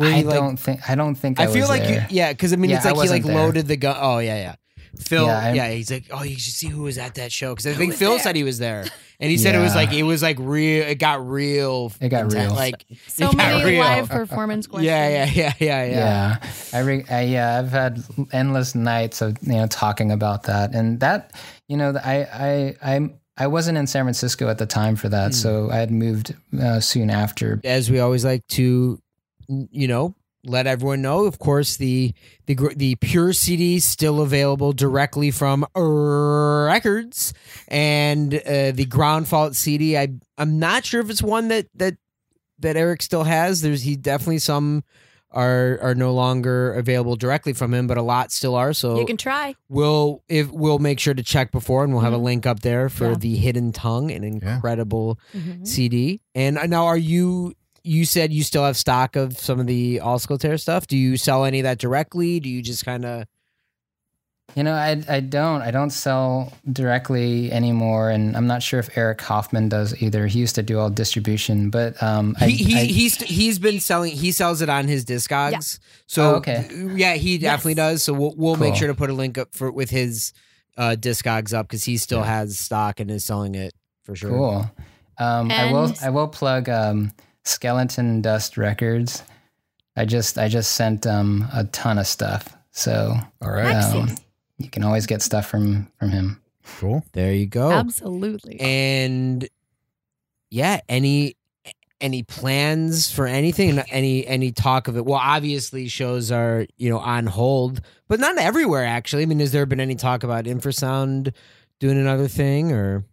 I 0.00 0.22
like, 0.22 0.34
don't 0.34 0.56
think 0.56 0.90
I 0.90 0.96
don't 0.96 1.14
think 1.14 1.38
I, 1.38 1.44
I 1.44 1.46
feel 1.46 1.60
was 1.60 1.68
like 1.68 1.82
there. 1.84 2.00
you, 2.10 2.16
yeah, 2.16 2.32
because 2.32 2.52
I 2.52 2.56
mean, 2.56 2.70
Yeah, 2.70 2.78
it's 2.78 2.86
like 2.86 2.96
he 2.96 3.08
like 3.08 3.22
there. 3.22 3.36
loaded 3.36 3.68
the 3.68 3.76
gun. 3.76 3.96
Oh 4.00 4.18
yeah, 4.18 4.34
yeah. 4.36 4.54
Phil, 4.98 5.24
Yeah, 5.26 5.52
yeah, 5.54 5.70
he's 5.70 5.90
like, 5.92 6.06
oh, 6.10 6.22
you 6.24 6.36
should 6.38 6.52
see 6.54 6.66
who 6.68 6.82
was 6.82 6.98
at 6.98 7.14
that 7.14 7.30
show 7.30 7.54
because 7.54 7.66
I 7.68 7.74
think 7.74 7.94
Phil 7.94 8.18
said 8.18 8.34
he 8.34 8.42
was 8.42 8.58
there, 8.58 8.84
and 9.20 9.30
he 9.30 9.38
said 9.38 9.54
it 9.54 9.58
was 9.60 9.74
like 9.76 9.92
it 9.92 10.02
was 10.02 10.20
like 10.22 10.38
real. 10.40 10.82
It 10.86 10.96
got 10.96 11.24
real. 11.26 11.92
It 12.00 12.08
got 12.08 12.24
intense, 12.24 12.46
real. 12.50 12.54
Like 12.54 12.84
So 13.06 13.30
it 13.30 13.36
many 13.36 13.64
real. 13.64 13.80
live 13.80 14.08
performance 14.08 14.66
questions. 14.68 14.86
Yeah, 14.86 15.08
yeah, 15.08 15.30
yeah, 15.32 15.52
yeah, 15.60 15.84
yeah. 15.84 16.38
yeah 16.40 16.50
i 16.72 16.78
re- 16.80 17.04
I, 17.08 17.20
yeah 17.22 17.58
i've 17.58 17.70
had 17.70 18.02
endless 18.32 18.74
nights 18.74 19.20
of 19.22 19.36
you 19.42 19.52
know 19.54 19.66
talking 19.68 20.10
about 20.10 20.44
that 20.44 20.74
and 20.74 20.98
that 21.00 21.32
you 21.68 21.76
know 21.76 21.94
i 22.04 22.74
i 22.82 22.94
i 22.96 23.10
i 23.42 23.46
wasn't 23.46 23.76
in 23.76 23.86
san 23.86 24.04
francisco 24.04 24.48
at 24.48 24.58
the 24.58 24.66
time 24.66 24.94
for 24.96 25.08
that 25.08 25.28
Hmm. 25.32 25.42
so 25.44 25.70
i 25.70 25.76
had 25.76 25.90
moved 25.90 26.34
uh, 26.60 26.80
soon 26.80 27.08
after 27.10 27.60
As 27.64 27.90
we 27.90 27.98
always 28.00 28.24
like 28.24 28.46
to, 28.58 28.98
you 29.48 29.88
know, 29.88 30.14
let 30.44 30.66
everyone 30.66 31.02
know. 31.02 31.24
Of 31.26 31.38
course, 31.38 31.76
the 31.76 32.12
the 32.46 32.54
the 32.76 32.96
pure 32.96 33.32
CD 33.32 33.78
still 33.80 34.20
available 34.20 34.72
directly 34.72 35.30
from 35.30 35.64
records, 36.66 37.32
and 37.68 38.34
uh, 38.34 38.72
the 38.72 38.86
ground 38.86 39.28
fault 39.28 39.54
CD. 39.54 39.96
I 39.96 40.08
I'm 40.38 40.58
not 40.58 40.84
sure 40.84 41.00
if 41.00 41.10
it's 41.10 41.22
one 41.22 41.48
that 41.48 41.66
that 41.76 41.94
that 42.58 42.76
Eric 42.76 43.02
still 43.02 43.24
has. 43.24 43.60
There's 43.60 43.82
he 43.82 43.94
definitely 43.96 44.38
some 44.40 44.82
are 45.34 45.78
are 45.82 45.94
no 45.94 46.12
longer 46.12 46.72
available 46.74 47.16
directly 47.16 47.52
from 47.52 47.72
him, 47.74 47.86
but 47.86 47.96
a 47.98 48.02
lot 48.02 48.32
still 48.32 48.54
are. 48.54 48.72
So 48.72 48.98
You 48.98 49.06
can 49.06 49.16
try. 49.16 49.54
we'll 49.68 50.22
if 50.28 50.50
we'll 50.50 50.78
make 50.78 50.98
sure 51.00 51.14
to 51.14 51.22
check 51.22 51.52
before, 51.52 51.84
and 51.84 51.92
we'll 51.92 52.02
have 52.02 52.12
a 52.12 52.18
Mhm. 52.18 52.22
link 52.24 52.46
up 52.46 52.60
there 52.60 52.88
for 52.88 53.10
Yeah. 53.10 53.16
the 53.18 53.36
Hidden 53.36 53.72
Tongue, 53.72 54.10
an 54.10 54.22
Yeah. 54.22 54.54
incredible 54.54 55.18
Mhm. 55.34 55.66
CD. 55.66 56.20
And 56.34 56.58
uh, 56.58 56.66
now, 56.66 56.86
are 56.86 56.96
you? 56.98 57.54
You 57.84 58.04
said 58.04 58.32
you 58.32 58.44
still 58.44 58.64
have 58.64 58.76
stock 58.76 59.16
of 59.16 59.36
some 59.36 59.58
of 59.58 59.66
the 59.66 60.00
Auscultare 60.02 60.56
stuff. 60.60 60.86
Do 60.86 60.96
you 60.96 61.16
sell 61.16 61.44
any 61.44 61.58
of 61.58 61.64
that 61.64 61.78
directly? 61.78 62.38
Do 62.38 62.48
you 62.48 62.62
just 62.62 62.84
kind 62.84 63.04
of? 63.04 63.24
You 64.54 64.62
know 64.62 64.74
i 64.74 65.02
i 65.08 65.20
don't 65.20 65.62
i 65.62 65.70
don't 65.70 65.90
sell 65.90 66.52
directly 66.72 67.50
anymore 67.52 68.10
and 68.10 68.36
i'm 68.36 68.46
not 68.46 68.62
sure 68.62 68.78
if 68.80 68.96
eric 68.98 69.20
hoffman 69.20 69.68
does 69.68 69.94
either 70.02 70.26
he 70.26 70.38
used 70.40 70.54
to 70.56 70.62
do 70.62 70.78
all 70.78 70.90
distribution 70.90 71.70
but 71.70 72.00
um 72.02 72.36
I, 72.38 72.48
He, 72.48 72.64
he 72.64 72.76
I- 72.80 72.84
he's 72.84 73.16
he's 73.22 73.58
been 73.58 73.80
selling. 73.80 74.12
He 74.12 74.30
sells 74.32 74.60
it 74.60 74.68
on 74.68 74.88
his 74.88 75.04
Discogs. 75.06 75.78
So 76.06 76.22
Oh, 76.22 76.34
okay. 76.36 76.68
yeah, 76.96 77.14
he 77.14 77.38
definitely 77.38 77.72
Yes. 77.72 77.76
does. 77.92 78.02
So 78.02 78.12
we'll 78.12 78.34
we'll 78.36 78.56
make 78.56 78.74
sure 78.74 78.88
to 78.88 78.94
put 78.94 79.08
a 79.10 79.14
link 79.14 79.38
up 79.38 79.54
for 79.54 79.70
with 79.72 79.88
his 79.90 80.32
uh, 80.76 80.96
Discogs 80.98 81.54
up 81.54 81.66
because 81.68 81.84
he 81.84 81.96
still 81.96 82.20
Yeah. 82.20 82.26
has 82.40 82.58
stock 82.58 83.00
and 83.00 83.10
is 83.10 83.24
selling 83.24 83.54
it 83.54 83.72
for 84.04 84.14
sure. 84.16 84.30
Cool. 84.30 84.70
Um, 85.18 85.50
I 85.50 85.70
will. 85.72 85.92
I 86.02 86.10
will 86.10 86.28
plug 86.28 86.68
um, 86.68 87.12
Skeleton 87.44 88.20
Dust 88.22 88.56
Records. 88.58 89.22
I 89.96 90.04
just. 90.04 90.36
I 90.38 90.48
just 90.48 90.72
sent 90.72 91.06
um, 91.06 91.46
a 91.54 91.64
ton 91.64 91.98
of 91.98 92.06
stuff, 92.06 92.54
so 92.72 93.14
All 93.40 93.50
right. 93.50 94.16
Excellent. 94.62 94.64
you 94.64 94.70
can 94.70 94.84
always 94.84 95.06
get 95.06 95.22
stuff 95.22 95.46
from 95.46 95.88
from 95.98 96.10
him. 96.10 96.40
Cool. 96.78 97.04
There 97.12 97.32
you 97.32 97.46
go. 97.46 97.70
Absolutely. 97.72 98.60
and 98.60 99.48
yeah 100.50 100.80
any 100.88 101.36
any 102.00 102.22
plans 102.22 103.10
for 103.10 103.26
anything 103.26 103.78
any 103.90 104.26
any 104.26 104.52
talk 104.52 104.88
of 104.88 104.96
it 104.96 105.04
well 105.04 105.20
obviously 105.22 105.88
shows 105.88 106.30
are 106.32 106.66
you 106.76 106.90
know 106.90 106.98
on 106.98 107.26
hold 107.26 107.80
but 108.08 108.18
not 108.20 108.36
everywhere 108.38 108.84
actually 108.84 109.22
i 109.22 109.26
mean 109.26 109.38
has 109.40 109.52
there 109.52 109.64
been 109.66 109.80
any 109.80 109.94
talk 109.94 110.24
about 110.24 110.44
infrasound 110.44 111.32
doing 111.78 111.96
another 111.98 112.28
thing 112.28 112.72
or 112.72 113.04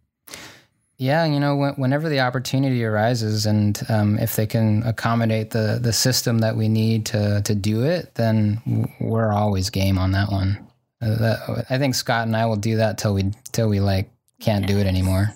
Yeah, 0.98 1.24
you 1.24 1.40
know, 1.40 1.72
whenever 1.78 2.10
the 2.10 2.20
opportunity 2.20 2.84
arises, 2.84 3.46
and 3.46 3.80
um, 3.88 4.18
if 4.18 4.36
they 4.36 4.46
can 4.46 4.82
accommodate 4.82 5.48
the 5.50 5.78
the 5.80 5.94
system 5.94 6.40
that 6.40 6.56
we 6.56 6.68
need 6.68 7.06
to 7.06 7.40
to 7.42 7.54
do 7.54 7.84
it, 7.84 8.14
then 8.16 8.60
we're 9.00 9.32
always 9.32 9.70
game 9.70 9.96
on 9.98 10.12
that 10.12 10.30
one. 10.30 10.58
Uh, 11.02 11.16
that, 11.16 11.66
I 11.70 11.78
think 11.78 11.94
Scott 11.94 12.26
and 12.26 12.36
I 12.36 12.46
will 12.46 12.56
do 12.56 12.76
that 12.76 12.98
till 12.98 13.14
we 13.14 13.32
till 13.52 13.68
we 13.68 13.80
like 13.80 14.10
can't 14.40 14.66
do 14.66 14.78
it 14.78 14.86
anymore. 14.86 15.32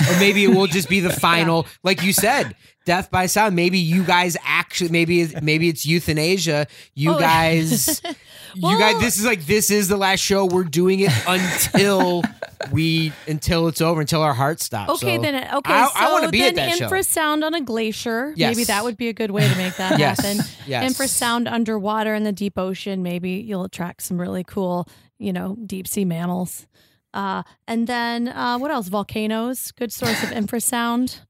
or 0.00 0.18
maybe 0.18 0.44
it 0.44 0.48
will 0.48 0.66
just 0.66 0.88
be 0.88 1.00
the 1.00 1.10
final 1.28 1.66
like 1.84 2.02
you 2.02 2.12
said 2.12 2.54
death 2.84 3.10
by 3.10 3.26
sound 3.26 3.54
maybe 3.54 3.78
you 3.78 4.02
guys 4.02 4.36
actually 4.44 4.90
maybe 4.90 5.28
maybe 5.42 5.68
it's 5.68 5.84
euthanasia 5.84 6.66
you 6.94 7.12
Oh, 7.14 7.18
guys 7.20 8.00
you 8.54 8.78
guys 8.78 8.98
this 9.00 9.16
is 9.18 9.24
like 9.26 9.44
this 9.46 9.70
is 9.70 9.88
the 9.88 9.96
last 9.96 10.20
show 10.20 10.46
we're 10.46 10.64
doing 10.64 11.00
it 11.00 11.12
until 11.26 12.22
we 12.72 13.12
until 13.26 13.68
it's 13.68 13.80
over 13.80 14.00
until 14.00 14.22
our 14.22 14.34
heart 14.34 14.60
stops 14.60 14.90
Okay, 15.02 15.16
So- 15.16 15.22
then 15.22 15.34
okay. 15.36 15.72
I- 15.72 15.86
so 15.86 15.92
I 15.94 16.12
wanna 16.12 16.30
be 16.30 16.40
then 16.40 16.50
at 16.50 16.54
that 16.56 16.78
show. 16.78 16.88
infrasound 16.88 17.44
on 17.44 17.54
a 17.54 17.60
glacier. 17.60 18.32
Yes. 18.36 18.56
Maybe 18.56 18.64
that 18.64 18.82
would 18.84 18.96
be 18.96 19.08
a 19.08 19.12
good 19.12 19.30
way 19.30 19.46
to 19.48 19.56
make 19.56 19.76
that 19.76 19.98
Yes. 19.98 20.20
happen. 20.24 20.44
Yes. 20.66 20.92
Infrasound 20.92 21.50
underwater 21.50 22.14
in 22.14 22.24
the 22.24 22.32
deep 22.32 22.58
ocean. 22.58 23.02
Maybe 23.02 23.30
you'll 23.32 23.64
attract 23.64 24.02
some 24.02 24.20
really 24.20 24.42
cool, 24.44 24.88
you 25.18 25.32
know, 25.32 25.56
deep 25.66 25.86
sea 25.88 26.04
mammals. 26.04 26.66
Uh, 27.14 27.42
and 27.66 27.86
then 27.86 28.28
uh, 28.28 28.58
what 28.58 28.70
else? 28.70 28.88
Volcanoes, 28.88 29.72
good 29.72 29.92
source 29.92 30.22
of 30.22 30.28
infrasound. 30.30 31.20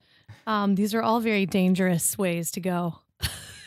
Um, 0.47 0.75
these 0.75 0.95
are 0.95 1.03
all 1.03 1.21
very 1.21 1.47
dangerous 1.47 2.17
ways 2.17 2.51
to 2.53 2.61
go 2.61 3.01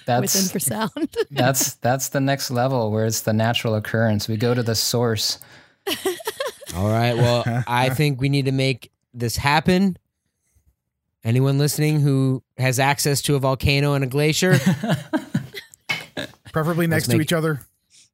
That's 0.05 0.21
with 0.43 0.51
That's 0.51 0.51
infrasound. 0.69 1.15
that's 1.31 1.75
that's 1.75 2.09
the 2.09 2.19
next 2.19 2.49
level 2.51 2.91
where 2.91 3.05
it's 3.05 3.21
the 3.21 3.33
natural 3.33 3.75
occurrence. 3.75 4.27
We 4.27 4.35
go 4.37 4.53
to 4.53 4.63
the 4.63 4.75
source. 4.75 5.39
All 6.75 6.87
right. 6.89 7.15
Well, 7.15 7.43
I 7.67 7.89
think 7.89 8.19
we 8.21 8.29
need 8.29 8.45
to 8.45 8.51
make 8.51 8.91
this 9.13 9.35
happen. 9.35 9.97
Anyone 11.23 11.57
listening 11.57 11.99
who 11.99 12.41
has 12.57 12.79
access 12.79 13.21
to 13.23 13.35
a 13.35 13.39
volcano 13.39 13.93
and 13.93 14.03
a 14.03 14.07
glacier, 14.07 14.57
Preferably 16.51 16.87
next 16.87 17.07
to 17.07 17.17
make- 17.17 17.21
each 17.25 17.33
other. 17.33 17.61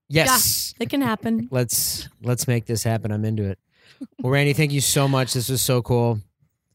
yes, 0.09 0.66
it 0.79 0.89
can 0.89 1.01
happen. 1.01 1.47
let's 1.51 2.07
let's 2.21 2.47
make 2.47 2.65
this 2.65 2.83
happen. 2.83 3.11
I'm 3.11 3.25
into 3.25 3.43
it. 3.43 3.59
Well, 4.21 4.31
Randy, 4.31 4.53
thank 4.53 4.71
you 4.71 4.81
so 4.81 5.07
much. 5.07 5.33
This 5.33 5.49
was 5.49 5.61
so 5.61 5.81
cool. 5.81 6.19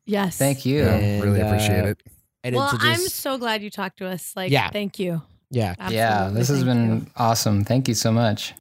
Yes. 0.07 0.37
Thank 0.37 0.67
you. 0.67 0.83
And, 0.83 1.23
really 1.23 1.41
appreciate 1.41 1.85
uh, 1.85 1.89
it. 1.89 2.03
And 2.43 2.57
Well, 2.57 2.71
to 2.71 2.79
I'm 2.81 2.99
so 2.99 3.39
glad 3.39 3.63
you 3.63 3.71
talked 3.71 3.99
to 3.99 4.07
us. 4.07 4.33
Like, 4.35 4.51
Yeah. 4.51 4.71
thank 4.71 4.99
you. 4.99 5.23
yeah. 5.51 5.71
Absolutely. 5.79 5.97
yeah, 5.97 6.29
this 6.31 6.49
has 6.49 6.65
Thank 6.65 6.67
been 6.67 6.97
you. 6.97 7.07
awesome. 7.17 7.65
Thank 7.65 7.87
you 7.87 7.95
so 7.95 8.11
much. 8.11 8.55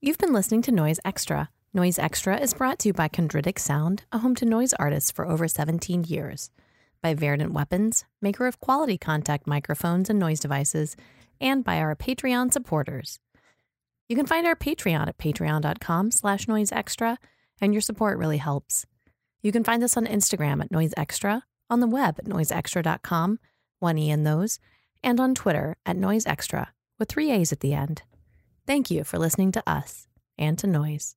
You've 0.00 0.18
been 0.18 0.32
listening 0.32 0.62
to 0.62 0.72
Noise 0.72 0.98
Extra. 1.04 1.50
Noise 1.74 1.98
Extra 1.98 2.38
is 2.38 2.54
brought 2.54 2.78
to 2.80 2.88
you 2.88 2.92
by 2.92 3.08
Chondritic 3.08 3.58
Sound, 3.58 4.04
a 4.12 4.18
home 4.18 4.34
to 4.36 4.44
noise 4.44 4.72
artists 4.74 5.10
for 5.10 5.26
over 5.26 5.46
17 5.48 6.04
years, 6.04 6.50
by 7.02 7.14
Verdant 7.14 7.52
Weapons, 7.52 8.04
maker 8.20 8.46
of 8.46 8.60
quality 8.60 8.98
contact 8.98 9.46
microphones 9.46 10.08
and 10.10 10.18
noise 10.18 10.40
devices, 10.40 10.96
and 11.40 11.62
by 11.64 11.78
our 11.78 11.94
Patreon 11.94 12.52
supporters. 12.52 13.18
You 14.12 14.16
can 14.16 14.26
find 14.26 14.46
our 14.46 14.54
Patreon 14.54 15.08
at 15.08 15.16
patreon.com 15.16 16.10
slash 16.10 16.44
noiseextra, 16.44 17.16
and 17.62 17.72
your 17.72 17.80
support 17.80 18.18
really 18.18 18.36
helps. 18.36 18.84
You 19.40 19.52
can 19.52 19.64
find 19.64 19.82
us 19.82 19.96
on 19.96 20.04
Instagram 20.04 20.60
at 20.62 20.70
Noise 20.70 20.92
Extra, 20.98 21.44
on 21.70 21.80
the 21.80 21.86
web 21.86 22.16
at 22.18 22.26
noiseextra.com, 22.26 23.38
one 23.78 23.96
E 23.96 24.10
in 24.10 24.24
those, 24.24 24.58
and 25.02 25.18
on 25.18 25.34
Twitter 25.34 25.78
at 25.86 25.96
Noise 25.96 26.26
Extra, 26.26 26.74
with 26.98 27.08
three 27.08 27.30
A's 27.30 27.52
at 27.52 27.60
the 27.60 27.72
end. 27.72 28.02
Thank 28.66 28.90
you 28.90 29.02
for 29.02 29.18
listening 29.18 29.50
to 29.52 29.62
us 29.66 30.08
and 30.36 30.58
to 30.58 30.66
Noise. 30.66 31.16